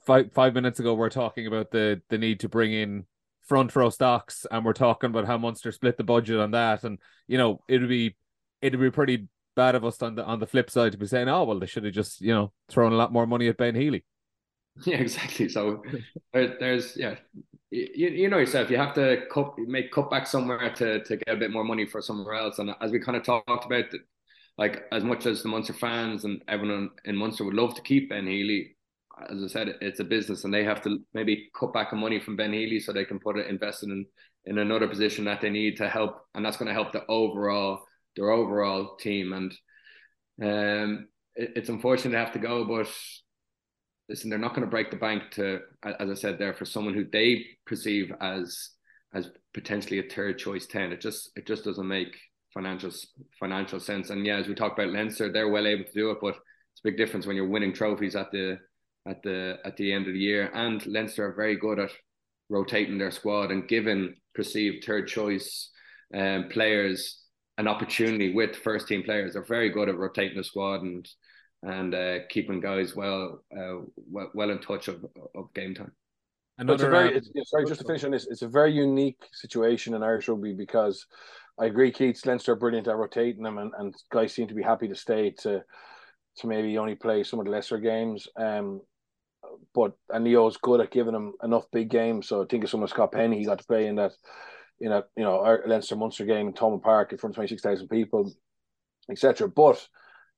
five 0.06 0.32
five 0.32 0.54
minutes 0.54 0.80
ago 0.80 0.94
we're 0.94 1.10
talking 1.10 1.46
about 1.46 1.70
the 1.70 2.00
the 2.08 2.18
need 2.18 2.40
to 2.40 2.48
bring 2.48 2.72
in 2.72 3.04
front 3.46 3.74
row 3.74 3.90
stocks 3.90 4.46
and 4.50 4.64
we're 4.64 4.72
talking 4.72 5.10
about 5.10 5.26
how 5.26 5.38
Munster 5.38 5.72
split 5.72 5.96
the 5.96 6.04
budget 6.04 6.38
on 6.38 6.50
that. 6.52 6.84
And 6.84 6.98
you 7.26 7.38
know, 7.38 7.62
it'd 7.68 7.88
be 7.88 8.16
it'd 8.60 8.80
be 8.80 8.90
pretty 8.90 9.28
bad 9.54 9.74
of 9.74 9.84
us 9.84 10.02
on 10.02 10.14
the 10.16 10.24
on 10.24 10.38
the 10.40 10.46
flip 10.46 10.70
side 10.70 10.92
to 10.92 10.98
be 10.98 11.06
saying, 11.06 11.28
oh 11.28 11.44
well, 11.44 11.58
they 11.58 11.66
should 11.66 11.84
have 11.84 11.94
just, 11.94 12.20
you 12.20 12.34
know, 12.34 12.52
thrown 12.68 12.92
a 12.92 12.96
lot 12.96 13.12
more 13.12 13.26
money 13.26 13.48
at 13.48 13.56
Ben 13.56 13.74
Healy. 13.74 14.04
Yeah, 14.84 14.98
exactly. 14.98 15.48
So 15.48 15.82
there, 16.34 16.54
there's 16.60 16.98
yeah. 16.98 17.16
You, 17.70 18.08
you 18.08 18.28
know 18.28 18.36
yourself, 18.36 18.70
you 18.70 18.76
have 18.76 18.94
to 18.94 19.22
cut, 19.32 19.58
make 19.58 19.90
cutback 19.90 20.26
somewhere 20.26 20.72
to, 20.74 21.02
to 21.02 21.16
get 21.16 21.34
a 21.34 21.36
bit 21.36 21.50
more 21.50 21.64
money 21.64 21.86
for 21.86 22.02
somewhere 22.02 22.34
else. 22.34 22.58
And 22.58 22.70
as 22.82 22.92
we 22.92 23.00
kind 23.00 23.16
of 23.16 23.24
talked 23.24 23.64
about, 23.64 23.86
like 24.58 24.84
as 24.92 25.02
much 25.02 25.24
as 25.24 25.42
the 25.42 25.48
Munster 25.48 25.72
fans 25.72 26.24
and 26.24 26.42
everyone 26.46 26.90
in 27.06 27.16
Munster 27.16 27.44
would 27.44 27.54
love 27.54 27.74
to 27.74 27.82
keep 27.82 28.10
Ben 28.10 28.26
Healy, 28.26 28.75
as 29.30 29.42
I 29.42 29.46
said, 29.46 29.74
it's 29.80 30.00
a 30.00 30.04
business, 30.04 30.44
and 30.44 30.52
they 30.52 30.64
have 30.64 30.82
to 30.82 30.98
maybe 31.14 31.48
cut 31.58 31.72
back 31.72 31.92
on 31.92 32.00
money 32.00 32.20
from 32.20 32.36
Ben 32.36 32.52
Healy 32.52 32.80
so 32.80 32.92
they 32.92 33.04
can 33.04 33.18
put 33.18 33.38
it 33.38 33.48
invested 33.48 33.88
in 33.90 34.06
in 34.44 34.58
another 34.58 34.86
position 34.86 35.24
that 35.24 35.40
they 35.40 35.50
need 35.50 35.76
to 35.78 35.88
help, 35.88 36.20
and 36.34 36.44
that's 36.44 36.56
going 36.56 36.68
to 36.68 36.74
help 36.74 36.92
the 36.92 37.04
overall 37.06 37.80
their 38.14 38.30
overall 38.30 38.96
team. 38.96 39.32
And 39.32 39.54
um, 40.42 41.08
it's 41.34 41.68
unfortunate 41.68 42.12
to 42.12 42.18
have 42.18 42.32
to 42.32 42.38
go, 42.38 42.64
but 42.64 42.88
listen, 44.08 44.30
they're 44.30 44.38
not 44.38 44.54
going 44.54 44.62
to 44.62 44.70
break 44.70 44.90
the 44.90 44.96
bank 44.96 45.30
to, 45.32 45.60
as 45.82 46.10
I 46.10 46.14
said 46.14 46.38
there, 46.38 46.54
for 46.54 46.64
someone 46.64 46.94
who 46.94 47.04
they 47.10 47.44
perceive 47.66 48.12
as 48.20 48.70
as 49.14 49.30
potentially 49.54 49.98
a 49.98 50.02
third 50.02 50.38
choice 50.38 50.66
ten. 50.66 50.92
It 50.92 51.00
just 51.00 51.30
it 51.36 51.46
just 51.46 51.64
doesn't 51.64 51.88
make 51.88 52.16
financial 52.52 52.90
financial 53.40 53.80
sense. 53.80 54.10
And 54.10 54.26
yeah, 54.26 54.36
as 54.36 54.48
we 54.48 54.54
talked 54.54 54.78
about 54.78 54.92
Leinster, 54.92 55.32
they're 55.32 55.48
well 55.48 55.66
able 55.66 55.84
to 55.84 55.92
do 55.92 56.10
it, 56.10 56.18
but 56.20 56.36
it's 56.36 56.80
a 56.84 56.88
big 56.88 56.96
difference 56.96 57.26
when 57.26 57.36
you're 57.36 57.48
winning 57.48 57.72
trophies 57.72 58.16
at 58.16 58.30
the 58.30 58.58
at 59.06 59.22
the 59.22 59.58
at 59.64 59.76
the 59.76 59.92
end 59.92 60.06
of 60.06 60.12
the 60.12 60.18
year. 60.18 60.50
And 60.54 60.84
Leinster 60.86 61.26
are 61.26 61.34
very 61.34 61.56
good 61.56 61.78
at 61.78 61.90
rotating 62.48 62.98
their 62.98 63.10
squad 63.10 63.50
and 63.50 63.68
giving 63.68 64.14
perceived 64.34 64.84
third 64.84 65.08
choice 65.08 65.70
um, 66.14 66.48
players 66.50 67.22
an 67.58 67.68
opportunity 67.68 68.34
with 68.34 68.56
first 68.56 68.86
team 68.86 69.02
players. 69.02 69.32
They're 69.32 69.44
very 69.44 69.70
good 69.70 69.88
at 69.88 69.96
rotating 69.96 70.36
the 70.36 70.44
squad 70.44 70.82
and 70.82 71.08
and 71.62 71.94
uh, 71.94 72.18
keeping 72.28 72.60
guys 72.60 72.94
well, 72.94 73.40
uh, 73.56 73.80
well 74.10 74.30
well 74.34 74.50
in 74.50 74.58
touch 74.58 74.88
of, 74.88 75.04
of 75.34 75.52
game 75.54 75.74
time. 75.74 75.92
Another, 76.58 76.74
it's 76.74 76.82
a 76.84 76.90
very, 76.90 77.16
it's, 77.16 77.50
sorry, 77.50 77.66
just 77.66 77.80
to 77.80 77.86
finish 77.86 78.04
on 78.04 78.12
this, 78.12 78.26
it's 78.30 78.40
a 78.40 78.48
very 78.48 78.72
unique 78.72 79.22
situation 79.32 79.92
in 79.92 80.02
Irish 80.02 80.26
rugby 80.28 80.54
because 80.54 81.04
I 81.58 81.66
agree, 81.66 81.90
Keith 81.90 82.24
Leinster 82.24 82.52
are 82.52 82.56
brilliant 82.56 82.88
at 82.88 82.96
rotating 82.96 83.42
them, 83.42 83.58
and, 83.58 83.72
and 83.78 83.94
guys 84.10 84.32
seem 84.32 84.48
to 84.48 84.54
be 84.54 84.62
happy 84.62 84.88
to 84.88 84.94
stay 84.94 85.30
to 85.42 85.62
to 86.38 86.46
maybe 86.46 86.76
only 86.76 86.94
play 86.94 87.24
some 87.24 87.38
of 87.40 87.46
the 87.46 87.50
lesser 87.50 87.78
games. 87.78 88.28
Um, 88.36 88.80
but 89.74 89.92
and 90.10 90.24
Leo's 90.24 90.56
good 90.56 90.80
at 90.80 90.90
giving 90.90 91.14
him 91.14 91.34
enough 91.42 91.70
big 91.72 91.90
games. 91.90 92.28
So 92.28 92.42
I 92.42 92.46
think 92.46 92.64
of 92.64 92.70
someone 92.70 92.88
Scott 92.88 93.12
Penny, 93.12 93.38
he 93.38 93.44
got 93.44 93.58
to 93.58 93.66
play 93.66 93.86
in 93.86 93.96
that, 93.96 94.12
in 94.80 94.92
a 94.92 95.04
you 95.16 95.24
know 95.24 95.58
Leinster 95.66 95.96
Munster 95.96 96.24
game 96.24 96.48
in 96.48 96.52
Thomond 96.52 96.82
Park 96.82 97.12
in 97.12 97.18
front 97.18 97.32
of 97.32 97.36
twenty 97.36 97.48
six 97.48 97.62
thousand 97.62 97.88
people, 97.88 98.32
etc. 99.10 99.48
But 99.48 99.86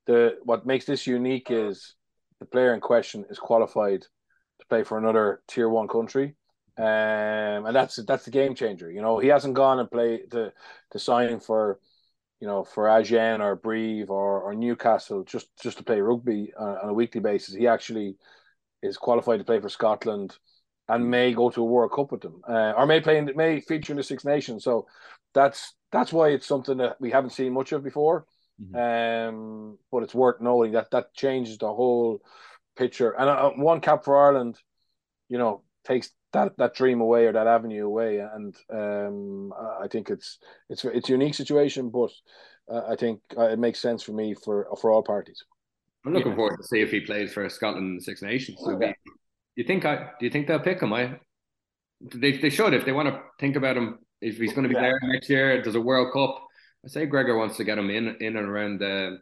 the 0.07 0.39
what 0.45 0.67
makes 0.67 0.85
this 0.85 1.07
unique 1.07 1.49
is 1.51 1.95
the 2.41 2.47
player 2.47 2.75
in 2.75 2.81
question 2.81 3.25
is 3.31 3.39
qualified 3.39 4.03
to 4.03 4.67
play 4.69 4.85
for 4.85 4.99
another 4.99 5.43
tier 5.49 5.69
one 5.69 5.89
country. 5.89 6.37
Um, 6.77 7.67
and 7.67 7.75
that's 7.75 7.97
that's 8.07 8.25
the 8.25 8.31
game 8.31 8.55
changer. 8.55 8.91
You 8.91 9.03
know, 9.03 9.19
he 9.19 9.29
hasn't 9.29 9.55
gone 9.55 9.81
and 9.81 9.91
played 9.91 10.31
to 10.31 10.53
to 10.93 10.99
sign 10.99 11.41
for, 11.41 11.81
you 12.41 12.47
know, 12.47 12.63
for 12.63 12.89
Agen 12.89 13.41
or 13.41 13.57
Brive 13.57 14.11
or, 14.11 14.43
or 14.43 14.55
Newcastle 14.55 15.25
just 15.25 15.49
just 15.61 15.79
to 15.79 15.85
play 15.85 16.01
rugby 16.01 16.53
on, 16.57 16.77
on 16.79 16.89
a 16.91 16.95
weekly 16.95 17.21
basis. 17.21 17.55
He 17.55 17.67
actually 17.67 18.17
is 18.83 18.97
qualified 18.97 19.39
to 19.39 19.45
play 19.45 19.61
for 19.61 19.69
Scotland 19.69 20.37
and 20.89 21.11
may 21.11 21.33
go 21.33 21.51
to 21.51 21.63
a 21.63 21.65
World 21.65 21.93
Cup 21.93 22.13
with 22.13 22.23
them, 22.23 22.41
uh, 22.49 22.73
or 22.77 22.87
may 22.87 23.01
play 23.01 23.19
in, 23.19 23.31
may 23.37 23.61
feature 23.61 23.93
in 23.93 23.99
the 23.99 24.03
Six 24.03 24.25
Nations. 24.25 24.65
So 24.65 24.87
that's 25.35 25.75
that's 25.93 26.13
why 26.13 26.29
it's 26.29 26.47
something 26.47 26.79
that 26.79 27.01
we 27.01 27.11
haven't 27.11 27.31
seen 27.31 27.53
much 27.53 27.73
of 27.73 27.85
before. 27.85 28.27
Mm-hmm. 28.61 29.29
Um, 29.29 29.79
but 29.93 30.03
it's 30.03 30.15
worth 30.15 30.41
noting 30.41 30.73
that 30.73 30.91
that 30.91 31.15
changes 31.15 31.59
the 31.59 31.73
whole 31.73 32.21
picture. 32.77 33.11
And 33.11 33.29
uh, 33.29 33.51
one 33.51 33.81
cap 33.81 34.05
for 34.05 34.17
Ireland, 34.17 34.59
you 35.29 35.39
know, 35.39 35.63
takes 35.85 36.11
that 36.33 36.57
that 36.59 36.75
dream 36.75 37.01
away 37.01 37.27
or 37.27 37.33
that 37.33 37.47
avenue 37.47 37.87
away. 37.87 38.19
And 38.19 38.57
um, 38.73 39.53
I 39.81 39.89
think 39.89 40.11
it's 40.11 40.39
it's 40.69 40.85
it's 40.85 41.09
a 41.09 41.13
unique 41.13 41.35
situation, 41.35 41.91
but 41.91 42.11
uh, 42.71 42.83
I 42.89 42.97
think 42.97 43.21
uh, 43.37 43.49
it 43.49 43.59
makes 43.59 43.79
sense 43.79 44.03
for 44.03 44.13
me 44.13 44.35
for 44.35 44.67
for 44.81 44.91
all 44.91 45.03
parties. 45.03 45.45
I'm 46.09 46.15
looking 46.15 46.33
yeah. 46.33 46.37
forward 46.37 46.57
to 46.57 46.67
see 46.67 46.81
if 46.81 46.91
he 46.91 47.01
plays 47.01 47.33
for 47.35 47.47
Scotland 47.51 47.87
in 47.87 47.97
the 47.97 48.03
Six 48.03 48.23
Nations. 48.23 48.59
So 48.65 48.79
yeah. 48.81 48.93
do 49.05 49.13
you 49.57 49.65
think 49.65 49.85
I 49.85 49.97
do 50.19 50.25
you 50.25 50.31
think 50.31 50.47
they'll 50.47 50.59
pick 50.59 50.81
him? 50.81 50.93
I 50.95 51.19
they 52.01 52.33
they 52.39 52.49
should 52.49 52.73
if 52.73 52.87
they 52.87 52.93
want 52.93 53.09
to 53.09 53.21
think 53.39 53.57
about 53.57 53.77
him 53.77 53.99
if 54.23 54.39
he's 54.39 54.55
going 54.55 54.63
to 54.63 54.71
be 54.71 54.75
yeah. 54.75 54.81
there 54.81 54.99
next 55.03 55.29
year. 55.29 55.63
There's 55.63 55.75
a 55.75 55.81
World 55.81 56.13
Cup. 56.15 56.43
I 56.83 56.89
say 56.89 57.05
Gregor 57.05 57.37
wants 57.37 57.59
to 57.59 57.65
get 57.65 57.77
him 57.77 57.91
in 57.91 58.17
in 58.21 58.37
and 58.39 58.49
around 58.49 58.81
the 58.81 59.19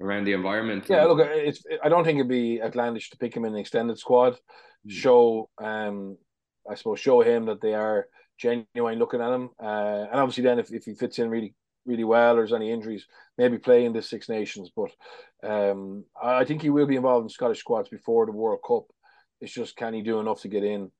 around 0.00 0.24
the 0.24 0.32
environment. 0.32 0.86
Yeah, 0.88 1.04
look, 1.04 1.20
it's 1.20 1.62
I 1.82 1.90
don't 1.90 2.04
think 2.04 2.16
it'd 2.16 2.28
be 2.28 2.62
outlandish 2.62 3.10
to 3.10 3.18
pick 3.18 3.36
him 3.36 3.44
in 3.44 3.52
the 3.52 3.60
extended 3.60 3.98
squad. 3.98 4.38
Mm. 4.88 4.92
Show 4.92 5.50
um 5.58 6.16
I 6.68 6.74
suppose 6.74 7.00
show 7.00 7.20
him 7.20 7.44
that 7.46 7.60
they 7.60 7.74
are 7.74 8.06
genuine 8.38 8.98
looking 8.98 9.20
at 9.20 9.30
him. 9.30 9.50
Uh, 9.62 10.06
and 10.10 10.20
obviously 10.20 10.44
then 10.44 10.58
if, 10.58 10.72
if 10.72 10.84
he 10.84 10.94
fits 10.94 11.18
in 11.18 11.28
really 11.28 11.54
really 11.86 12.04
well 12.04 12.34
or 12.34 12.36
there's 12.36 12.52
any 12.52 12.70
injuries, 12.70 13.06
maybe 13.38 13.58
play 13.58 13.84
in 13.84 13.92
the 13.92 14.02
Six 14.02 14.28
Nations. 14.28 14.70
But 14.74 14.90
um, 15.42 16.04
I 16.20 16.44
think 16.44 16.62
he 16.62 16.70
will 16.70 16.86
be 16.86 16.96
involved 16.96 17.24
in 17.24 17.28
Scottish 17.30 17.60
squads 17.60 17.88
before 17.88 18.26
the 18.26 18.32
World 18.32 18.60
Cup. 18.66 18.84
It's 19.40 19.52
just 19.52 19.76
can 19.76 19.94
he 19.94 20.02
do 20.02 20.20
enough 20.20 20.40
to 20.42 20.48
get 20.48 20.64
in 20.64 20.90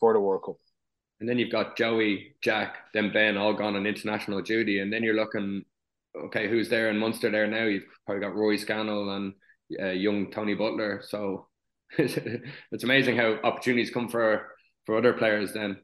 for 0.00 0.12
the 0.12 0.20
World 0.20 0.42
Cup? 0.44 0.56
And 1.20 1.28
then 1.28 1.38
you've 1.38 1.52
got 1.52 1.76
Joey, 1.76 2.34
Jack, 2.42 2.78
then 2.94 3.12
Ben 3.12 3.36
all 3.36 3.54
gone 3.54 3.76
on 3.76 3.86
international 3.86 4.42
duty, 4.42 4.80
and 4.80 4.92
then 4.92 5.04
you're 5.04 5.14
looking, 5.14 5.64
okay, 6.16 6.48
who's 6.48 6.68
there 6.68 6.90
in 6.90 6.98
Munster 6.98 7.30
there 7.30 7.46
now? 7.46 7.64
You've 7.64 7.84
probably 8.04 8.22
got 8.22 8.34
Rory 8.34 8.58
Scannell 8.58 9.10
and 9.10 9.34
uh, 9.80 9.90
young 9.90 10.32
Tony 10.32 10.54
Butler. 10.54 11.00
So 11.06 11.46
it's 11.98 12.84
amazing 12.84 13.16
how 13.16 13.38
opportunities 13.44 13.90
come 13.90 14.08
for 14.08 14.48
for 14.84 14.96
other 14.96 15.12
players. 15.12 15.52
Then, 15.52 15.76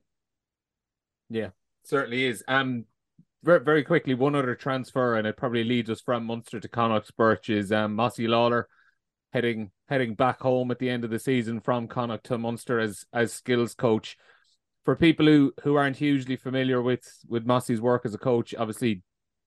yeah, 1.29 1.51
certainly 1.85 2.27
is. 2.27 2.43
Um, 2.49 2.87
very, 3.43 3.61
very 3.61 3.85
quickly, 3.85 4.15
one 4.15 4.35
other 4.35 4.55
transfer, 4.55 5.17
and 5.17 5.27
it 5.27 5.37
probably 5.37 5.65
leads 5.65 5.91
us 5.91 6.01
from 6.01 6.27
Munster 6.27 6.61
to 6.61 6.69
Connacht's 6.69 7.11
Birch 7.11 7.51
is 7.51 7.71
um, 7.73 7.95
Mossy 7.95 8.27
Lawler 8.27 8.69
heading 9.33 9.71
heading 9.89 10.15
back 10.15 10.41
home 10.41 10.71
at 10.71 10.79
the 10.79 10.89
end 10.89 11.05
of 11.05 11.11
the 11.11 11.19
season 11.19 11.61
from 11.61 11.87
Connacht 11.87 12.25
to 12.25 12.39
Munster 12.39 12.81
as 12.81 13.05
as 13.13 13.33
skills 13.33 13.75
coach. 13.75 14.17
For 14.85 14.97
people 14.97 15.27
who 15.27 15.53
who 15.63 15.77
aren't 15.77 15.97
hugely 15.97 16.37
familiar 16.37 16.81
with 16.83 17.07
with 17.29 17.47
Mossy's 17.47 17.81
work 17.81 18.05
as 18.05 18.15
a 18.15 18.19
coach, 18.19 18.55
obviously 18.57 19.03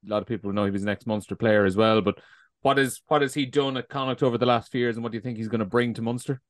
a 0.06 0.10
lot 0.10 0.22
of 0.22 0.28
people 0.28 0.54
know 0.54 0.66
he 0.66 0.72
was 0.72 0.84
an 0.84 0.90
ex 0.90 1.06
Munster 1.06 1.36
player 1.36 1.66
as 1.66 1.76
well. 1.76 2.02
But 2.02 2.20
what 2.62 2.78
is 2.80 3.02
what 3.08 3.22
has 3.22 3.34
he 3.34 3.46
done 3.46 3.78
at 3.78 3.90
Connacht 3.90 4.24
over 4.24 4.38
the 4.38 4.46
last 4.46 4.72
few 4.72 4.82
years, 4.82 4.96
and 4.96 5.04
what 5.04 5.12
do 5.12 5.18
you 5.18 5.22
think 5.22 5.38
he's 5.38 5.48
going 5.48 5.60
to 5.60 5.66
bring 5.66 5.94
to 5.96 6.02
Munster? 6.02 6.42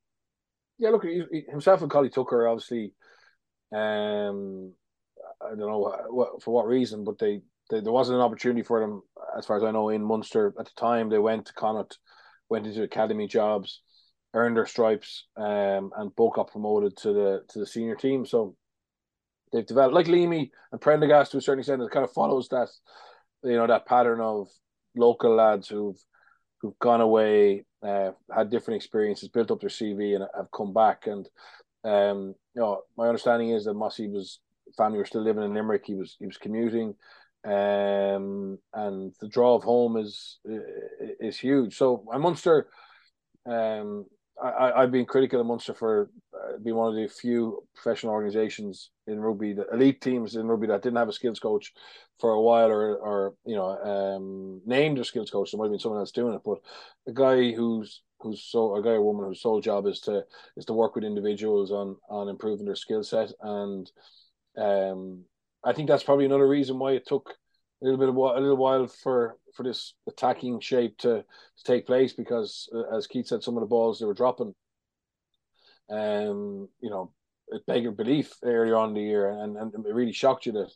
Yeah, 0.78 0.90
look, 0.90 1.06
he, 1.06 1.24
himself 1.50 1.82
and 1.82 1.92
Collie 1.92 2.10
Tucker 2.10 2.48
obviously 2.48 2.94
um, 3.72 4.74
I 5.46 5.50
don't 5.50 5.60
know 5.60 5.94
what, 6.10 6.42
for 6.42 6.54
what 6.54 6.68
reason, 6.68 7.04
but 7.04 7.18
they, 7.20 7.42
they, 7.70 7.82
there 7.82 7.92
wasn't 7.92 8.18
an 8.18 8.24
opportunity 8.24 8.64
for 8.64 8.80
them, 8.80 9.02
as 9.38 9.46
far 9.46 9.58
as 9.58 9.64
I 9.64 9.72
know, 9.72 9.90
in 9.90 10.04
Munster 10.04 10.54
at 10.60 10.66
the 10.66 10.72
time. 10.78 11.10
They 11.10 11.20
went 11.20 11.46
to 11.48 11.54
Connacht, 11.54 11.98
went 12.50 12.68
into 12.68 12.84
academy 12.84 13.28
jobs, 13.28 13.82
earned 14.34 14.58
their 14.58 14.66
stripes, 14.66 15.26
um, 15.38 15.92
and 15.98 16.16
both 16.16 16.34
got 16.34 16.52
promoted 16.52 16.98
to 16.98 17.14
the 17.14 17.44
to 17.50 17.60
the 17.60 17.66
senior 17.66 17.96
team. 17.96 18.26
So 18.26 18.56
they've 19.52 19.66
developed 19.66 19.96
like 19.96 20.08
Leamy 20.08 20.52
and 20.72 20.82
Prendergast 20.82 21.32
to 21.32 21.38
a 21.38 21.42
certain 21.42 21.60
extent. 21.60 21.82
It 21.82 21.92
kind 21.92 22.06
of 22.06 22.14
follows 22.14 22.48
that, 22.50 22.70
you 23.44 23.58
know, 23.58 23.68
that 23.68 23.86
pattern 23.86 24.22
of 24.22 24.48
local 24.96 25.36
lads 25.36 25.68
who've 25.68 26.00
who've 26.62 26.78
gone 26.80 27.02
away, 27.02 27.66
uh, 27.84 28.12
had 28.34 28.52
different 28.52 28.78
experiences, 28.78 29.30
built 29.30 29.52
up 29.52 29.60
their 29.60 29.70
CV, 29.70 30.16
and 30.16 30.26
have 30.36 30.52
come 30.56 30.74
back. 30.74 31.08
And 31.08 31.28
um, 31.84 32.36
you 32.54 32.62
know, 32.62 32.82
my 32.98 33.08
understanding 33.08 33.50
is 33.50 33.66
that 33.66 33.74
Mossy 33.74 34.08
was 34.08 34.40
family 34.78 34.98
were 34.98 35.06
still 35.06 35.22
living 35.22 35.44
in 35.44 35.54
Limerick. 35.54 35.86
He 35.86 35.96
was 35.96 36.16
he 36.20 36.26
was 36.26 36.38
commuting, 36.38 36.96
um, 37.46 38.58
and 38.74 39.14
the 39.20 39.28
draw 39.30 39.56
of 39.56 39.64
home 39.64 39.98
is 39.98 40.40
is 41.20 41.38
huge. 41.38 41.78
So 41.78 42.06
at 42.14 42.20
Munster, 42.20 42.68
um, 43.46 44.06
I, 44.42 44.72
I've 44.72 44.92
been 44.92 45.06
critical 45.06 45.40
of 45.40 45.48
Munster 45.48 45.74
for 45.74 46.10
uh, 46.34 46.58
being 46.64 46.76
one 46.76 46.90
of 46.90 46.96
the 46.96 47.08
few 47.08 47.68
professional 47.76 48.14
organisations 48.14 48.90
in 49.08 49.20
rugby, 49.20 49.54
the 49.54 49.68
elite 49.72 50.02
teams 50.02 50.36
in 50.36 50.48
rugby 50.48 50.68
that 50.68 50.82
didn't 50.82 50.98
have 50.98 51.10
a 51.10 51.14
skills 51.14 51.40
coach 51.40 51.74
for 52.20 52.32
a 52.32 52.42
while, 52.42 52.70
or 52.70 52.98
or 52.98 53.34
you 53.46 53.56
know 53.56 53.78
um, 53.78 54.62
named 54.66 55.00
a 55.00 55.04
skills 55.04 55.30
coach. 55.30 55.52
There 55.52 55.58
might 55.58 55.66
have 55.66 55.72
been 55.72 55.80
someone 55.80 56.00
else 56.00 56.12
doing 56.12 56.34
it, 56.34 56.42
but 56.44 56.60
a 57.08 57.14
guy 57.14 57.52
who's 57.52 58.02
who's 58.20 58.44
so 58.44 58.76
a 58.76 58.82
guy 58.82 58.92
or 58.92 59.02
woman 59.02 59.26
whose 59.26 59.42
sole 59.42 59.62
job 59.62 59.88
is 59.88 60.00
to 60.02 60.24
is 60.58 60.66
to 60.66 60.74
work 60.74 60.96
with 60.96 61.04
individuals 61.04 61.72
on 61.72 61.98
on 62.10 62.30
improving 62.30 62.66
their 62.66 62.76
skill 62.76 63.04
set 63.04 63.32
and 63.42 63.92
um, 64.58 65.24
I 65.64 65.74
think 65.74 65.88
that's 65.88 66.04
probably 66.04 66.26
another 66.26 66.48
reason 66.48 66.80
why 66.80 66.94
it 66.94 67.06
took 67.06 67.36
a 67.82 67.86
little 67.86 68.00
bit 68.00 68.10
of 68.10 68.16
a 68.16 68.40
little 68.40 68.58
while 68.58 68.88
for 68.88 69.38
for 69.56 69.64
this 69.64 69.94
attacking 70.08 70.60
shape 70.60 70.98
to, 71.00 71.24
to 71.58 71.64
take 71.64 71.86
place 71.86 72.14
because, 72.14 72.70
uh, 72.74 72.96
as 72.96 73.08
Keith 73.08 73.28
said, 73.28 73.44
some 73.44 73.58
of 73.58 73.62
the 73.62 73.68
balls 73.68 74.00
they 74.00 74.06
were 74.06 74.14
dropping, 74.14 74.54
um, 75.90 76.70
you 76.80 76.90
know, 76.90 77.12
it 77.50 77.66
begged 77.66 77.98
belief 77.98 78.34
earlier 78.44 78.76
on 78.76 78.90
in 78.90 78.96
the 78.96 79.02
year, 79.02 79.30
and, 79.30 79.58
and 79.58 79.74
it 79.74 79.94
really 79.94 80.14
shocked 80.14 80.46
you 80.46 80.54
that 80.54 80.72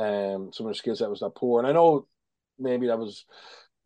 um 0.00 0.52
some 0.52 0.66
of 0.66 0.72
the 0.72 0.78
skill 0.78 0.94
set 0.94 1.10
was 1.10 1.20
that 1.20 1.34
poor. 1.34 1.58
And 1.60 1.68
I 1.68 1.72
know 1.72 2.06
maybe 2.58 2.86
that 2.86 2.98
was 2.98 3.24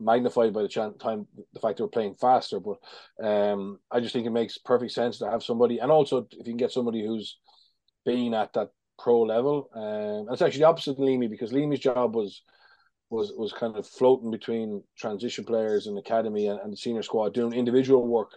magnified 0.01 0.53
by 0.53 0.63
the 0.63 0.69
time 0.69 1.27
the 1.53 1.61
fact 1.61 1.79
they 1.79 1.85
were 1.85 1.89
playing 1.89 2.15
faster, 2.15 2.61
but 2.61 2.79
um, 3.25 3.79
I 3.91 4.01
just 4.01 4.13
think 4.13 4.27
it 4.27 4.31
makes 4.31 4.59
perfect 4.59 4.93
sense 4.93 5.19
to 5.19 5.31
have 5.31 5.43
somebody, 5.43 5.79
and 5.79 5.91
also 5.91 6.19
if 6.19 6.39
you 6.39 6.45
can 6.45 6.57
get 6.57 6.73
somebody 6.73 7.05
who's 7.05 7.39
been 8.05 8.35
at 8.35 8.53
that 8.55 8.71
pro 8.99 9.23
level. 9.23 9.69
Um, 9.75 10.33
it's 10.33 10.43
actually 10.43 10.61
the 10.61 10.69
opposite 10.69 10.93
of 10.93 10.99
Leamy 10.99 11.29
because 11.29 11.53
Leamy's 11.53 11.81
job 11.81 12.15
was 12.15 12.43
was 13.11 13.33
was 13.37 13.53
kind 13.53 13.77
of 13.77 13.87
floating 13.87 14.31
between 14.31 14.83
transition 14.97 15.45
players 15.45 15.87
and 15.87 15.99
academy 15.99 16.49
and, 16.49 16.61
and 16.61 16.73
the 16.73 16.77
senior 16.77 17.03
squad 17.03 17.35
doing 17.35 17.53
individual 17.53 18.07
work. 18.07 18.33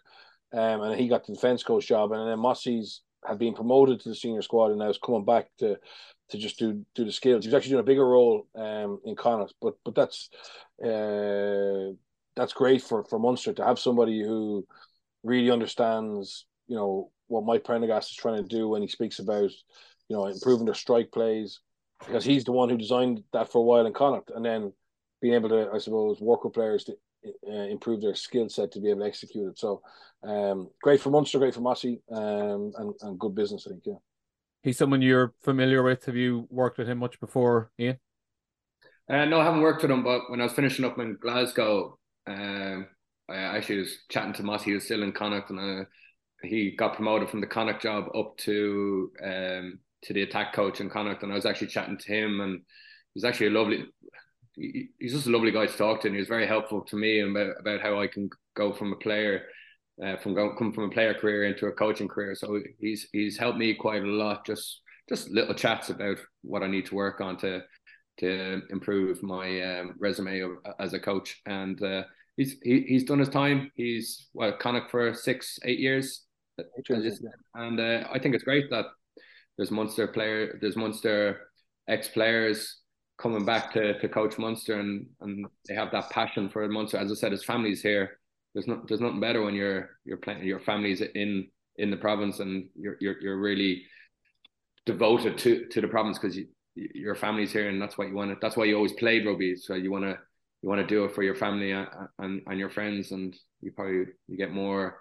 Um, 0.53 0.81
and 0.81 0.99
he 0.99 1.07
got 1.07 1.25
the 1.25 1.33
defence 1.33 1.63
coach 1.63 1.87
job, 1.87 2.11
and 2.11 2.29
then 2.29 2.39
Mossy's 2.39 3.01
had 3.25 3.39
been 3.39 3.53
promoted 3.53 3.99
to 3.99 4.09
the 4.09 4.15
senior 4.15 4.41
squad 4.41 4.69
and 4.69 4.79
now 4.79 4.89
is 4.89 4.99
coming 5.03 5.25
back 5.25 5.47
to 5.59 5.77
to 6.29 6.37
just 6.37 6.59
do 6.59 6.85
do 6.95 7.05
the 7.05 7.11
skills. 7.11 7.45
He's 7.45 7.53
actually 7.53 7.71
doing 7.71 7.81
a 7.81 7.91
bigger 7.91 8.07
role 8.07 8.47
um, 8.55 8.99
in 9.05 9.15
Connacht, 9.15 9.53
but 9.61 9.75
but 9.83 9.95
that's 9.95 10.29
uh, 10.83 11.93
that's 12.35 12.53
great 12.53 12.81
for 12.81 13.03
for 13.05 13.19
Munster 13.19 13.53
to 13.53 13.65
have 13.65 13.79
somebody 13.79 14.21
who 14.21 14.65
really 15.23 15.51
understands, 15.51 16.45
you 16.67 16.75
know, 16.75 17.11
what 17.27 17.45
Mike 17.45 17.63
Prendergast 17.63 18.11
is 18.11 18.15
trying 18.15 18.41
to 18.41 18.47
do 18.47 18.69
when 18.69 18.81
he 18.81 18.87
speaks 18.87 19.19
about, 19.19 19.51
you 20.09 20.15
know, 20.15 20.25
improving 20.27 20.65
their 20.65 20.73
strike 20.73 21.11
plays, 21.11 21.59
because 22.05 22.23
he's 22.23 22.43
the 22.43 22.51
one 22.51 22.69
who 22.69 22.77
designed 22.77 23.23
that 23.33 23.51
for 23.51 23.59
a 23.59 23.61
while 23.61 23.85
in 23.85 23.93
Connacht, 23.93 24.31
and 24.35 24.45
then 24.45 24.73
being 25.21 25.33
able 25.33 25.49
to, 25.49 25.69
I 25.73 25.79
suppose, 25.79 26.19
work 26.21 26.43
with 26.43 26.53
players 26.53 26.83
to 26.85 26.93
uh, 27.49 27.51
improve 27.51 28.01
their 28.01 28.15
skill 28.15 28.47
set 28.49 28.71
to 28.71 28.79
be 28.79 28.89
able 28.89 29.01
to 29.01 29.07
execute 29.07 29.49
it. 29.49 29.59
So, 29.59 29.81
um, 30.23 30.69
great 30.81 31.01
for 31.01 31.09
Munster, 31.09 31.39
great 31.39 31.53
for 31.53 31.61
Mossy, 31.61 32.01
um, 32.11 32.71
and 32.77 32.93
and 33.01 33.19
good 33.19 33.35
business, 33.35 33.65
I 33.67 33.71
think. 33.71 33.83
Yeah. 33.85 33.93
He's 34.63 34.77
someone 34.77 35.01
you're 35.01 35.33
familiar 35.43 35.83
with. 35.83 36.05
Have 36.05 36.15
you 36.15 36.47
worked 36.49 36.77
with 36.77 36.87
him 36.87 36.97
much 36.97 37.19
before, 37.19 37.71
Ian? 37.79 37.97
Uh, 39.09 39.25
no, 39.25 39.39
I 39.39 39.45
haven't 39.45 39.61
worked 39.61 39.81
with 39.81 39.91
him, 39.91 40.03
but 40.03 40.29
when 40.29 40.41
I 40.41 40.43
was 40.43 40.53
finishing 40.53 40.83
up 40.83 40.99
in 40.99 41.17
Glasgow, 41.21 41.97
um, 42.27 42.87
I 43.29 43.35
actually 43.35 43.79
was 43.79 43.97
chatting 44.09 44.33
to 44.33 44.43
Moss. 44.43 44.63
He 44.63 44.73
was 44.73 44.83
still 44.83 45.03
in 45.03 45.13
Connacht, 45.13 45.49
and 45.49 45.59
uh, 45.59 45.85
he 46.43 46.75
got 46.75 46.95
promoted 46.95 47.29
from 47.29 47.41
the 47.41 47.47
Connacht 47.47 47.81
job 47.81 48.05
up 48.15 48.37
to 48.39 49.11
um, 49.23 49.79
to 50.03 50.13
the 50.13 50.23
attack 50.23 50.53
coach 50.53 50.81
in 50.81 50.89
Connacht. 50.89 51.23
And 51.23 51.31
I 51.31 51.35
was 51.35 51.45
actually 51.45 51.67
chatting 51.67 51.97
to 51.97 52.13
him, 52.13 52.41
and 52.41 52.61
he's 53.13 53.23
actually 53.23 53.47
a 53.47 53.51
lovely. 53.51 53.85
He, 54.55 54.89
he's 54.99 55.13
just 55.13 55.27
a 55.27 55.31
lovely 55.31 55.51
guy 55.51 55.65
to 55.65 55.77
talk 55.77 56.01
to, 56.01 56.07
and 56.07 56.15
he 56.15 56.19
was 56.21 56.27
very 56.27 56.47
helpful 56.47 56.81
to 56.81 56.95
me 56.95 57.21
about 57.21 57.59
about 57.59 57.81
how 57.81 57.99
I 57.99 58.07
can 58.07 58.29
go 58.55 58.73
from 58.73 58.93
a 58.93 58.97
player. 58.97 59.43
Uh, 60.03 60.15
from 60.17 60.35
going 60.35 60.55
come 60.55 60.71
from 60.71 60.83
a 60.83 60.89
player 60.89 61.15
career 61.15 61.45
into 61.45 61.65
a 61.65 61.71
coaching 61.71 62.07
career, 62.07 62.35
so 62.35 62.61
he's 62.79 63.07
he's 63.11 63.35
helped 63.35 63.57
me 63.57 63.73
quite 63.73 64.03
a 64.03 64.05
lot. 64.05 64.45
Just 64.45 64.81
just 65.09 65.29
little 65.31 65.55
chats 65.55 65.89
about 65.89 66.17
what 66.43 66.61
I 66.61 66.67
need 66.67 66.85
to 66.87 66.95
work 66.95 67.19
on 67.19 67.35
to 67.37 67.61
to 68.19 68.61
improve 68.69 69.23
my 69.23 69.61
um, 69.61 69.95
resume 69.99 70.55
as 70.79 70.93
a 70.93 70.99
coach. 70.99 71.41
And 71.45 71.81
uh, 71.81 72.03
he's 72.35 72.57
he, 72.61 72.81
he's 72.81 73.05
done 73.05 73.19
his 73.19 73.29
time. 73.29 73.71
He's 73.75 74.27
well 74.33 74.53
Connacht 74.53 74.91
for 74.91 75.13
six 75.13 75.59
eight 75.65 75.79
years, 75.79 76.25
and 77.55 77.79
uh, 77.79 78.07
I 78.11 78.19
think 78.19 78.35
it's 78.35 78.43
great 78.43 78.69
that 78.69 78.85
there's 79.57 79.71
Munster 79.71 80.07
player 80.07 80.57
there's 80.61 80.75
Munster 80.75 81.49
ex 81.87 82.07
players 82.09 82.77
coming 83.17 83.45
back 83.45 83.73
to, 83.73 83.99
to 83.99 84.09
coach 84.09 84.37
Munster 84.37 84.79
and 84.79 85.07
and 85.21 85.45
they 85.67 85.75
have 85.75 85.91
that 85.91 86.09
passion 86.09 86.49
for 86.49 86.67
Munster. 86.67 86.97
As 86.97 87.11
I 87.11 87.15
said, 87.15 87.31
his 87.31 87.43
family's 87.43 87.81
here. 87.81 88.19
There's 88.53 88.67
not 88.67 88.87
there's 88.87 89.01
nothing 89.01 89.19
better 89.19 89.43
when 89.43 89.55
you're 89.55 89.89
you're 90.05 90.17
playing 90.17 90.43
your 90.43 90.59
family's 90.59 91.01
in 91.01 91.47
in 91.77 91.91
the 91.91 91.97
province 91.97 92.39
and 92.39 92.69
you're 92.75 92.97
you're, 92.99 93.19
you're 93.21 93.39
really 93.39 93.83
devoted 94.85 95.37
to 95.39 95.65
to 95.67 95.81
the 95.81 95.87
province 95.87 96.17
because 96.17 96.37
you 96.37 96.47
your 96.75 97.15
family's 97.15 97.51
here 97.51 97.69
and 97.69 97.81
that's 97.81 97.97
what 97.97 98.07
you 98.07 98.15
want 98.15 98.29
to 98.29 98.37
that's 98.41 98.55
why 98.55 98.63
you 98.63 98.75
always 98.75 98.93
played 98.93 99.25
rugby 99.25 99.55
so 99.55 99.73
you 99.73 99.91
want 99.91 100.03
to 100.03 100.17
you 100.61 100.69
want 100.69 100.79
to 100.79 100.87
do 100.87 101.05
it 101.05 101.13
for 101.13 101.23
your 101.23 101.35
family 101.35 101.71
and, 101.71 101.87
and, 102.19 102.41
and 102.45 102.59
your 102.59 102.69
friends 102.69 103.11
and 103.11 103.35
you 103.61 103.71
probably 103.71 104.05
you 104.27 104.37
get 104.37 104.51
more 104.51 104.99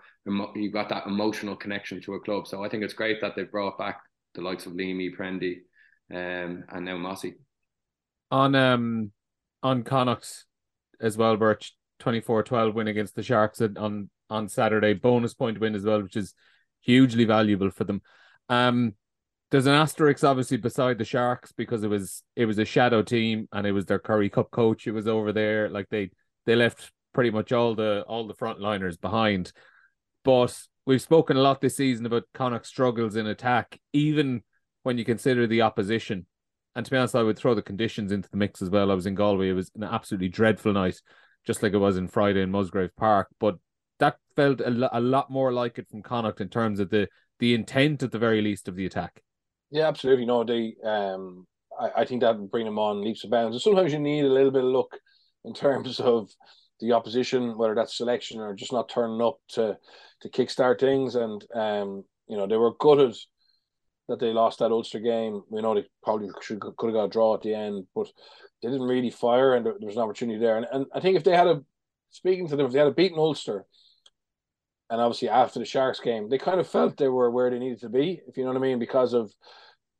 you 0.54 0.70
got 0.72 0.88
that 0.88 1.06
emotional 1.06 1.54
connection 1.54 2.00
to 2.00 2.14
a 2.14 2.20
club 2.20 2.46
so 2.46 2.64
i 2.64 2.68
think 2.68 2.82
it's 2.82 2.94
great 2.94 3.20
that 3.20 3.36
they've 3.36 3.50
brought 3.50 3.78
back 3.78 4.00
the 4.36 4.42
likes 4.42 4.66
of 4.66 4.74
Leamy, 4.74 5.10
Prendy, 5.10 5.62
um, 6.12 6.64
and 6.68 6.84
now 6.84 6.96
Mossy. 6.96 7.34
On 8.30 8.54
um 8.54 9.12
on 9.62 9.82
Connacht 9.82 10.44
as 11.00 11.16
well, 11.16 11.36
Birch 11.36 11.74
24-12 12.00 12.74
win 12.74 12.88
against 12.88 13.16
the 13.16 13.22
Sharks 13.22 13.60
on 13.60 14.10
on 14.30 14.48
Saturday, 14.48 14.94
bonus 14.94 15.34
point 15.34 15.58
win 15.58 15.74
as 15.74 15.84
well, 15.84 16.02
which 16.02 16.16
is 16.16 16.34
hugely 16.80 17.24
valuable 17.24 17.70
for 17.70 17.84
them. 17.84 18.02
Um 18.48 18.94
there's 19.50 19.66
an 19.66 19.74
asterisk 19.74 20.24
obviously 20.24 20.56
beside 20.56 20.98
the 20.98 21.04
Sharks 21.04 21.52
because 21.52 21.84
it 21.84 21.88
was 21.88 22.22
it 22.34 22.46
was 22.46 22.58
a 22.58 22.64
shadow 22.64 23.02
team 23.02 23.48
and 23.52 23.66
it 23.66 23.72
was 23.72 23.86
their 23.86 23.98
Currie 23.98 24.30
Cup 24.30 24.50
coach 24.50 24.84
who 24.84 24.92
was 24.92 25.06
over 25.06 25.32
there. 25.32 25.68
Like 25.68 25.88
they 25.88 26.10
they 26.46 26.56
left 26.56 26.92
pretty 27.12 27.30
much 27.30 27.52
all 27.52 27.74
the 27.74 28.04
all 28.08 28.26
the 28.26 28.34
frontliners 28.34 29.00
behind. 29.00 29.52
But 30.24 30.60
we've 30.86 31.02
spoken 31.02 31.36
a 31.36 31.42
lot 31.42 31.60
this 31.60 31.76
season 31.76 32.06
about 32.06 32.24
Connacht 32.32 32.66
struggles 32.66 33.16
in 33.16 33.26
attack, 33.26 33.78
even 33.92 34.42
when 34.84 34.96
you 34.96 35.04
consider 35.04 35.46
the 35.46 35.62
opposition. 35.62 36.26
And 36.74 36.84
to 36.84 36.90
be 36.90 36.96
honest, 36.96 37.16
I 37.16 37.22
would 37.22 37.38
throw 37.38 37.54
the 37.54 37.62
conditions 37.62 38.12
into 38.12 38.28
the 38.30 38.36
mix 38.36 38.62
as 38.62 38.70
well. 38.70 38.90
I 38.90 38.94
was 38.94 39.06
in 39.06 39.14
Galway. 39.14 39.50
It 39.50 39.54
was 39.54 39.70
an 39.74 39.82
absolutely 39.82 40.28
dreadful 40.28 40.72
night, 40.72 41.00
just 41.46 41.62
like 41.62 41.72
it 41.72 41.78
was 41.78 41.96
in 41.96 42.08
Friday 42.08 42.42
in 42.42 42.50
Musgrave 42.50 42.94
Park. 42.96 43.28
But 43.40 43.56
that 43.98 44.16
felt 44.36 44.60
a, 44.60 44.96
a 44.96 45.00
lot 45.00 45.30
more 45.30 45.52
like 45.52 45.78
it 45.78 45.88
from 45.90 46.02
Connacht 46.02 46.40
in 46.40 46.48
terms 46.48 46.80
of 46.80 46.90
the 46.90 47.08
the 47.38 47.54
intent, 47.54 48.02
at 48.02 48.12
the 48.12 48.18
very 48.18 48.40
least, 48.40 48.66
of 48.66 48.76
the 48.76 48.86
attack. 48.86 49.20
Yeah, 49.70 49.88
absolutely. 49.88 50.24
No, 50.24 50.44
they. 50.44 50.74
Um, 50.84 51.46
I, 51.78 52.02
I 52.02 52.04
think 52.04 52.22
that 52.22 52.38
would 52.38 52.50
bring 52.50 52.64
them 52.64 52.78
on 52.78 53.02
leaps 53.02 53.24
and 53.24 53.30
bounds. 53.30 53.54
And 53.54 53.62
sometimes 53.62 53.92
you 53.92 53.98
need 53.98 54.24
a 54.24 54.32
little 54.32 54.50
bit 54.50 54.64
of 54.64 54.70
luck 54.70 54.96
in 55.44 55.52
terms 55.52 56.00
of 56.00 56.30
the 56.80 56.92
opposition, 56.92 57.56
whether 57.56 57.74
that's 57.74 57.96
selection 57.96 58.40
or 58.40 58.54
just 58.54 58.72
not 58.72 58.88
turning 58.88 59.22
up 59.22 59.38
to 59.48 59.76
to 60.22 60.28
kickstart 60.28 60.80
things. 60.80 61.14
And 61.14 61.44
um, 61.54 62.04
you 62.28 62.36
know, 62.36 62.46
they 62.46 62.56
were 62.56 62.74
gutted 62.78 63.16
that 64.08 64.20
they 64.20 64.32
lost 64.32 64.60
that 64.60 64.70
Ulster 64.70 65.00
game. 65.00 65.42
We 65.50 65.62
know 65.62 65.74
they 65.74 65.86
probably 66.02 66.28
should 66.40 66.60
could 66.60 66.86
have 66.88 66.94
got 66.94 67.04
a 67.04 67.08
draw 67.08 67.34
at 67.34 67.42
the 67.42 67.54
end, 67.54 67.86
but 67.94 68.08
they 68.62 68.70
didn't 68.70 68.86
really 68.86 69.10
fire, 69.10 69.54
and 69.54 69.66
there, 69.66 69.74
there 69.78 69.86
was 69.86 69.96
an 69.96 70.02
opportunity 70.02 70.38
there. 70.38 70.56
And, 70.56 70.66
and 70.72 70.86
I 70.94 71.00
think 71.00 71.16
if 71.16 71.24
they 71.24 71.36
had 71.36 71.48
a 71.48 71.62
speaking 72.10 72.48
to 72.48 72.56
them, 72.56 72.66
if 72.66 72.72
they 72.72 72.78
had 72.78 72.88
a 72.88 72.92
beaten 72.92 73.18
Ulster, 73.18 73.66
and 74.90 75.00
obviously 75.00 75.28
after 75.28 75.58
the 75.58 75.64
Sharks 75.64 76.00
game, 76.00 76.28
they 76.28 76.38
kind 76.38 76.60
of 76.60 76.68
felt 76.68 76.96
they 76.96 77.08
were 77.08 77.30
where 77.30 77.50
they 77.50 77.58
needed 77.58 77.80
to 77.80 77.88
be, 77.88 78.20
if 78.28 78.36
you 78.36 78.44
know 78.44 78.50
what 78.50 78.58
I 78.58 78.60
mean, 78.60 78.78
because 78.78 79.12
of 79.12 79.32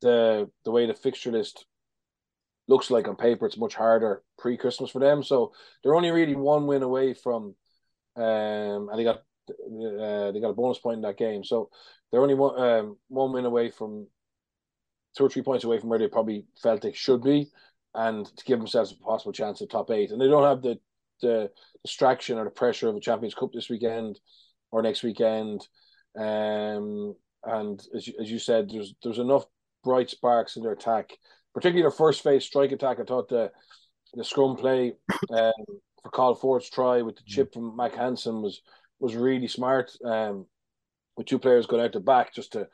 the 0.01 0.49
the 0.63 0.71
way 0.71 0.85
the 0.85 0.93
fixture 0.93 1.31
list 1.31 1.65
looks 2.67 2.91
like 2.91 3.07
on 3.07 3.15
paper. 3.15 3.45
It's 3.45 3.57
much 3.57 3.75
harder 3.75 4.23
pre 4.37 4.57
Christmas 4.57 4.91
for 4.91 4.99
them, 4.99 5.23
so 5.23 5.53
they're 5.83 5.95
only 5.95 6.11
really 6.11 6.35
one 6.35 6.67
win 6.67 6.83
away 6.83 7.13
from, 7.13 7.55
um, 8.15 8.89
and 8.89 8.99
they 8.99 9.03
got 9.03 9.17
uh, 9.49 10.31
they 10.31 10.39
got 10.41 10.49
a 10.49 10.53
bonus 10.53 10.79
point 10.79 10.97
in 10.97 11.01
that 11.01 11.17
game, 11.17 11.43
so 11.43 11.69
they're 12.11 12.21
only 12.21 12.35
one 12.35 12.59
um, 12.59 12.97
one 13.07 13.31
win 13.31 13.45
away 13.45 13.71
from 13.71 14.07
two 15.17 15.25
or 15.25 15.29
three 15.29 15.41
points 15.41 15.63
away 15.63 15.79
from 15.79 15.89
where 15.89 15.99
they 15.99 16.07
probably 16.07 16.45
felt 16.61 16.81
they 16.81 16.93
should 16.93 17.21
be, 17.23 17.49
and 17.93 18.25
to 18.37 18.45
give 18.45 18.59
themselves 18.59 18.91
a 18.91 19.03
possible 19.03 19.33
chance 19.33 19.61
at 19.61 19.69
top 19.69 19.89
eight, 19.91 20.11
and 20.11 20.21
they 20.21 20.27
don't 20.27 20.43
have 20.43 20.61
the 20.61 20.79
the 21.21 21.49
distraction 21.83 22.37
or 22.37 22.43
the 22.43 22.49
pressure 22.51 22.89
of 22.89 22.95
a 22.95 22.99
Champions 22.99 23.33
Cup 23.33 23.51
this 23.53 23.69
weekend 23.69 24.19
or 24.71 24.81
next 24.81 25.03
weekend. 25.03 25.67
Um, 26.17 27.15
and 27.43 27.81
as 27.95 28.07
you, 28.07 28.13
as 28.21 28.29
you 28.29 28.39
said, 28.39 28.69
there's 28.69 28.93
there's 29.03 29.19
enough 29.19 29.45
bright 29.83 30.09
sparks 30.09 30.57
in 30.57 30.63
their 30.63 30.73
attack, 30.73 31.11
particularly 31.57 31.81
their 31.81 31.89
first 31.89 32.21
phase 32.21 32.45
strike 32.45 32.71
attack. 32.71 32.99
I 32.99 33.03
thought 33.03 33.29
the 33.29 33.51
the 34.13 34.23
scrum 34.23 34.55
play 34.57 34.93
um, 35.31 35.51
for 36.03 36.11
Cathal 36.11 36.35
Forde's 36.35 36.69
try 36.69 37.01
with 37.01 37.15
the 37.15 37.23
mm. 37.23 37.27
chip 37.27 37.51
from 37.51 37.75
Mack 37.75 37.95
Hansen 37.95 38.43
was 38.43 38.61
was 38.99 39.15
really 39.15 39.47
smart. 39.47 39.91
Um, 40.05 40.45
with 41.15 41.25
two 41.25 41.39
players 41.39 41.65
going 41.65 41.83
out 41.83 41.93
the 41.93 41.99
back 41.99 42.31
just 42.31 42.53
to 42.53 42.67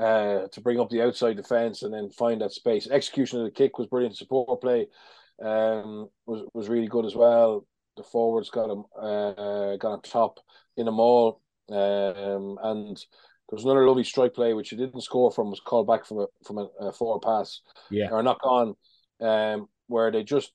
uh, 0.00 0.48
to 0.48 0.60
bring 0.62 0.80
up 0.80 0.88
the 0.88 1.02
outside 1.02 1.36
defense 1.36 1.82
and 1.82 1.92
then 1.92 2.08
find 2.08 2.40
that 2.40 2.52
space. 2.52 2.88
Execution 2.90 3.40
of 3.40 3.44
the 3.44 3.50
kick 3.50 3.76
was 3.76 3.86
brilliant. 3.86 4.16
Support 4.16 4.62
play 4.62 4.86
um, 5.42 6.08
was 6.24 6.48
was 6.54 6.70
really 6.70 6.88
good 6.88 7.04
as 7.04 7.14
well. 7.14 7.66
The 7.98 8.02
forwards 8.02 8.48
got 8.48 8.70
him 8.70 8.84
uh, 8.98 9.76
got 9.76 9.92
on 9.92 10.00
top 10.00 10.40
in 10.78 10.86
them 10.86 10.98
all, 10.98 11.42
um, 11.70 12.58
and 12.62 13.04
there 13.52 13.56
was 13.56 13.64
another 13.64 13.86
lovely 13.86 14.02
strike 14.02 14.32
play 14.32 14.54
which 14.54 14.70
he 14.70 14.76
didn't 14.76 15.02
score 15.02 15.30
from 15.30 15.50
was 15.50 15.60
called 15.60 15.86
back 15.86 16.06
from 16.06 16.20
a 16.20 16.26
from 16.46 16.56
a, 16.56 16.68
a 16.80 16.90
forward 16.90 17.20
pass, 17.20 17.60
yeah, 17.90 18.08
or 18.10 18.22
knock 18.22 18.40
on, 18.44 18.74
um, 19.20 19.68
where 19.88 20.10
they 20.10 20.24
just 20.24 20.52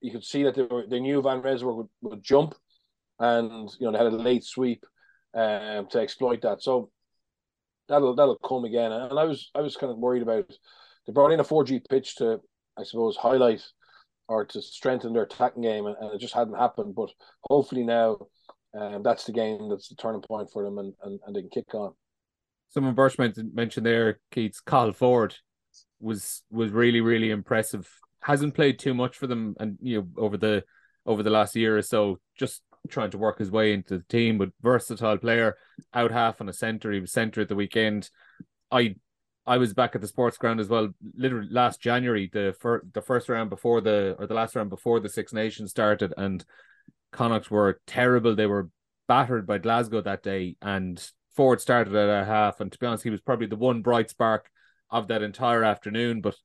you 0.00 0.10
could 0.10 0.24
see 0.24 0.42
that 0.42 0.56
they 0.56 0.62
were 0.62 0.84
they 0.90 0.98
knew 0.98 1.22
Van 1.22 1.40
Rensburg 1.40 1.76
would, 1.76 1.88
would 2.02 2.24
jump, 2.24 2.56
and 3.20 3.70
you 3.78 3.86
know 3.86 3.92
they 3.92 4.04
had 4.04 4.12
a 4.12 4.16
late 4.16 4.42
sweep, 4.42 4.84
um, 5.34 5.86
to 5.86 6.00
exploit 6.00 6.42
that. 6.42 6.64
So 6.64 6.90
that'll 7.88 8.16
that'll 8.16 8.38
come 8.38 8.64
again. 8.64 8.90
And 8.90 9.16
I 9.16 9.22
was 9.22 9.52
I 9.54 9.60
was 9.60 9.76
kind 9.76 9.92
of 9.92 9.98
worried 9.98 10.22
about 10.22 10.50
they 11.06 11.12
brought 11.12 11.30
in 11.30 11.38
a 11.38 11.44
four 11.44 11.62
G 11.62 11.80
pitch 11.88 12.16
to 12.16 12.40
I 12.76 12.82
suppose 12.82 13.16
highlight 13.16 13.62
or 14.26 14.44
to 14.46 14.60
strengthen 14.60 15.12
their 15.12 15.22
attacking 15.22 15.62
game, 15.62 15.86
and, 15.86 15.94
and 16.00 16.12
it 16.12 16.18
just 16.18 16.34
hadn't 16.34 16.58
happened. 16.58 16.96
But 16.96 17.10
hopefully 17.48 17.84
now, 17.84 18.18
um, 18.76 19.04
that's 19.04 19.22
the 19.22 19.32
game 19.32 19.68
that's 19.70 19.88
the 19.88 19.94
turning 19.94 20.22
point 20.22 20.50
for 20.52 20.64
them, 20.64 20.78
and 20.78 20.92
and, 21.04 21.20
and 21.24 21.36
they 21.36 21.42
can 21.42 21.50
kick 21.50 21.72
on. 21.72 21.94
Someone 22.70 22.94
Birch 22.94 23.18
mentioned 23.18 23.86
there, 23.86 24.18
Keats, 24.30 24.60
Cathal 24.60 24.92
Forde 24.92 25.36
was 26.00 26.42
was 26.50 26.72
really 26.72 27.00
really 27.00 27.30
impressive. 27.30 27.88
Hasn't 28.20 28.54
played 28.54 28.78
too 28.78 28.94
much 28.94 29.16
for 29.16 29.26
them, 29.26 29.54
and 29.58 29.78
you 29.80 30.00
know 30.00 30.08
over 30.22 30.36
the 30.36 30.64
over 31.06 31.22
the 31.22 31.30
last 31.30 31.54
year 31.56 31.78
or 31.78 31.82
so, 31.82 32.18
just 32.36 32.62
trying 32.88 33.10
to 33.10 33.18
work 33.18 33.38
his 33.38 33.50
way 33.50 33.72
into 33.72 33.98
the 33.98 34.04
team, 34.04 34.38
but 34.38 34.50
versatile 34.60 35.18
player, 35.18 35.56
out 35.94 36.10
half 36.10 36.40
on 36.40 36.48
a 36.48 36.52
centre. 36.52 36.92
He 36.92 37.00
was 37.00 37.12
centre 37.12 37.40
at 37.40 37.48
the 37.48 37.54
weekend. 37.54 38.10
I 38.70 38.96
I 39.46 39.58
was 39.58 39.74
back 39.74 39.94
at 39.94 40.00
the 40.00 40.08
sports 40.08 40.38
ground 40.38 40.58
as 40.58 40.68
well, 40.68 40.88
literally 41.14 41.48
last 41.50 41.80
January, 41.80 42.28
the 42.32 42.54
fir- 42.60 42.82
the 42.92 43.02
first 43.02 43.28
round 43.28 43.48
before 43.48 43.80
the 43.80 44.16
or 44.18 44.26
the 44.26 44.34
last 44.34 44.56
round 44.56 44.70
before 44.70 45.00
the 45.00 45.08
Six 45.08 45.32
Nations 45.32 45.70
started, 45.70 46.12
and 46.16 46.44
Connacht 47.12 47.50
were 47.50 47.80
terrible. 47.86 48.34
They 48.34 48.46
were 48.46 48.70
battered 49.06 49.46
by 49.46 49.58
Glasgow 49.58 50.00
that 50.02 50.22
day, 50.22 50.56
and 50.60 51.00
Forde 51.36 51.60
started 51.60 51.94
at 51.94 52.08
a 52.08 52.24
half. 52.24 52.60
And 52.60 52.72
to 52.72 52.78
be 52.78 52.86
honest, 52.86 53.04
he 53.04 53.10
was 53.10 53.20
probably 53.20 53.46
the 53.46 53.56
one 53.56 53.82
bright 53.82 54.10
spark 54.10 54.50
of 54.90 55.08
that 55.08 55.22
entire 55.22 55.64
afternoon. 55.64 56.20
But 56.20 56.36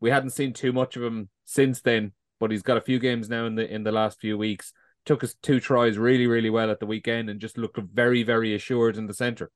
we 0.00 0.10
hadn't 0.10 0.30
seen 0.30 0.52
too 0.52 0.72
much 0.72 0.96
of 0.96 1.02
him 1.02 1.28
since 1.44 1.80
then. 1.80 2.12
But 2.38 2.50
he's 2.50 2.62
got 2.62 2.78
a 2.78 2.82
few 2.82 2.98
games 2.98 3.28
now 3.28 3.46
in 3.46 3.54
the 3.54 3.72
in 3.72 3.84
the 3.84 3.92
last 3.92 4.18
few 4.18 4.38
weeks 4.38 4.72
took 5.04 5.22
his 5.22 5.34
two 5.34 5.60
tries 5.60 5.98
really, 5.98 6.26
really 6.26 6.50
well 6.50 6.70
at 6.70 6.80
the 6.80 6.86
weekend 6.86 7.30
and 7.30 7.40
just 7.40 7.58
looked 7.58 7.78
very, 7.78 8.22
very 8.22 8.54
assured 8.54 8.96
in 8.96 9.06
the 9.06 9.14
centre. 9.14 9.50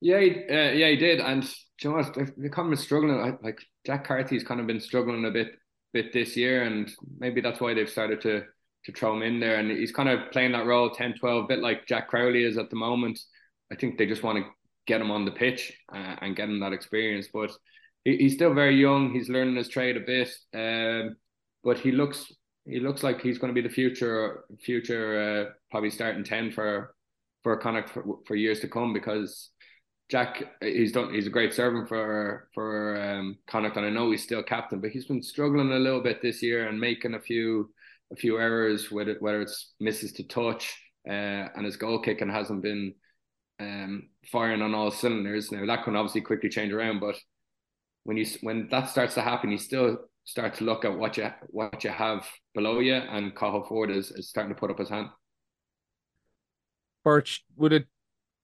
Yeah, 0.00 0.20
he, 0.20 0.30
uh, 0.48 0.72
yeah, 0.72 0.88
he 0.88 0.96
did. 0.96 1.20
And 1.20 1.44
you 1.82 1.90
know 1.90 1.96
what? 1.96 2.16
They've 2.36 2.50
kind 2.50 2.72
of 2.72 2.78
struggling. 2.78 3.38
Like 3.42 3.60
Jack 3.84 4.06
Carty's 4.06 4.44
kind 4.44 4.60
of 4.60 4.66
been 4.66 4.80
struggling 4.80 5.24
a 5.24 5.30
bit, 5.30 5.52
bit 5.92 6.12
this 6.12 6.36
year, 6.36 6.62
and 6.62 6.90
maybe 7.18 7.40
that's 7.40 7.60
why 7.60 7.74
they've 7.74 7.88
started 7.88 8.20
to 8.22 8.44
to 8.84 8.92
throw 8.92 9.16
him 9.16 9.22
in 9.22 9.40
there. 9.40 9.56
And 9.56 9.70
he's 9.70 9.90
kind 9.90 10.08
of 10.08 10.30
playing 10.30 10.52
that 10.52 10.66
role 10.66 10.90
10, 10.90 11.14
12, 11.18 11.44
a 11.44 11.48
bit 11.48 11.58
like 11.58 11.88
Jack 11.88 12.06
Crowley 12.08 12.44
is 12.44 12.58
at 12.58 12.70
the 12.70 12.76
moment. 12.76 13.18
I 13.72 13.76
think 13.76 13.98
they 13.98 14.06
just 14.06 14.22
want 14.22 14.38
to 14.38 14.50
get 14.86 15.00
him 15.00 15.10
on 15.10 15.24
the 15.24 15.30
pitch 15.30 15.72
uh, 15.92 16.16
and 16.20 16.36
get 16.36 16.48
him 16.48 16.60
that 16.60 16.72
experience. 16.72 17.28
But 17.32 17.52
he, 18.04 18.16
he's 18.16 18.34
still 18.34 18.54
very 18.54 18.80
young. 18.80 19.12
He's 19.12 19.28
learning 19.28 19.56
his 19.56 19.68
trade 19.68 19.96
a 19.96 20.00
bit. 20.00 20.30
Um, 20.54 21.16
but 21.62 21.78
he 21.78 21.92
looks 21.92 22.32
he 22.64 22.80
looks 22.80 23.02
like 23.02 23.20
he's 23.20 23.38
going 23.38 23.54
to 23.54 23.60
be 23.60 23.66
the 23.66 23.72
future 23.72 24.44
future 24.60 25.48
uh, 25.48 25.52
probably 25.70 25.90
starting 25.90 26.24
ten 26.24 26.50
for 26.50 26.94
for 27.42 27.56
Connacht 27.56 27.90
for, 27.90 28.04
for 28.26 28.36
years 28.36 28.60
to 28.60 28.68
come 28.68 28.92
because 28.92 29.50
Jack 30.10 30.44
he's 30.60 30.92
done 30.92 31.12
he's 31.12 31.26
a 31.26 31.30
great 31.30 31.52
servant 31.52 31.88
for 31.88 32.48
for 32.54 33.00
um, 33.00 33.38
Connacht 33.46 33.76
and 33.76 33.86
I 33.86 33.90
know 33.90 34.10
he's 34.10 34.22
still 34.22 34.42
captain 34.42 34.80
but 34.80 34.90
he's 34.90 35.06
been 35.06 35.22
struggling 35.22 35.72
a 35.72 35.78
little 35.78 36.02
bit 36.02 36.22
this 36.22 36.42
year 36.42 36.68
and 36.68 36.80
making 36.80 37.14
a 37.14 37.20
few 37.20 37.70
a 38.12 38.16
few 38.16 38.38
errors 38.38 38.90
whether 38.90 39.16
whether 39.20 39.42
it's 39.42 39.74
misses 39.80 40.12
to 40.14 40.22
touch 40.24 40.74
uh, 41.08 41.48
and 41.54 41.64
his 41.64 41.76
goal 41.76 42.00
kicking 42.00 42.30
hasn't 42.30 42.62
been 42.62 42.94
um, 43.60 44.08
firing 44.30 44.62
on 44.62 44.74
all 44.74 44.90
cylinders 44.90 45.50
now 45.50 45.64
that 45.66 45.84
can 45.84 45.96
obviously 45.96 46.20
quickly 46.20 46.48
change 46.48 46.72
around 46.72 47.00
but 47.00 47.16
when 48.04 48.16
you 48.16 48.26
when 48.42 48.68
that 48.70 48.88
starts 48.88 49.14
to 49.14 49.20
happen 49.20 49.50
you 49.50 49.58
still 49.58 49.98
start 50.28 50.52
to 50.52 50.64
look 50.64 50.84
at 50.84 50.96
what 50.96 51.16
you 51.16 51.30
what 51.46 51.82
you 51.82 51.90
have 51.90 52.26
below 52.54 52.80
you, 52.80 52.94
and 52.94 53.34
Cathal 53.34 53.66
Forde 53.66 53.96
is, 53.96 54.10
is 54.10 54.28
starting 54.28 54.54
to 54.54 54.60
put 54.60 54.70
up 54.70 54.78
his 54.78 54.90
hand. 54.90 55.08
Birch, 57.02 57.44
would 57.56 57.72
it, 57.72 57.86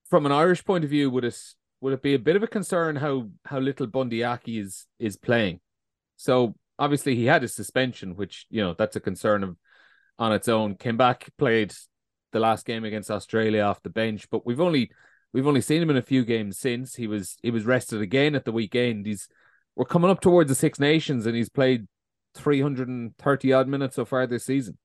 from 0.08 0.24
an 0.24 0.32
Irish 0.32 0.64
point 0.64 0.84
of 0.84 0.90
view, 0.90 1.10
would 1.10 1.24
it 1.24 1.38
would 1.82 1.92
it 1.92 2.02
be 2.02 2.14
a 2.14 2.18
bit 2.18 2.36
of 2.36 2.42
a 2.42 2.46
concern 2.46 2.96
how 2.96 3.28
how 3.44 3.58
little 3.58 3.86
Bundee 3.86 4.24
Aki 4.24 4.58
is 4.58 4.86
is 4.98 5.18
playing? 5.18 5.60
So 6.16 6.54
obviously 6.78 7.16
he 7.16 7.26
had 7.26 7.42
his 7.42 7.54
suspension, 7.54 8.16
which 8.16 8.46
you 8.48 8.62
know 8.62 8.74
that's 8.78 8.96
a 8.96 9.00
concern 9.00 9.44
of 9.44 9.56
on 10.18 10.32
its 10.32 10.48
own. 10.48 10.76
Came 10.76 10.96
back, 10.96 11.28
played 11.36 11.74
the 12.34 12.40
last 12.40 12.66
game 12.66 12.84
against 12.84 13.10
Australia 13.10 13.62
off 13.62 13.82
the 13.82 13.88
bench, 13.88 14.28
but 14.30 14.44
we've 14.44 14.60
only 14.60 14.90
we've 15.32 15.46
only 15.46 15.62
seen 15.62 15.80
him 15.80 15.88
in 15.88 15.96
a 15.96 16.02
few 16.02 16.24
games 16.24 16.58
since. 16.58 16.96
He 16.96 17.06
was 17.06 17.38
he 17.42 17.50
was 17.50 17.64
rested 17.64 18.02
again 18.02 18.34
at 18.34 18.44
the 18.44 18.52
weekend. 18.52 19.06
He's 19.06 19.26
we're 19.74 19.86
coming 19.86 20.10
up 20.10 20.20
towards 20.20 20.50
the 20.50 20.54
Six 20.54 20.78
Nations, 20.78 21.24
and 21.24 21.34
he's 21.34 21.48
played 21.48 21.86
330 22.34 23.52
odd 23.52 23.68
minutes 23.68 23.96
so 23.96 24.04
far 24.04 24.26
this 24.26 24.44
season. 24.44 24.76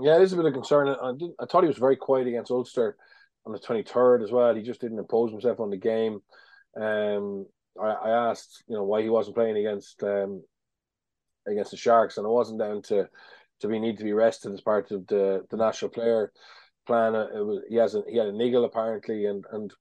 Yeah, 0.00 0.16
it 0.16 0.22
is 0.22 0.32
a 0.32 0.36
bit 0.36 0.46
of 0.46 0.54
concern. 0.54 0.88
I, 0.88 1.12
I 1.40 1.46
thought 1.46 1.64
he 1.64 1.68
was 1.68 1.78
very 1.78 1.96
quiet 1.96 2.26
against 2.26 2.50
Ulster 2.50 2.96
on 3.44 3.52
the 3.52 3.58
23rd 3.58 4.22
as 4.22 4.30
well. 4.30 4.54
He 4.54 4.62
just 4.62 4.80
didn't 4.80 4.98
impose 4.98 5.30
himself 5.30 5.60
on 5.60 5.70
the 5.70 5.76
game. 5.76 6.20
Um, 6.80 7.46
I, 7.80 7.88
I 7.88 8.30
asked, 8.30 8.64
you 8.68 8.76
know, 8.76 8.84
why 8.84 9.02
he 9.02 9.10
wasn't 9.10 9.36
playing 9.36 9.58
against 9.58 10.02
um, 10.02 10.42
against 11.46 11.72
the 11.72 11.76
Sharks, 11.76 12.16
and 12.16 12.26
it 12.26 12.30
wasn't 12.30 12.60
down 12.60 12.82
to 12.82 13.08
to 13.62 13.68
be 13.68 13.80
need 13.80 13.98
to 13.98 14.04
be 14.04 14.12
rested 14.12 14.52
as 14.52 14.60
part 14.60 14.90
of 14.90 15.06
the 15.06 15.44
the 15.50 15.56
national 15.56 15.90
player 15.90 16.32
plan. 16.86 17.14
It 17.14 17.44
was 17.44 17.62
he 17.68 17.76
has 17.76 17.94
a, 17.94 18.02
he 18.08 18.16
had 18.18 18.28
a 18.28 18.32
niggle 18.32 18.64
apparently, 18.64 19.26
and 19.26 19.44
and 19.52 19.72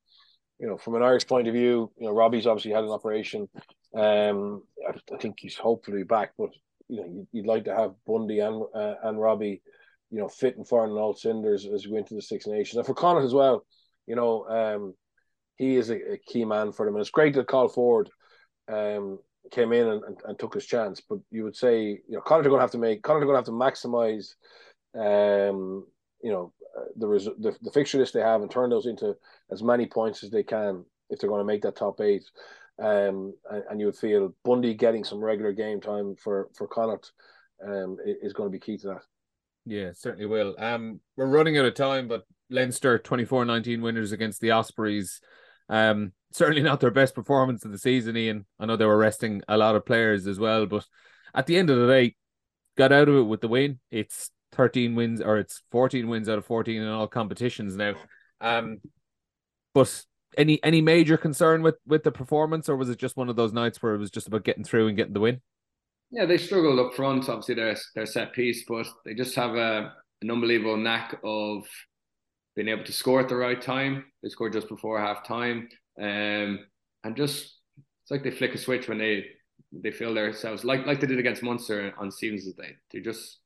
you 0.59 0.67
know 0.67 0.77
from 0.77 0.95
an 0.95 1.03
Irish 1.03 1.27
point 1.27 1.47
of 1.47 1.53
view, 1.53 1.91
you 1.97 2.07
know 2.07 2.13
Robbie's 2.13 2.47
obviously 2.47 2.71
had 2.71 2.83
an 2.83 2.91
operation 2.91 3.47
um, 3.93 4.63
I, 4.87 4.93
I, 5.13 5.17
think 5.17 5.37
he's 5.39 5.57
hopefully 5.57 6.03
back, 6.03 6.31
but 6.37 6.49
you 6.87 6.97
know, 6.97 7.07
you'd, 7.07 7.27
you'd 7.31 7.45
like 7.45 7.65
to 7.65 7.75
have 7.75 7.93
Bundee 8.07 8.39
and 8.39 8.63
uh, 8.73 8.95
and 9.03 9.19
Robbie, 9.19 9.61
you 10.09 10.19
know, 10.19 10.29
fit 10.29 10.57
and 10.57 10.67
firing 10.67 10.91
on 10.91 10.97
all 10.97 11.13
cylinders 11.13 11.65
as 11.65 11.85
we 11.85 11.91
go 11.91 11.97
into 11.97 12.15
the 12.15 12.21
Six 12.21 12.47
Nations, 12.47 12.77
and 12.77 12.85
for 12.85 12.93
Connacht 12.93 13.25
as 13.25 13.33
well. 13.33 13.65
You 14.07 14.15
know, 14.15 14.47
um, 14.47 14.93
he 15.57 15.75
is 15.75 15.89
a, 15.89 16.13
a, 16.13 16.17
key 16.17 16.45
man 16.45 16.71
for 16.71 16.85
them, 16.85 16.95
and 16.95 17.01
it's 17.01 17.11
great 17.11 17.33
that 17.35 17.47
Cathal 17.47 17.69
Forde 17.69 18.09
um, 18.67 19.19
came 19.51 19.73
in 19.73 19.87
and, 19.87 20.03
and, 20.03 20.17
and, 20.25 20.39
took 20.39 20.53
his 20.53 20.65
chance. 20.65 21.01
But 21.01 21.19
you 21.31 21.43
would 21.43 21.55
say, 21.55 22.01
you 22.07 22.15
know, 22.15 22.21
Connacht 22.21 22.45
are 22.45 22.49
going 22.49 22.59
to 22.59 22.63
have 22.63 22.71
to 22.71 22.77
make 22.77 23.01
Connacht 23.01 23.23
are 23.23 23.25
going 23.25 23.33
to 23.33 23.39
have 23.39 23.45
to 23.45 23.87
maximize, 23.87 24.35
um, 24.95 25.85
you 26.21 26.31
know, 26.31 26.53
uh, 26.77 26.85
the, 26.95 27.07
res- 27.07 27.25
the 27.25 27.55
the 27.61 27.71
fixture 27.71 27.97
list 27.97 28.13
they 28.13 28.21
have 28.21 28.41
and 28.41 28.51
turn 28.51 28.69
those 28.69 28.85
into 28.85 29.15
as 29.51 29.61
many 29.61 29.85
points 29.85 30.23
as 30.23 30.31
they 30.31 30.43
can 30.43 30.85
if 31.09 31.19
they're 31.19 31.29
going 31.29 31.41
to 31.41 31.45
make 31.45 31.61
that 31.63 31.75
top 31.75 31.99
eight. 32.01 32.23
Um, 32.79 33.33
and, 33.49 33.63
and, 33.69 33.79
you 33.79 33.85
would 33.87 33.97
feel 33.97 34.33
Bundee 34.43 34.73
getting 34.73 35.03
some 35.03 35.19
regular 35.19 35.51
game 35.51 35.81
time 35.81 36.15
for 36.15 36.49
for 36.55 36.67
Connacht 36.67 37.11
um, 37.65 37.97
is 38.05 38.33
going 38.33 38.47
to 38.47 38.51
be 38.51 38.59
key 38.59 38.77
to 38.77 38.87
that. 38.87 39.01
Yeah, 39.65 39.91
certainly 39.93 40.25
will. 40.25 40.55
Um, 40.57 40.99
we're 41.15 41.27
running 41.27 41.57
out 41.57 41.65
of 41.65 41.75
time, 41.75 42.07
but 42.07 42.25
Leinster 42.49 42.97
24-19 42.97 43.81
winners 43.81 44.11
against 44.11 44.41
the 44.41 44.51
Ospreys. 44.51 45.21
Um, 45.71 46.11
certainly 46.31 46.61
not 46.61 46.81
their 46.81 46.91
best 46.91 47.15
performance 47.15 47.65
of 47.65 47.71
the 47.71 47.79
season, 47.79 48.15
Ian. 48.15 48.45
I 48.59 48.67
know 48.67 48.75
they 48.75 48.85
were 48.85 48.97
resting 48.97 49.41
a 49.47 49.57
lot 49.57 49.75
of 49.75 49.85
players 49.85 50.27
as 50.27 50.37
well, 50.37 50.67
but 50.67 50.85
at 51.33 51.47
the 51.47 51.57
end 51.57 51.71
of 51.71 51.79
the 51.79 51.87
day, 51.87 52.15
got 52.77 52.91
out 52.91 53.09
of 53.09 53.15
it 53.15 53.23
with 53.23 53.41
the 53.41 53.47
win. 53.47 53.79
It's 53.89 54.29
13 54.51 54.95
wins 54.95 55.21
or 55.21 55.37
it's 55.37 55.63
14 55.71 56.07
wins 56.07 56.29
out 56.29 56.37
of 56.37 56.45
14 56.45 56.81
in 56.81 56.87
all 56.87 57.07
competitions 57.07 57.75
now. 57.75 57.93
Um, 58.41 58.79
but 59.73 60.03
any 60.37 60.63
any 60.63 60.81
major 60.81 61.17
concern 61.17 61.61
with 61.61 61.75
with 61.85 62.03
the 62.03 62.11
performance, 62.11 62.69
or 62.69 62.75
was 62.75 62.89
it 62.89 62.97
just 62.97 63.17
one 63.17 63.29
of 63.29 63.35
those 63.35 63.53
nights 63.53 63.81
where 63.81 63.95
it 63.95 63.99
was 63.99 64.11
just 64.11 64.27
about 64.27 64.43
getting 64.43 64.63
through 64.63 64.87
and 64.87 64.97
getting 64.97 65.13
the 65.13 65.19
win? 65.19 65.41
Yeah, 66.09 66.25
they 66.25 66.37
struggled 66.37 66.79
up 66.79 66.93
front. 66.93 67.29
Obviously, 67.29 67.55
their 67.55 67.77
their 67.95 68.05
set 68.05 68.33
piece, 68.33 68.65
but 68.67 68.87
they 69.05 69.13
just 69.13 69.35
have 69.35 69.55
a 69.55 69.93
an 70.21 70.31
unbelievable 70.31 70.77
knack 70.77 71.19
of 71.23 71.65
being 72.55 72.67
able 72.67 72.83
to 72.83 72.91
score 72.91 73.19
at 73.19 73.29
the 73.29 73.35
right 73.35 73.61
time. 73.61 74.05
They 74.21 74.29
scored 74.29 74.53
just 74.53 74.67
before 74.67 74.99
half 74.99 75.25
time, 75.25 75.69
um, 75.99 76.59
and 77.03 77.15
just 77.15 77.59
it's 78.03 78.11
like 78.11 78.23
they 78.23 78.31
flick 78.31 78.53
a 78.55 78.57
switch 78.57 78.87
when 78.87 78.97
they 78.97 79.25
they 79.71 79.91
feel 79.91 80.13
themselves 80.13 80.63
like 80.65 80.85
like 80.85 80.99
they 80.99 81.07
did 81.07 81.19
against 81.19 81.43
Munster 81.43 81.93
on 81.97 82.11
Stephen's 82.11 82.51
Day. 82.53 82.75
They 82.91 82.99
just 82.99 83.39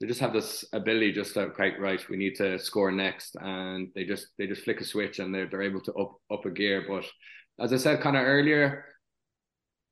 they 0.00 0.06
just 0.06 0.20
have 0.20 0.32
this 0.32 0.64
ability 0.72 1.12
just 1.12 1.34
to 1.34 1.42
okay, 1.42 1.72
right, 1.78 2.08
we 2.08 2.16
need 2.16 2.34
to 2.36 2.58
score 2.58 2.90
next, 2.90 3.36
and 3.40 3.88
they 3.94 4.04
just 4.04 4.28
they 4.38 4.46
just 4.46 4.62
flick 4.62 4.80
a 4.80 4.84
switch 4.84 5.18
and 5.18 5.34
they're 5.34 5.48
they're 5.48 5.62
able 5.62 5.80
to 5.82 5.94
up 5.94 6.16
up 6.30 6.44
a 6.44 6.50
gear. 6.50 6.84
But 6.86 7.04
as 7.62 7.72
I 7.72 7.76
said 7.76 8.00
kind 8.00 8.16
of 8.16 8.24
earlier, 8.24 8.84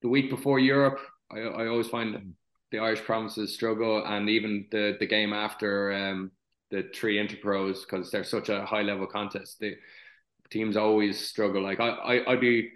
the 0.03 0.09
week 0.09 0.31
before 0.31 0.59
Europe, 0.59 0.99
I 1.31 1.41
I 1.41 1.67
always 1.69 1.89
find 1.89 2.35
the 2.71 2.79
Irish 2.79 3.03
provinces 3.03 3.55
struggle, 3.55 4.05
and 4.05 4.29
even 4.29 4.67
the 4.71 4.97
the 4.99 5.07
game 5.07 5.33
after 5.33 5.93
um, 5.93 6.33
the 6.73 6.89
three 6.95 7.19
interpros 7.19 7.83
because 7.83 8.11
they're 8.11 8.25
such 8.25 8.49
a 8.49 8.65
high 8.65 8.83
level 8.83 9.07
contest. 9.07 9.59
The 9.61 9.77
teams 10.51 10.77
always 10.77 11.29
struggle. 11.29 11.63
Like 11.63 11.79
I, 11.79 11.91
I 11.91 12.33
I'd 12.33 12.41
be 12.41 12.71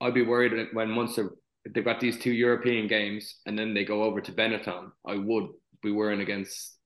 I'd 0.00 0.14
be 0.14 0.22
worried 0.22 0.68
when 0.72 0.90
Munster 0.90 1.30
they've 1.72 1.84
got 1.84 2.00
these 2.00 2.18
two 2.18 2.32
European 2.32 2.88
games 2.88 3.36
and 3.46 3.56
then 3.56 3.72
they 3.72 3.84
go 3.84 4.02
over 4.02 4.20
to 4.20 4.32
Benetton. 4.32 4.90
I 5.06 5.16
would 5.16 5.48
we 5.84 5.92
weren't 5.92 6.22
against 6.22 6.76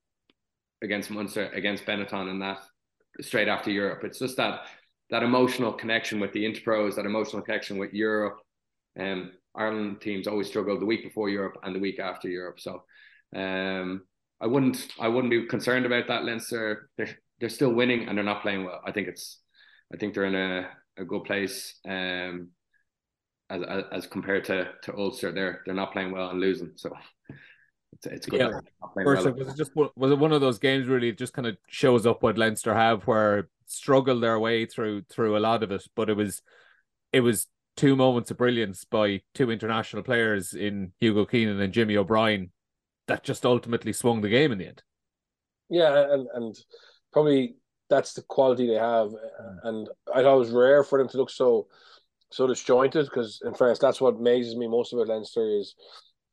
against 0.82 1.10
Munster, 1.10 1.48
against 1.50 1.84
Benetton, 1.86 2.30
and 2.30 2.42
that 2.42 2.58
straight 3.20 3.48
after 3.48 3.70
Europe. 3.70 4.04
It's 4.04 4.18
just 4.18 4.36
that 4.36 4.62
that 5.10 5.22
emotional 5.22 5.72
connection 5.72 6.20
with 6.20 6.32
the 6.32 6.44
Interpros, 6.44 6.96
that 6.96 7.06
emotional 7.06 7.42
connection 7.42 7.78
with 7.78 7.94
Europe. 7.94 8.40
Um, 8.98 9.32
Ireland 9.54 10.00
teams 10.00 10.26
always 10.26 10.48
struggle 10.48 10.78
the 10.78 10.86
week 10.86 11.02
before 11.04 11.30
Europe 11.30 11.56
and 11.62 11.74
the 11.74 11.80
week 11.80 11.98
after 11.98 12.28
Europe. 12.28 12.60
So, 12.60 12.82
um, 13.34 14.02
I 14.40 14.46
wouldn't 14.46 14.88
I 14.98 15.08
wouldn't 15.08 15.30
be 15.30 15.46
concerned 15.46 15.86
about 15.86 16.08
that. 16.08 16.24
Leinster 16.24 16.90
they're 16.96 17.16
they're 17.40 17.48
still 17.48 17.72
winning 17.72 18.08
and 18.08 18.16
they're 18.16 18.24
not 18.24 18.42
playing 18.42 18.64
well. 18.64 18.80
I 18.86 18.92
think 18.92 19.08
it's 19.08 19.40
I 19.92 19.96
think 19.96 20.14
they're 20.14 20.24
in 20.24 20.34
a, 20.34 20.68
a 20.96 21.04
good 21.04 21.24
place. 21.24 21.74
Um, 21.86 22.50
as, 23.50 23.62
as, 23.62 23.84
as 23.92 24.06
compared 24.06 24.44
to 24.44 24.68
to 24.82 24.96
Ulster, 24.96 25.32
they're 25.32 25.62
they're 25.64 25.74
not 25.74 25.92
playing 25.92 26.12
well 26.12 26.30
and 26.30 26.40
losing. 26.40 26.72
So 26.76 26.92
it's, 27.92 28.06
it's 28.06 28.26
good. 28.26 28.40
Yeah. 28.40 28.60
First, 29.02 29.24
well 29.24 29.34
was 29.34 29.48
it 29.48 29.56
just 29.56 29.72
was 29.74 30.12
it 30.12 30.18
one 30.18 30.32
of 30.32 30.40
those 30.40 30.58
games 30.58 30.86
really? 30.86 31.12
Just 31.12 31.32
kind 31.32 31.46
of 31.46 31.56
shows 31.68 32.06
up 32.06 32.22
what 32.22 32.38
Leinster 32.38 32.74
have, 32.74 33.04
where 33.04 33.48
struggle 33.66 34.20
their 34.20 34.38
way 34.38 34.66
through 34.66 35.02
through 35.10 35.36
a 35.36 35.40
lot 35.40 35.62
of 35.62 35.70
it, 35.70 35.86
but 35.94 36.10
it 36.10 36.14
was 36.16 36.42
it 37.12 37.20
was 37.20 37.46
two 37.76 37.94
moments 37.96 38.30
of 38.30 38.36
brilliance 38.36 38.84
by 38.84 39.22
two 39.34 39.50
international 39.50 40.02
players 40.02 40.52
in 40.52 40.92
Hugo 40.98 41.24
Keenan 41.24 41.60
and 41.60 41.72
Jimmy 41.72 41.96
O'Brien 41.96 42.50
that 43.08 43.24
just 43.24 43.44
ultimately 43.44 43.92
swung 43.92 44.20
the 44.20 44.28
game 44.28 44.52
in 44.52 44.58
the 44.58 44.68
end. 44.68 44.82
Yeah, 45.68 46.12
and 46.12 46.28
and 46.32 46.58
probably 47.12 47.56
that's 47.90 48.12
the 48.14 48.22
quality 48.22 48.66
they 48.66 48.74
have, 48.74 49.10
and 49.64 49.88
I 50.14 50.22
thought 50.22 50.36
it 50.36 50.38
was 50.38 50.50
rare 50.50 50.84
for 50.84 50.98
them 50.98 51.08
to 51.08 51.16
look 51.16 51.30
so 51.30 51.66
so 52.30 52.46
disjointed 52.46 53.06
because 53.06 53.40
in 53.44 53.54
fairness, 53.54 53.78
that's 53.78 54.00
what 54.00 54.16
amazes 54.16 54.56
me 54.56 54.68
most 54.68 54.92
about 54.92 55.08
Leinster 55.08 55.48
is 55.48 55.74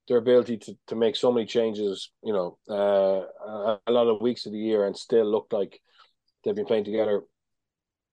their 0.07 0.17
ability 0.17 0.57
to, 0.57 0.77
to 0.87 0.95
make 0.95 1.15
so 1.15 1.31
many 1.31 1.45
changes, 1.45 2.11
you 2.23 2.33
know, 2.33 2.57
uh, 2.69 3.77
a 3.87 3.91
lot 3.91 4.07
of 4.07 4.21
weeks 4.21 4.45
of 4.45 4.51
the 4.51 4.57
year 4.57 4.85
and 4.85 4.95
still 4.95 5.25
look 5.25 5.47
like 5.51 5.79
they've 6.43 6.55
been 6.55 6.65
playing 6.65 6.83
together, 6.83 7.23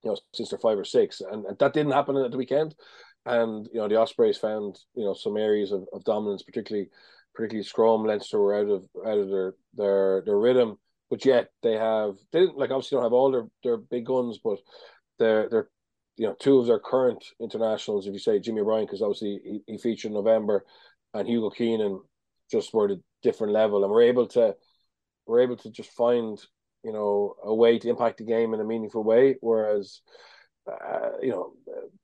you 0.02 0.10
know, 0.10 0.16
since 0.32 0.50
they're 0.50 0.58
five 0.58 0.78
or 0.78 0.84
six. 0.84 1.20
And, 1.20 1.44
and 1.44 1.58
that 1.58 1.74
didn't 1.74 1.92
happen 1.92 2.16
at 2.16 2.30
the 2.30 2.38
weekend. 2.38 2.74
And, 3.26 3.68
you 3.72 3.80
know, 3.80 3.88
the 3.88 3.96
Ospreys 3.96 4.38
found, 4.38 4.78
you 4.94 5.04
know, 5.04 5.14
some 5.14 5.36
areas 5.36 5.70
of, 5.70 5.86
of 5.92 6.04
dominance, 6.04 6.42
particularly 6.42 6.88
particularly 7.34 7.64
Scrum, 7.64 8.04
Leinster 8.04 8.38
were 8.40 8.54
out 8.54 8.68
of 8.68 8.84
out 9.06 9.18
of 9.18 9.28
their 9.30 9.54
their 9.74 10.22
their 10.24 10.38
rhythm. 10.38 10.78
but 11.10 11.24
yet 11.24 11.48
they 11.62 11.72
have 11.74 12.14
they 12.32 12.40
didn't 12.40 12.58
like 12.58 12.70
obviously 12.70 12.96
don't 12.96 13.04
have 13.04 13.12
all 13.12 13.30
their, 13.30 13.46
their 13.62 13.76
big 13.76 14.06
guns, 14.06 14.38
but 14.42 14.58
they're 15.18 15.48
they're 15.48 15.68
you 16.16 16.26
know 16.26 16.34
two 16.40 16.58
of 16.58 16.66
their 16.66 16.78
current 16.78 17.24
internationals. 17.40 18.06
If 18.06 18.12
you 18.12 18.18
say 18.18 18.38
Jimmy 18.38 18.60
O'Brien, 18.60 18.86
because 18.86 19.02
obviously 19.02 19.40
he, 19.44 19.60
he 19.66 19.78
featured 19.78 20.10
in 20.10 20.14
November, 20.14 20.64
and 21.14 21.28
Hugo 21.28 21.50
Keenan 21.50 22.00
just 22.50 22.72
were 22.72 22.90
a 22.92 22.96
different 23.22 23.52
level, 23.52 23.82
and 23.82 23.92
we're 23.92 24.02
able 24.02 24.26
to 24.28 24.54
we're 25.26 25.42
able 25.42 25.56
to 25.56 25.70
just 25.70 25.90
find 25.92 26.38
you 26.82 26.92
know 26.92 27.34
a 27.44 27.54
way 27.54 27.78
to 27.78 27.88
impact 27.88 28.18
the 28.18 28.24
game 28.24 28.54
in 28.54 28.60
a 28.60 28.64
meaningful 28.64 29.04
way. 29.04 29.36
Whereas 29.40 30.00
uh, 30.70 31.10
you 31.20 31.30
know 31.30 31.52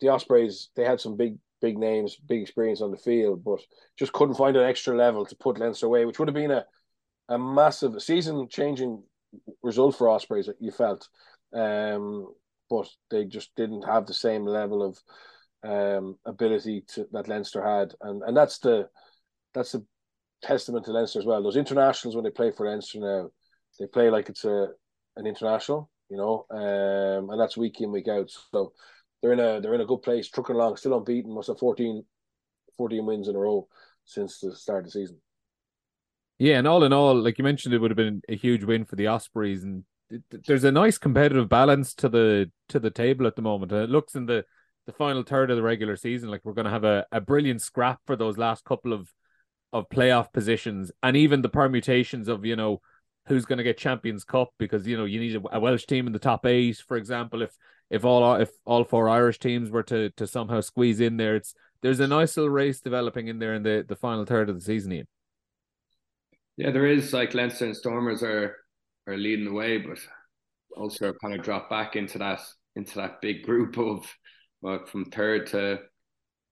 the 0.00 0.08
Ospreys 0.08 0.70
they 0.76 0.84
had 0.84 1.00
some 1.00 1.16
big 1.16 1.38
big 1.60 1.78
names, 1.78 2.16
big 2.16 2.42
experience 2.42 2.80
on 2.80 2.90
the 2.90 2.96
field, 2.96 3.44
but 3.44 3.60
just 3.98 4.12
couldn't 4.12 4.36
find 4.36 4.56
an 4.56 4.64
extra 4.68 4.96
level 4.96 5.24
to 5.26 5.36
put 5.36 5.58
Leinster 5.58 5.86
away, 5.86 6.04
which 6.04 6.18
would 6.18 6.28
have 6.28 6.34
been 6.34 6.50
a 6.50 6.64
a 7.30 7.38
massive 7.38 8.00
season 8.02 8.48
changing 8.48 9.02
result 9.62 9.96
for 9.96 10.08
Ospreys. 10.08 10.46
That 10.46 10.56
you 10.60 10.70
felt, 10.70 11.08
um, 11.52 12.32
but 12.70 12.88
they 13.10 13.24
just 13.24 13.50
didn't 13.56 13.82
have 13.82 14.06
the 14.06 14.14
same 14.14 14.46
level 14.46 14.82
of 14.82 14.98
um, 15.62 16.16
ability 16.24 16.84
to, 16.94 17.06
that 17.12 17.28
Leinster 17.28 17.62
had, 17.62 17.94
and 18.00 18.22
and 18.22 18.36
that's 18.36 18.58
the 18.58 18.88
that's 19.54 19.72
the 19.72 19.84
testament 20.42 20.84
to 20.86 20.92
Leinster 20.92 21.18
as 21.18 21.26
well. 21.26 21.42
Those 21.42 21.56
internationals 21.56 22.14
when 22.14 22.24
they 22.24 22.30
play 22.30 22.50
for 22.50 22.66
Leinster 22.66 23.00
now, 23.00 23.30
they 23.78 23.86
play 23.86 24.10
like 24.10 24.28
it's 24.28 24.44
a 24.44 24.68
an 25.16 25.26
international, 25.26 25.90
you 26.08 26.16
know, 26.16 26.46
um, 26.50 27.30
and 27.30 27.40
that's 27.40 27.56
week 27.56 27.80
in 27.80 27.92
week 27.92 28.08
out. 28.08 28.30
So 28.52 28.72
they're 29.22 29.32
in 29.32 29.40
a 29.40 29.60
they're 29.60 29.74
in 29.74 29.80
a 29.80 29.86
good 29.86 30.02
place, 30.02 30.28
trucking 30.28 30.56
along, 30.56 30.76
still 30.76 30.96
unbeaten, 30.96 31.34
must 31.34 31.48
have 31.48 31.58
14, 31.58 32.04
14 32.76 33.06
wins 33.06 33.28
in 33.28 33.36
a 33.36 33.38
row 33.38 33.66
since 34.04 34.38
the 34.38 34.54
start 34.54 34.80
of 34.80 34.84
the 34.86 34.90
season. 34.90 35.18
Yeah, 36.38 36.58
and 36.58 36.68
all 36.68 36.84
in 36.84 36.92
all, 36.92 37.16
like 37.16 37.38
you 37.38 37.44
mentioned, 37.44 37.74
it 37.74 37.78
would 37.78 37.90
have 37.90 37.96
been 37.96 38.22
a 38.28 38.36
huge 38.36 38.62
win 38.62 38.84
for 38.84 38.94
the 38.94 39.08
Ospreys, 39.08 39.64
and 39.64 39.84
there's 40.30 40.64
a 40.64 40.72
nice 40.72 40.96
competitive 40.96 41.48
balance 41.48 41.94
to 41.94 42.08
the 42.08 42.50
to 42.68 42.78
the 42.78 42.90
table 42.90 43.26
at 43.26 43.34
the 43.34 43.42
moment. 43.42 43.72
And 43.72 43.82
it 43.82 43.90
looks 43.90 44.14
in 44.14 44.26
the 44.26 44.44
the 44.86 44.92
final 44.92 45.22
third 45.22 45.50
of 45.50 45.56
the 45.56 45.62
regular 45.62 45.96
season 45.96 46.30
like 46.30 46.40
we're 46.44 46.54
going 46.54 46.64
to 46.64 46.70
have 46.70 46.84
a, 46.84 47.04
a 47.12 47.20
brilliant 47.20 47.60
scrap 47.60 48.00
for 48.06 48.16
those 48.16 48.38
last 48.38 48.64
couple 48.64 48.92
of 48.92 49.12
of 49.72 49.88
playoff 49.90 50.32
positions, 50.32 50.92
and 51.02 51.16
even 51.16 51.42
the 51.42 51.48
permutations 51.48 52.28
of 52.28 52.44
you 52.44 52.56
know 52.56 52.80
who's 53.26 53.44
going 53.44 53.58
to 53.58 53.64
get 53.64 53.76
Champions 53.76 54.24
Cup 54.24 54.50
because 54.58 54.86
you 54.86 54.96
know 54.96 55.04
you 55.04 55.20
need 55.20 55.36
a, 55.36 55.56
a 55.56 55.60
Welsh 55.60 55.86
team 55.86 56.06
in 56.06 56.12
the 56.12 56.18
top 56.18 56.46
eight, 56.46 56.82
for 56.86 56.96
example. 56.96 57.42
If 57.42 57.50
if 57.90 58.04
all 58.04 58.34
if 58.34 58.50
all 58.64 58.84
four 58.84 59.08
Irish 59.08 59.38
teams 59.38 59.70
were 59.70 59.82
to 59.84 60.10
to 60.10 60.26
somehow 60.26 60.60
squeeze 60.60 61.00
in 61.00 61.16
there, 61.16 61.36
it's 61.36 61.54
there's 61.82 62.00
a 62.00 62.06
nice 62.06 62.36
little 62.36 62.50
race 62.50 62.80
developing 62.80 63.28
in 63.28 63.38
there 63.38 63.54
in 63.54 63.62
the 63.62 63.84
the 63.86 63.96
final 63.96 64.24
third 64.24 64.48
of 64.48 64.56
the 64.56 64.64
season. 64.64 64.92
Ian. 64.92 65.06
Yeah, 66.56 66.70
there 66.70 66.86
is 66.86 67.12
like 67.12 67.34
Leinster 67.34 67.66
and 67.66 67.76
Stormers 67.76 68.22
are 68.22 68.56
are 69.06 69.16
leading 69.16 69.44
the 69.44 69.52
way, 69.52 69.78
but 69.78 69.98
also 70.76 71.12
kind 71.22 71.34
of 71.34 71.42
drop 71.42 71.70
back 71.70 71.96
into 71.96 72.18
that 72.18 72.40
into 72.76 72.96
that 72.96 73.20
big 73.20 73.44
group 73.44 73.78
of 73.78 74.06
well, 74.60 74.84
from 74.86 75.06
third 75.06 75.46
to 75.48 75.78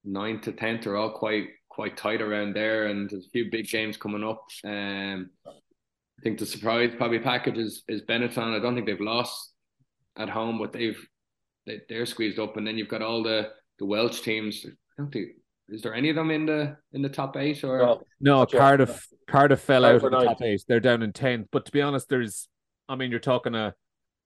ninth 0.03 0.43
to 0.43 0.53
tenth 0.53 0.87
are 0.87 0.95
all 0.95 1.11
quite 1.11 1.47
quite 1.69 1.97
tight 1.97 2.21
around 2.21 2.55
there, 2.55 2.87
and 2.87 3.09
there's 3.09 3.27
a 3.27 3.29
few 3.29 3.51
big 3.51 3.67
games 3.67 3.97
coming 3.97 4.23
up. 4.23 4.43
Um, 4.63 5.29
I 5.45 6.23
think 6.23 6.39
the 6.39 6.45
surprise 6.45 6.93
probably 6.97 7.19
package 7.19 7.57
is 7.57 7.83
is 7.87 8.01
Benetton. 8.01 8.55
I 8.55 8.59
don't 8.59 8.75
think 8.75 8.87
they've 8.87 8.99
lost 8.99 9.51
at 10.17 10.29
home, 10.29 10.57
but 10.57 10.73
they've 10.73 10.97
they, 11.67 11.81
they're 11.87 12.07
squeezed 12.07 12.39
up, 12.39 12.57
and 12.57 12.65
then 12.65 12.77
you've 12.77 12.89
got 12.89 13.03
all 13.03 13.21
the 13.21 13.51
the 13.77 13.85
Welsh 13.85 14.21
teams. 14.21 14.65
I 14.65 14.71
don't 14.97 15.11
think 15.11 15.27
is 15.69 15.81
there 15.81 15.93
any 15.93 16.09
of 16.09 16.15
them 16.15 16.31
in 16.31 16.45
the 16.45 16.77
in 16.93 17.01
the 17.01 17.09
top 17.09 17.35
eight 17.37 17.63
or 17.63 17.77
no, 17.77 18.01
no 18.19 18.45
Cardiff 18.45 19.07
Cardiff 19.27 19.59
fell 19.59 19.85
out 19.85 19.95
of 19.95 20.01
the 20.01 20.09
top 20.09 20.41
eight. 20.41 20.63
They're 20.67 20.79
down 20.79 21.03
in 21.03 21.11
tenth. 21.13 21.47
But 21.51 21.65
to 21.65 21.71
be 21.71 21.81
honest, 21.81 22.09
there's 22.09 22.47
I 22.87 22.95
mean 22.95 23.11
you're 23.11 23.19
talking 23.19 23.53
a 23.53 23.75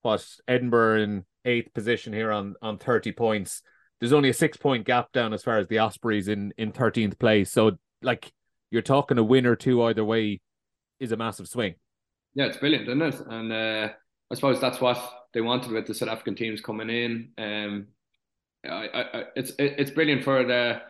what 0.03 0.25
Edinburgh 0.47 1.01
in 1.01 1.25
eighth 1.45 1.73
position 1.73 2.13
here 2.13 2.31
on 2.31 2.55
on 2.61 2.77
thirty 2.77 3.11
points. 3.11 3.61
There's 3.99 4.13
only 4.13 4.29
a 4.29 4.33
six 4.33 4.57
point 4.57 4.85
gap 4.85 5.11
down 5.11 5.33
as 5.33 5.43
far 5.43 5.57
as 5.57 5.67
the 5.67 5.79
Ospreys 5.79 6.27
in 6.27 6.53
in 6.57 6.71
thirteenth 6.71 7.17
place. 7.17 7.51
So 7.51 7.77
like 8.01 8.31
you're 8.69 8.81
talking 8.81 9.17
a 9.17 9.23
win 9.23 9.45
or 9.45 9.55
two 9.55 9.83
either 9.83 10.05
way 10.05 10.41
is 10.99 11.11
a 11.11 11.17
massive 11.17 11.47
swing. 11.47 11.75
Yeah, 12.35 12.45
it's 12.45 12.57
brilliant, 12.57 12.87
isn't 12.87 13.01
it? 13.01 13.15
And 13.27 13.51
uh, 13.51 13.89
I 14.31 14.35
suppose 14.35 14.61
that's 14.61 14.79
what 14.79 14.97
they 15.33 15.41
wanted 15.41 15.71
with 15.71 15.87
the 15.87 15.93
South 15.93 16.09
African 16.09 16.35
teams 16.35 16.61
coming 16.61 16.89
in. 16.89 17.29
Um, 17.37 17.87
I, 18.65 18.89
I, 18.93 19.23
it's 19.35 19.53
it's 19.57 19.91
brilliant 19.91 20.23
for 20.23 20.43
the 20.43 20.81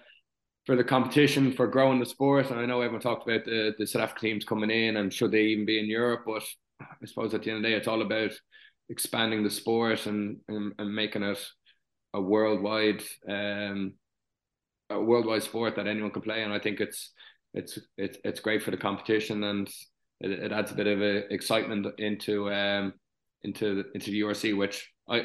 for 0.65 0.75
the 0.75 0.83
competition 0.83 1.51
for 1.51 1.67
growing 1.67 1.99
the 1.99 2.05
sport. 2.05 2.51
And 2.51 2.59
I 2.59 2.65
know 2.65 2.81
everyone 2.81 3.01
talked 3.01 3.27
about 3.27 3.45
the, 3.45 3.73
the 3.77 3.87
South 3.87 4.03
African 4.03 4.29
teams 4.29 4.45
coming 4.45 4.69
in 4.69 4.97
and 4.97 5.13
should 5.13 5.31
they 5.31 5.43
even 5.45 5.65
be 5.65 5.79
in 5.79 5.85
Europe, 5.85 6.23
but 6.25 6.43
I 6.81 7.05
suppose 7.05 7.33
at 7.33 7.43
the 7.43 7.49
end 7.49 7.57
of 7.57 7.63
the 7.63 7.69
day, 7.69 7.75
it's 7.75 7.87
all 7.87 8.01
about 8.01 8.31
expanding 8.89 9.43
the 9.43 9.49
sport 9.49 10.05
and, 10.05 10.37
and, 10.47 10.73
and 10.77 10.93
making 10.93 11.23
it 11.23 11.43
a 12.13 12.21
worldwide 12.21 13.01
um, 13.27 13.93
a 14.89 15.01
worldwide 15.01 15.43
sport 15.43 15.75
that 15.77 15.87
anyone 15.87 16.11
can 16.11 16.21
play. 16.21 16.43
And 16.43 16.53
I 16.53 16.59
think 16.59 16.79
it's 16.79 17.11
it's 17.53 17.79
it's 17.97 18.17
it's 18.23 18.39
great 18.39 18.63
for 18.63 18.71
the 18.71 18.77
competition 18.77 19.43
and 19.43 19.67
it, 20.19 20.31
it 20.31 20.51
adds 20.51 20.71
a 20.71 20.75
bit 20.75 20.87
of 20.87 21.01
a 21.01 21.33
excitement 21.33 21.87
into 21.97 22.51
um 22.51 22.93
into 23.43 23.85
into 23.93 24.11
the 24.11 24.21
URC, 24.21 24.57
which 24.57 24.91
I 25.09 25.23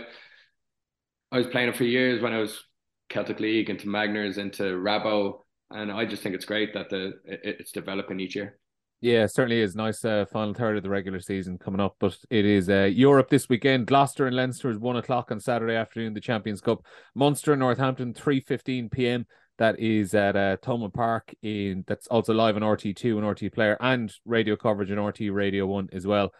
I 1.30 1.38
was 1.38 1.46
playing 1.46 1.68
it 1.68 1.76
for 1.76 1.84
years 1.84 2.22
when 2.22 2.32
I 2.32 2.38
was 2.38 2.62
Celtic 3.08 3.40
League, 3.40 3.70
into 3.70 3.86
Magners, 3.86 4.38
into 4.38 4.64
Rabo, 4.64 5.40
and 5.70 5.90
I 5.90 6.04
just 6.04 6.22
think 6.22 6.34
it's 6.34 6.44
great 6.44 6.74
that 6.74 6.90
the 6.90 7.14
it, 7.24 7.56
it's 7.60 7.72
developing 7.72 8.20
each 8.20 8.36
year. 8.36 8.58
Yeah, 9.00 9.26
certainly 9.26 9.60
is 9.60 9.76
nice. 9.76 10.04
Uh, 10.04 10.24
final 10.32 10.54
third 10.54 10.78
of 10.78 10.82
the 10.82 10.88
regular 10.88 11.20
season 11.20 11.58
coming 11.58 11.80
up, 11.80 11.96
but 12.00 12.16
it 12.30 12.46
is 12.46 12.70
uh, 12.70 12.84
Europe 12.84 13.28
this 13.28 13.48
weekend. 13.48 13.86
Gloucester 13.86 14.26
and 14.26 14.34
Leinster 14.34 14.70
is 14.70 14.78
one 14.78 14.96
o'clock 14.96 15.30
on 15.30 15.38
Saturday 15.38 15.74
afternoon. 15.74 16.14
The 16.14 16.20
Champions 16.20 16.62
Cup, 16.62 16.84
Munster 17.14 17.52
and 17.52 17.60
Northampton 17.60 18.14
three 18.14 18.40
fifteen 18.40 18.88
p.m. 18.88 19.26
That 19.58 19.78
is 19.78 20.14
at 20.14 20.36
uh, 20.36 20.56
Thomond 20.58 20.94
Park. 20.94 21.34
In 21.42 21.84
that's 21.86 22.06
also 22.06 22.32
live 22.32 22.56
on 22.56 22.62
RTÉ 22.62 22.96
two 22.96 23.18
and 23.18 23.26
RTÉ 23.26 23.52
Player 23.52 23.76
and 23.80 24.12
radio 24.24 24.56
coverage 24.56 24.90
on 24.90 24.96
RTÉ 24.96 25.32
Radio 25.32 25.66
One 25.66 25.88
as 25.92 26.06
well. 26.06 26.32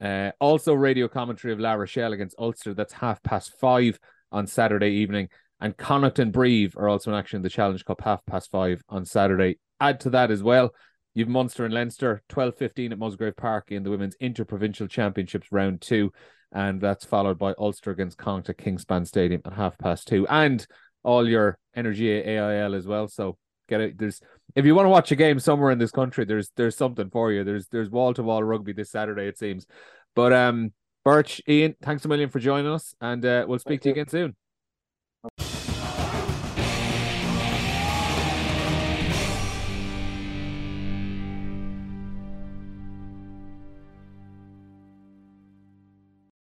Uh, 0.00 0.30
also 0.40 0.74
radio 0.74 1.08
commentary 1.08 1.52
of 1.52 1.60
La 1.60 1.72
Rochelle 1.72 2.12
against 2.12 2.38
Ulster. 2.38 2.74
That's 2.74 2.92
half 2.92 3.22
past 3.22 3.52
five 3.58 3.98
on 4.30 4.46
Saturday 4.46 4.90
evening. 4.90 5.28
And 5.60 5.76
Connacht 5.76 6.18
and 6.18 6.32
Brive 6.32 6.76
are 6.76 6.88
also 6.88 7.10
in 7.10 7.18
action 7.18 7.38
in 7.38 7.42
the 7.42 7.48
Challenge 7.48 7.84
Cup 7.84 8.02
half 8.02 8.24
past 8.26 8.50
five 8.50 8.82
on 8.88 9.04
Saturday. 9.04 9.58
Add 9.80 10.00
to 10.00 10.10
that 10.10 10.30
as 10.30 10.42
well, 10.42 10.74
you've 11.14 11.28
Munster 11.28 11.64
and 11.64 11.72
Leinster, 11.72 12.22
12.15 12.28 12.92
at 12.92 12.98
Musgrave 12.98 13.36
Park 13.36 13.72
in 13.72 13.82
the 13.82 13.90
Women's 13.90 14.16
Interprovincial 14.20 14.86
Championships 14.86 15.50
round 15.50 15.80
two. 15.80 16.12
And 16.52 16.80
that's 16.80 17.04
followed 17.04 17.38
by 17.38 17.54
Ulster 17.58 17.90
against 17.90 18.18
Connacht 18.18 18.50
at 18.50 18.58
Kingspan 18.58 19.06
Stadium 19.06 19.42
at 19.44 19.54
half 19.54 19.76
past 19.78 20.08
two. 20.08 20.26
And 20.28 20.66
all 21.02 21.28
your 21.28 21.58
Energia 21.76 22.26
AIL 22.26 22.74
as 22.74 22.86
well. 22.86 23.08
So 23.08 23.38
get 23.68 23.80
it. 23.80 23.98
There's 23.98 24.20
if 24.54 24.64
you 24.64 24.74
want 24.74 24.86
to 24.86 24.90
watch 24.90 25.12
a 25.12 25.16
game 25.16 25.38
somewhere 25.38 25.70
in 25.70 25.78
this 25.78 25.90
country, 25.90 26.24
there's 26.24 26.50
there's 26.56 26.76
something 26.76 27.10
for 27.10 27.32
you. 27.32 27.44
There's 27.44 27.68
there's 27.68 27.90
wall 27.90 28.14
to 28.14 28.22
wall 28.22 28.42
rugby 28.42 28.72
this 28.72 28.90
Saturday, 28.90 29.26
it 29.26 29.38
seems. 29.38 29.66
But 30.14 30.32
um 30.32 30.72
Birch, 31.04 31.40
Ian, 31.48 31.76
thanks 31.82 32.04
a 32.04 32.08
million 32.08 32.30
for 32.30 32.40
joining 32.40 32.66
us, 32.66 32.92
and 33.00 33.24
uh, 33.24 33.44
we'll 33.46 33.60
speak 33.60 33.80
Thank 33.80 33.82
to 33.82 33.88
you 33.90 33.92
again 33.92 34.08
soon. 34.08 34.36